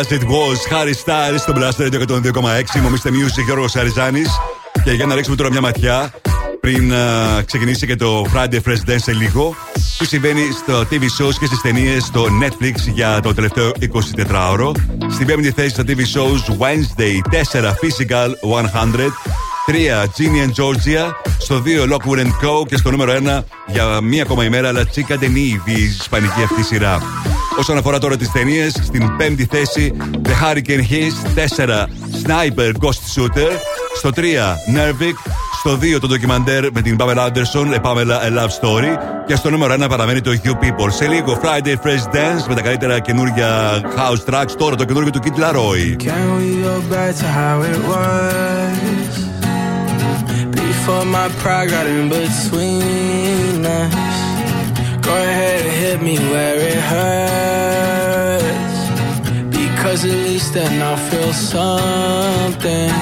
As 0.00 0.12
It 0.12 0.24
Was, 0.24 0.60
Harry 0.72 0.94
Styles 1.04 1.38
στο 1.38 1.52
Blast 1.56 1.82
Radio 1.82 2.00
102,6. 2.06 2.80
Μομίστε 2.82 3.10
Music, 3.10 3.44
Γιώργος 3.44 3.76
Αριζάνης. 3.76 4.28
Και 4.84 4.92
για 4.92 5.06
να 5.06 5.14
ρίξουμε 5.14 5.36
τώρα 5.36 5.50
μια 5.50 5.60
ματιά, 5.60 6.12
πριν 6.60 6.92
uh, 6.92 7.44
ξεκινήσει 7.44 7.86
και 7.86 7.96
το 7.96 8.26
Friday 8.34 8.60
Fresh 8.66 8.90
Dance 8.90 8.96
σε 8.96 9.12
λίγο, 9.12 9.54
τι 9.98 10.06
συμβαίνει 10.06 10.42
στο 10.52 10.80
TV 10.80 11.02
shows 11.02 11.34
και 11.40 11.46
στις 11.46 11.60
ταινίες 11.60 12.04
στο 12.04 12.26
Netflix 12.42 12.74
για 12.92 13.20
το 13.20 13.34
τελευταίο 13.34 13.72
24ωρο. 13.80 14.72
Στην 15.10 15.26
πέμπτη 15.26 15.50
θέση 15.50 15.68
στα 15.68 15.82
TV 15.86 15.98
shows 15.98 16.58
Wednesday 16.58 17.42
4 17.52 17.64
Physical 17.64 18.28
100. 18.72 19.12
3 19.66 20.06
Ginny 20.16 20.40
and 20.46 20.52
Georgia. 20.62 21.10
Στο 21.38 21.62
2 21.64 21.92
Lockwood 21.92 22.26
Co. 22.26 22.66
Και 22.66 22.76
στο 22.76 22.90
νούμερο 22.90 23.12
1 23.38 23.40
για 23.66 24.00
μία 24.00 24.22
ακόμα 24.22 24.44
ημέρα 24.44 24.72
La 24.72 24.82
Chica 24.94 25.14
de 25.14 25.26
Nive, 25.26 25.68
η 25.76 25.82
ισπανική 25.82 26.42
αυτή 26.42 26.62
σειρά. 26.62 27.02
Όσον 27.58 27.76
αφορά 27.78 27.98
τώρα 27.98 28.16
τι 28.16 28.30
ταινίε, 28.30 28.68
στην 28.68 29.16
πέμπτη 29.16 29.48
θέση 29.50 29.92
The 30.22 30.28
Hurricane 30.28 30.84
His, 30.90 31.12
4 31.56 31.84
Sniper 32.22 32.72
Ghost 32.80 33.02
Shooter, 33.14 33.50
στο 33.96 34.10
3 34.16 34.20
Nervic, 34.74 35.32
στο 35.58 35.78
2 35.96 36.00
το 36.00 36.06
ντοκιμαντέρ 36.06 36.72
με 36.72 36.82
την 36.82 36.96
Pamela 37.00 37.26
Anderson, 37.26 37.74
A 37.74 37.80
Pamela 37.82 38.18
A 38.26 38.38
Love 38.38 38.52
Story 38.60 38.98
και 39.26 39.34
στο 39.34 39.50
νούμερο 39.50 39.74
1 39.84 39.88
παραμένει 39.88 40.20
το 40.20 40.30
You 40.44 40.50
People. 40.50 40.88
Σε 40.88 41.06
λίγο 41.06 41.40
Friday 41.42 41.74
Fresh 41.86 42.14
Dance 42.14 42.46
με 42.48 42.54
τα 42.54 42.60
καλύτερα 42.60 42.98
καινούργια 42.98 43.80
house 43.82 44.32
tracks, 44.32 44.52
τώρα 44.58 44.76
το 44.76 44.84
καινούργιο 44.84 45.10
του 45.10 45.20
Kid 45.24 45.38
Laroi. 45.40 45.96
Can 46.02 46.26
we 46.38 46.62
go 46.66 46.76
back 46.92 47.12
to 47.20 47.26
how 47.38 47.62
it 47.72 47.80
was? 47.90 49.10
Before 50.60 51.04
my 51.04 51.28
pride 51.42 51.68
got 51.74 51.86
in 51.86 52.08
between 52.08 53.66
us. 53.80 53.94
Go 55.06 55.12
ahead 55.12 55.59
and 55.59 55.59
hit 55.90 56.02
me 56.02 56.16
where 56.30 56.56
it 56.56 56.80
hurts. 56.92 58.46
Because 59.50 60.04
at 60.04 60.18
least 60.28 60.54
then 60.54 60.80
I'll 60.82 60.96
feel 61.10 61.32
something. 61.32 62.92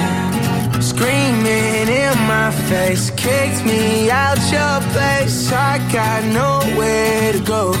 Screaming 0.81 1.87
in 2.03 2.17
my 2.33 2.51
face, 2.69 3.11
kicked 3.11 3.63
me 3.65 4.09
out 4.09 4.39
your 4.57 4.77
place. 4.93 5.51
I 5.51 5.77
got 5.97 6.19
nowhere 6.41 7.33
to 7.33 7.41
go. 7.55 7.73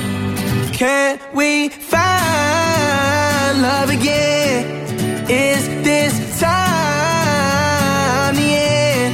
Can 0.79 1.19
we 1.33 1.69
find 1.69 3.53
love 3.67 3.89
again? 3.89 4.61
Is 5.27 5.61
this 5.87 6.13
time 6.39 8.35
the 8.35 8.51
end? 8.73 9.13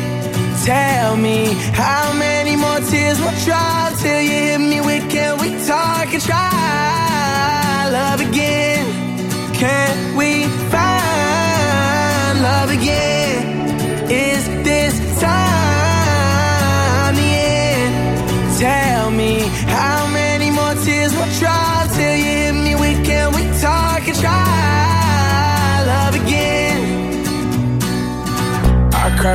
Tell 0.65 1.15
me 1.15 1.39
how 1.83 2.11
many 2.13 2.55
more 2.55 2.81
tears 2.89 3.19
will 3.21 3.37
drop 3.45 3.93
till 4.01 4.24
it's 5.67 5.73
hard 5.73 6.09
to 6.09 6.19
try 6.19 7.89
love 7.91 8.21
again. 8.21 8.85
Can't 9.55 9.94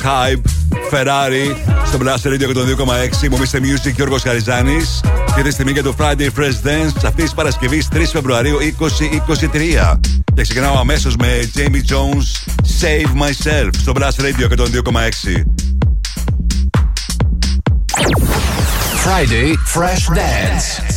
James 0.00 0.06
Hype, 0.06 0.44
Ferrari, 0.90 1.56
στο 1.86 1.98
Blast 2.02 2.26
Radio 2.26 2.46
102,6. 2.46 3.28
Μου 3.30 3.36
Mr. 3.36 3.56
Music 3.56 3.92
Γιώργο 3.94 4.16
Χαριζάνη. 4.18 4.76
Και 5.36 5.42
τη 5.42 5.50
στιγμή 5.50 5.72
για 5.72 5.82
το 5.82 5.94
Friday 5.98 6.28
Fresh 6.38 6.66
Dance 6.66 7.04
αυτή 7.04 7.22
τη 7.22 7.30
Παρασκευή 7.34 7.82
3 7.92 8.02
Φεβρουαρίου 8.12 8.58
2023. 8.58 9.98
Και 10.34 10.42
ξεκινάω 10.42 10.78
αμέσω 10.78 11.10
με 11.18 11.50
Jamie 11.56 11.92
Jones 11.92 12.52
Save 12.80 13.22
Myself 13.22 13.70
στο 13.80 13.92
Blast 13.96 14.20
Radio 14.20 14.48
102,6. 14.56 15.44
Friday 19.04 19.54
Fresh 19.74 20.08
Dance. 20.16 20.89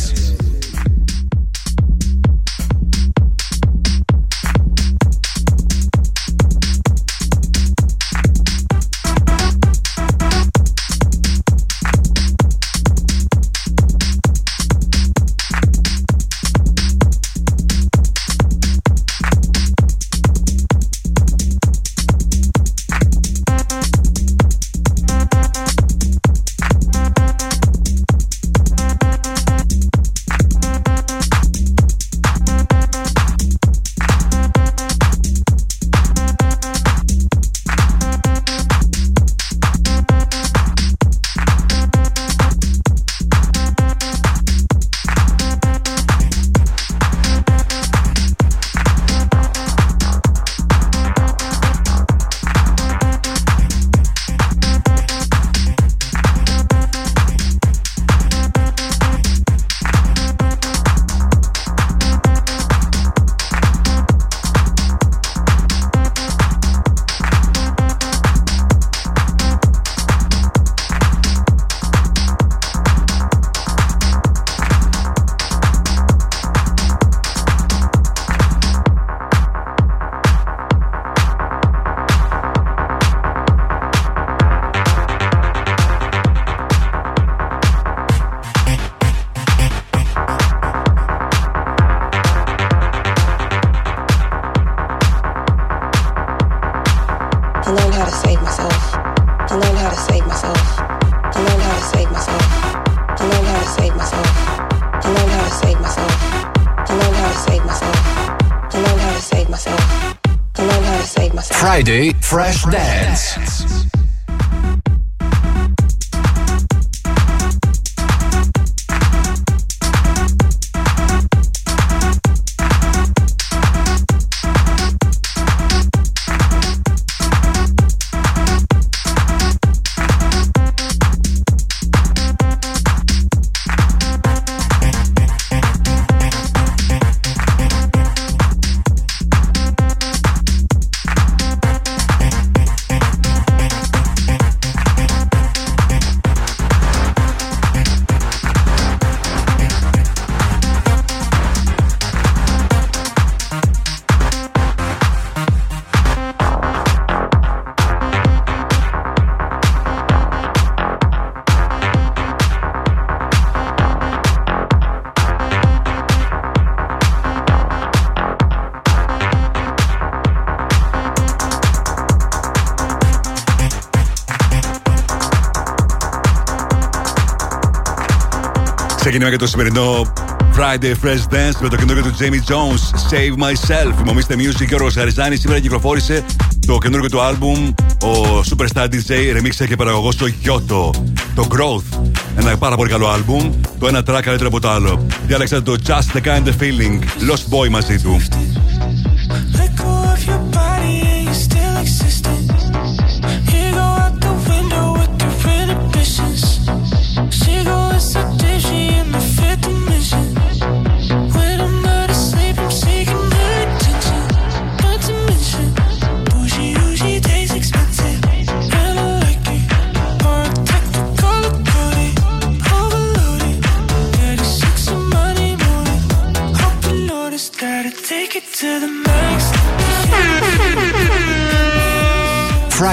Ξεκινάμε 179.14 179.36
και 179.36 179.44
το 179.44 179.50
σημερινό 179.50 180.12
Friday 180.56 180.92
Fresh 181.04 181.34
Dance 181.34 181.60
με 181.60 181.68
το 181.68 181.76
καινούργιο 181.76 182.02
του 182.02 182.16
Jamie 182.18 182.50
Jones 182.52 183.10
Save 183.10 183.42
Myself. 183.42 183.92
Φημομίστε 183.96 184.34
Music 184.38 184.66
και 184.66 184.74
ο 184.74 184.78
Ροσαριζάνη 184.78 185.36
σήμερα 185.36 185.60
κυκλοφόρησε 185.60 186.24
το 186.66 186.78
καινούργιο 186.78 187.08
του 187.08 187.20
άλμπουμ. 187.20 187.68
Ο 188.02 188.40
Superstar 188.50 188.84
DJ 188.84 189.30
ρεμίξε 189.32 189.66
και 189.66 189.76
παραγωγός 189.76 190.14
στο 190.14 190.26
Γιώτο. 190.26 190.90
Το 191.34 191.46
Growth. 191.50 191.98
Ένα 192.36 192.56
πάρα 192.56 192.76
πολύ 192.76 192.90
καλό 192.90 193.08
άλμπουμ. 193.08 193.52
Το 193.78 193.86
ένα 193.86 193.98
track 193.98 194.20
καλύτερο 194.22 194.46
από 194.46 194.60
το 194.60 194.70
άλλο. 194.70 195.06
Διάλεξα 195.26 195.62
το 195.62 195.76
Just 195.86 196.16
the 196.16 196.22
Kind 196.24 196.46
of 196.46 196.52
Feeling. 196.60 196.98
Lost 197.30 197.54
Boy 197.54 197.68
μαζί 197.68 197.98
του. 197.98 198.20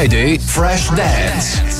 Friday 0.01 0.39
Fresh 0.39 0.89
Dance. 0.95 1.70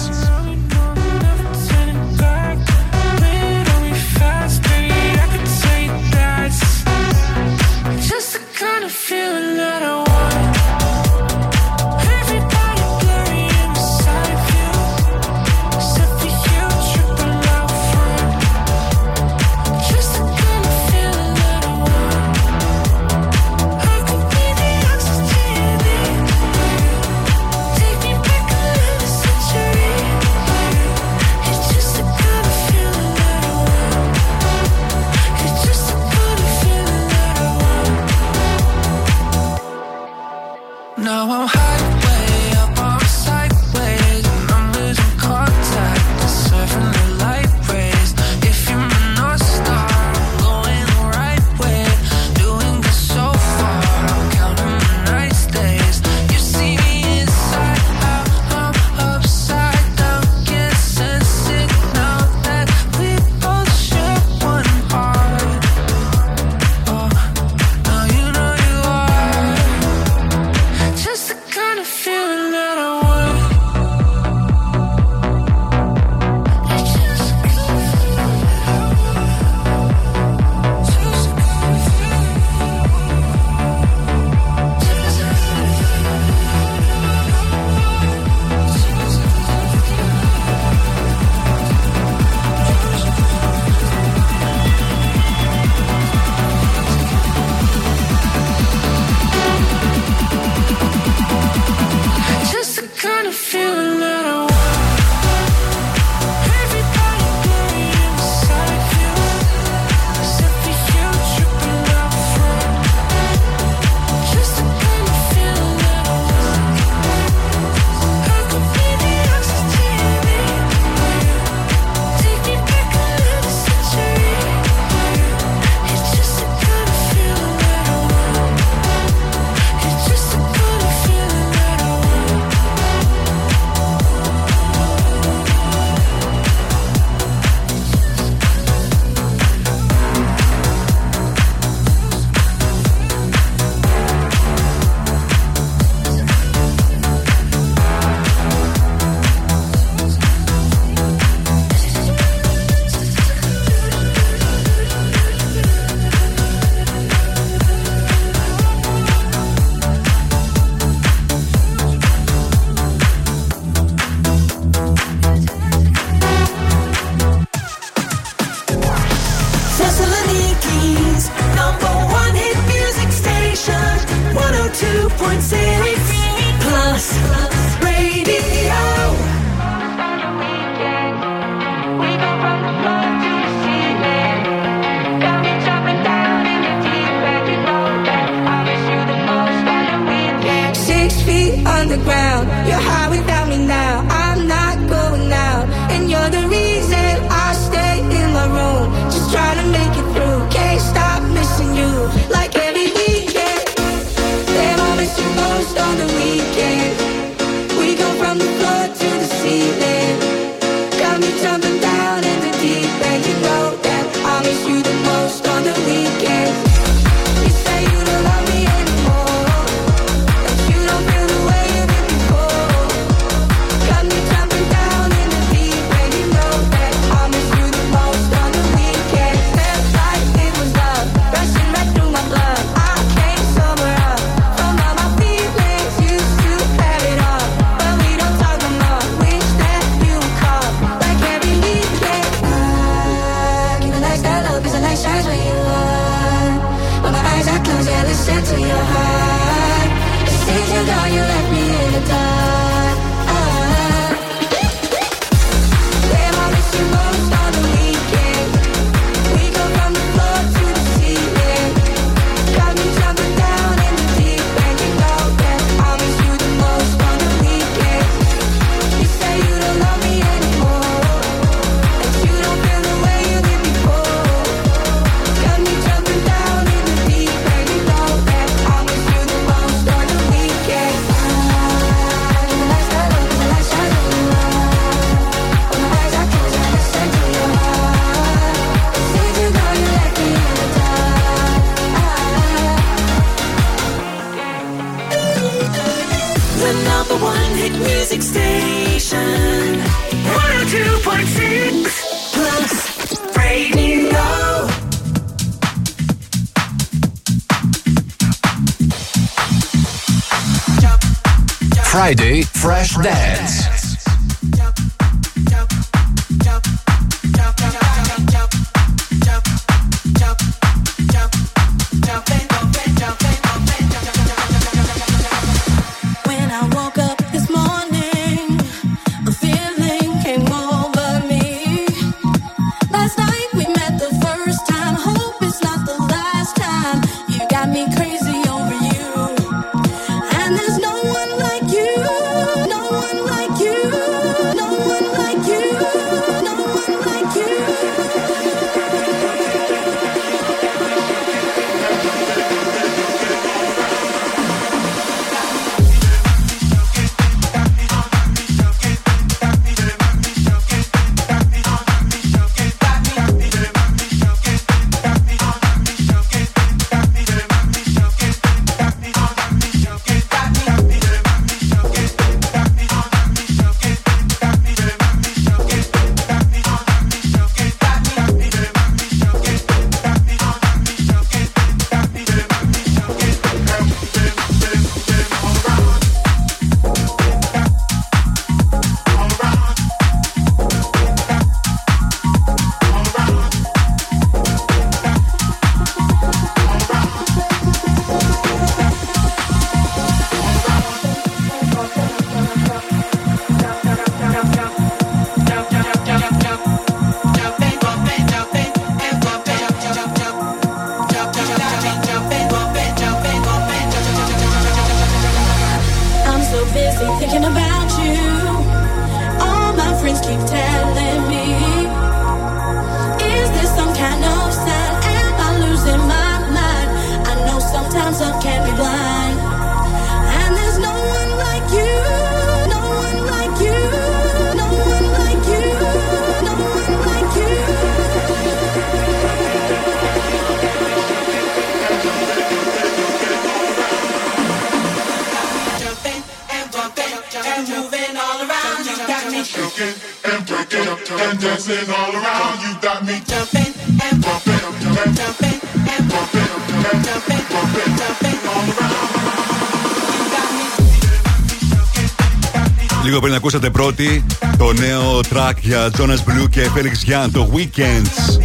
Τετάρτη 464.01 464.25
το 464.57 464.73
νέο 464.73 465.19
track 465.19 465.53
για 465.59 465.91
Jonas 465.97 466.29
Blue 466.29 466.49
και 466.49 466.69
Felix 466.75 467.11
Jan, 467.11 467.29
το 467.33 467.51
Weekends. 467.55 468.39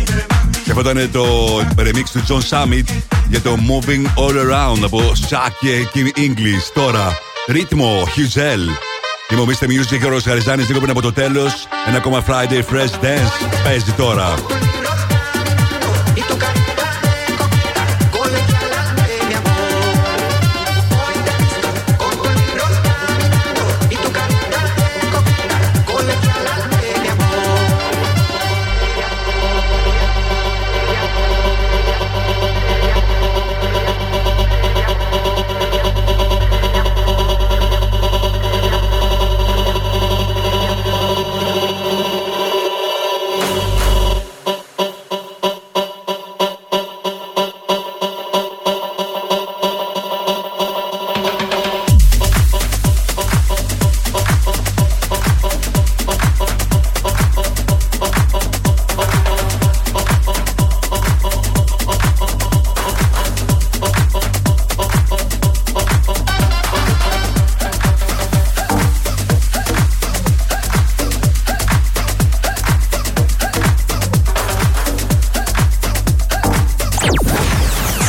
Και 0.65 0.71
αυτό 0.73 0.81
ήταν 0.91 1.11
το 1.13 1.25
remix 1.59 2.05
του 2.13 2.25
John 2.29 2.41
Summit 2.51 2.85
για 3.29 3.41
το 3.41 3.57
Moving 3.69 4.21
All 4.21 4.35
Around 4.35 4.83
από 4.85 5.13
Shaq 5.29 5.51
και 5.61 5.89
Kim 5.95 6.19
English. 6.19 6.71
Τώρα, 6.75 7.19
ρύθμο, 7.49 8.09
Χιουζέλ. 8.13 8.61
Θυμομίστε 9.29 9.67
Music, 9.69 10.07
ο 10.07 10.09
Ροζαριζάνης 10.09 10.67
λίγο 10.67 10.79
πριν 10.79 10.91
από 10.91 11.03
το 11.03 11.13
τέλος. 11.13 11.53
Ένα 11.87 11.97
ακόμα 11.97 12.25
Friday 12.27 12.75
Fresh 12.75 13.05
Dance 13.05 13.65
παίζει 13.65 13.93
τώρα. 13.97 14.35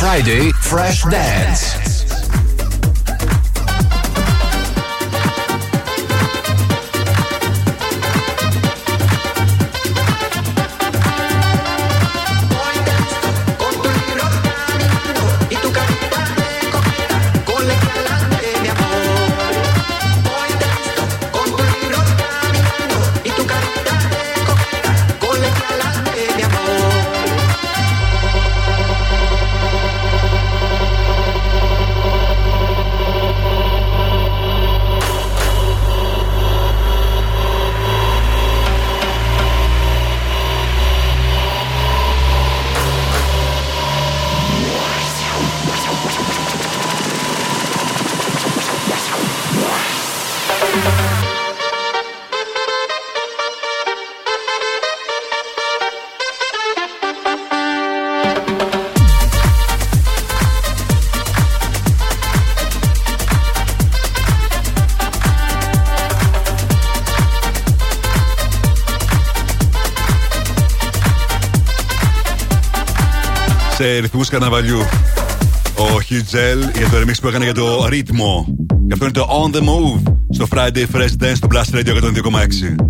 Friday 0.08 0.52
Fresh 0.52 1.02
Dance. 1.10 1.87
Καρναβαλιού. 74.30 74.78
Ο 75.74 76.00
Χιτζέλ 76.00 76.58
για 76.76 76.88
το 76.88 76.96
remix 76.96 77.14
που 77.20 77.28
έκανε 77.28 77.44
για 77.44 77.54
το 77.54 77.86
ρύθμο. 77.88 78.46
Και 78.86 78.92
αυτό 78.92 79.04
είναι 79.04 79.14
το 79.14 79.26
On 79.44 79.56
the 79.56 79.60
Move 79.60 80.12
στο 80.30 80.46
Friday 80.50 80.96
Fresh 80.96 81.22
Dance 81.22 81.36
στο 81.36 81.48
Blast 81.50 81.74
Radio 81.74 82.02
102,6. 82.02 82.87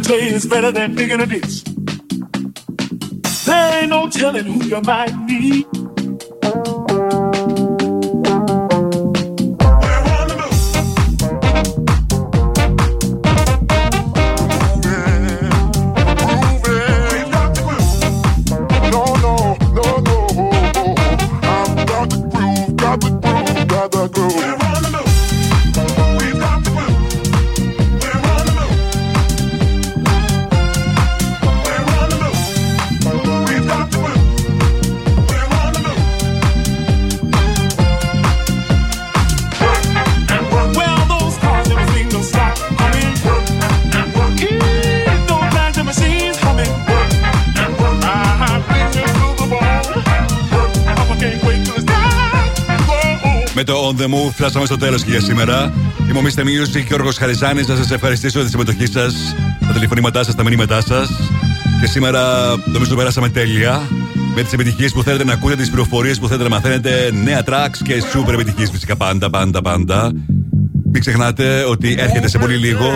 Tell 0.00 0.18
you, 0.18 0.34
it's 0.34 0.46
better 0.46 0.72
than 0.72 0.94
digging 0.94 1.20
a 1.20 1.26
ditch. 1.26 1.64
There 3.44 3.80
ain't 3.80 3.90
no 3.90 4.08
telling 4.08 4.44
who 4.44 4.64
you 4.64 4.80
might 4.82 5.26
be. 5.26 5.66
The 54.32 54.40
Move. 54.40 54.42
Φτάσαμε 54.42 54.66
στο 54.66 54.76
τέλος 54.76 55.04
και 55.04 55.10
για 55.10 55.20
σήμερα. 55.20 55.72
Είμαι 56.08 56.18
ο 56.18 56.22
Mr. 56.22 56.40
Music 56.40 56.82
και 56.86 56.92
ο 56.92 56.96
Όργο 56.96 57.10
Χαριζάνης. 57.18 57.66
Να 57.66 57.76
σας 57.76 57.90
ευχαριστήσω 57.90 58.38
για 58.38 58.44
τη 58.44 58.50
συμμετοχή 58.50 58.86
σας, 58.86 59.34
τα 59.66 59.72
τηλεφωνήματά 59.72 60.24
σας, 60.24 60.34
τα 60.34 60.42
μηνύματά 60.42 60.80
σας. 60.80 61.10
Και 61.80 61.86
σήμερα 61.86 62.22
νομίζω 62.72 62.94
πέρασαμε 62.94 63.28
τέλεια. 63.28 63.88
Με 64.34 64.42
τις 64.42 64.52
επιτυχίες 64.52 64.92
που 64.92 65.02
θέλετε 65.02 65.24
να 65.24 65.32
ακούτε, 65.32 65.56
τις 65.56 65.68
πληροφορίες 65.68 66.18
που 66.18 66.26
θέλετε 66.26 66.48
να 66.48 66.54
μαθαίνετε, 66.54 67.10
νέα 67.24 67.42
tracks 67.46 67.78
και 67.84 68.02
super 68.14 68.32
επιτυχίες 68.32 68.70
φυσικά 68.70 68.96
πάντα, 68.96 69.30
πάντα, 69.30 69.62
πάντα. 69.62 70.12
Μην 70.92 71.00
ξεχνάτε 71.00 71.64
ότι 71.68 71.96
έρχεται 71.98 72.28
σε 72.28 72.38
πολύ 72.38 72.56
λίγο 72.56 72.86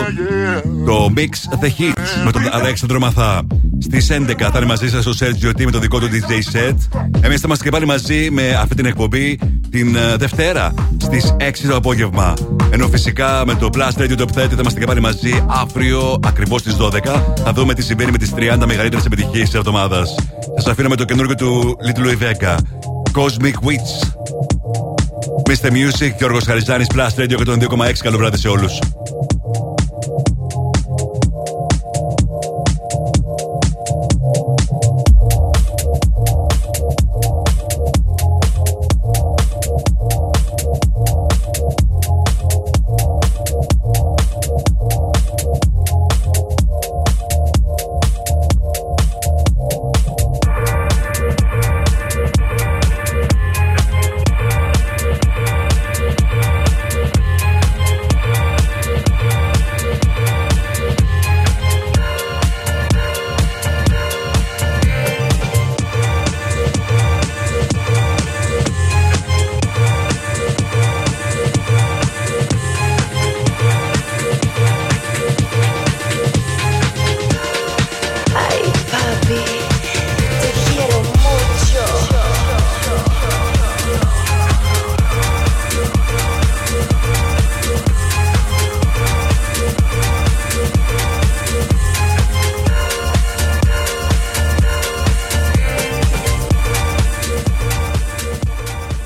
το 0.85 1.13
Mix 1.15 1.59
The 1.59 1.65
Hits 1.65 2.23
με 2.25 2.31
τον 2.31 2.41
Αλέξανδρο 2.51 2.99
Μαθά. 2.99 3.41
Στις 3.79 4.09
11 4.11 4.49
θα 4.51 4.51
είναι 4.55 4.65
μαζί 4.65 4.89
σας 4.89 5.05
ο 5.05 5.11
Sergio 5.19 5.49
T 5.49 5.65
με 5.65 5.71
το 5.71 5.79
δικό 5.79 5.99
του 5.99 6.07
DJ 6.07 6.55
set. 6.55 6.75
Εμείς 7.21 7.39
θα 7.39 7.43
είμαστε 7.45 7.63
και 7.63 7.69
πάλι 7.69 7.85
μαζί 7.85 8.29
με 8.31 8.53
αυτή 8.61 8.75
την 8.75 8.85
εκπομπή 8.85 9.39
την 9.69 9.95
ε, 9.95 10.15
Δευτέρα 10.17 10.73
στις 11.07 11.35
6 11.39 11.67
το 11.67 11.75
απόγευμα. 11.75 12.33
Ενώ 12.69 12.87
φυσικά 12.87 13.43
με 13.45 13.55
το 13.55 13.69
Plus 13.73 14.01
Radio 14.01 14.17
Top 14.17 14.21
30 14.21 14.27
θα 14.33 14.55
είμαστε 14.59 14.79
και 14.79 14.85
πάλι 14.85 14.99
μαζί 14.99 15.43
αύριο 15.47 16.19
ακριβώς 16.25 16.61
στις 16.61 16.75
12. 16.75 17.23
Θα 17.43 17.53
δούμε 17.53 17.73
τι 17.73 17.81
συμβαίνει 17.81 18.11
με 18.11 18.17
τις 18.17 18.33
30 18.35 18.65
μεγαλύτερες 18.65 19.05
επιτυχίες 19.05 19.43
της 19.43 19.53
εβδομάδας. 19.53 20.15
Σας 20.55 20.67
αφήνω 20.67 20.89
με 20.89 20.95
το 20.95 21.03
καινούργιο 21.03 21.35
του 21.35 21.77
Little 21.85 22.05
Iveka. 22.05 22.55
Cosmic 23.13 23.53
Witch. 23.67 23.91
Mr. 25.49 25.71
Music, 25.71 26.15
Γιώργος 26.17 26.43
Χαριζάνης, 26.43 26.87
Plus 26.93 27.21
Radio 27.21 27.37
102,6. 27.37 28.01
Καλό 28.03 28.17
βράδυ 28.17 28.37
σε 28.37 28.47
όλους. 28.47 28.79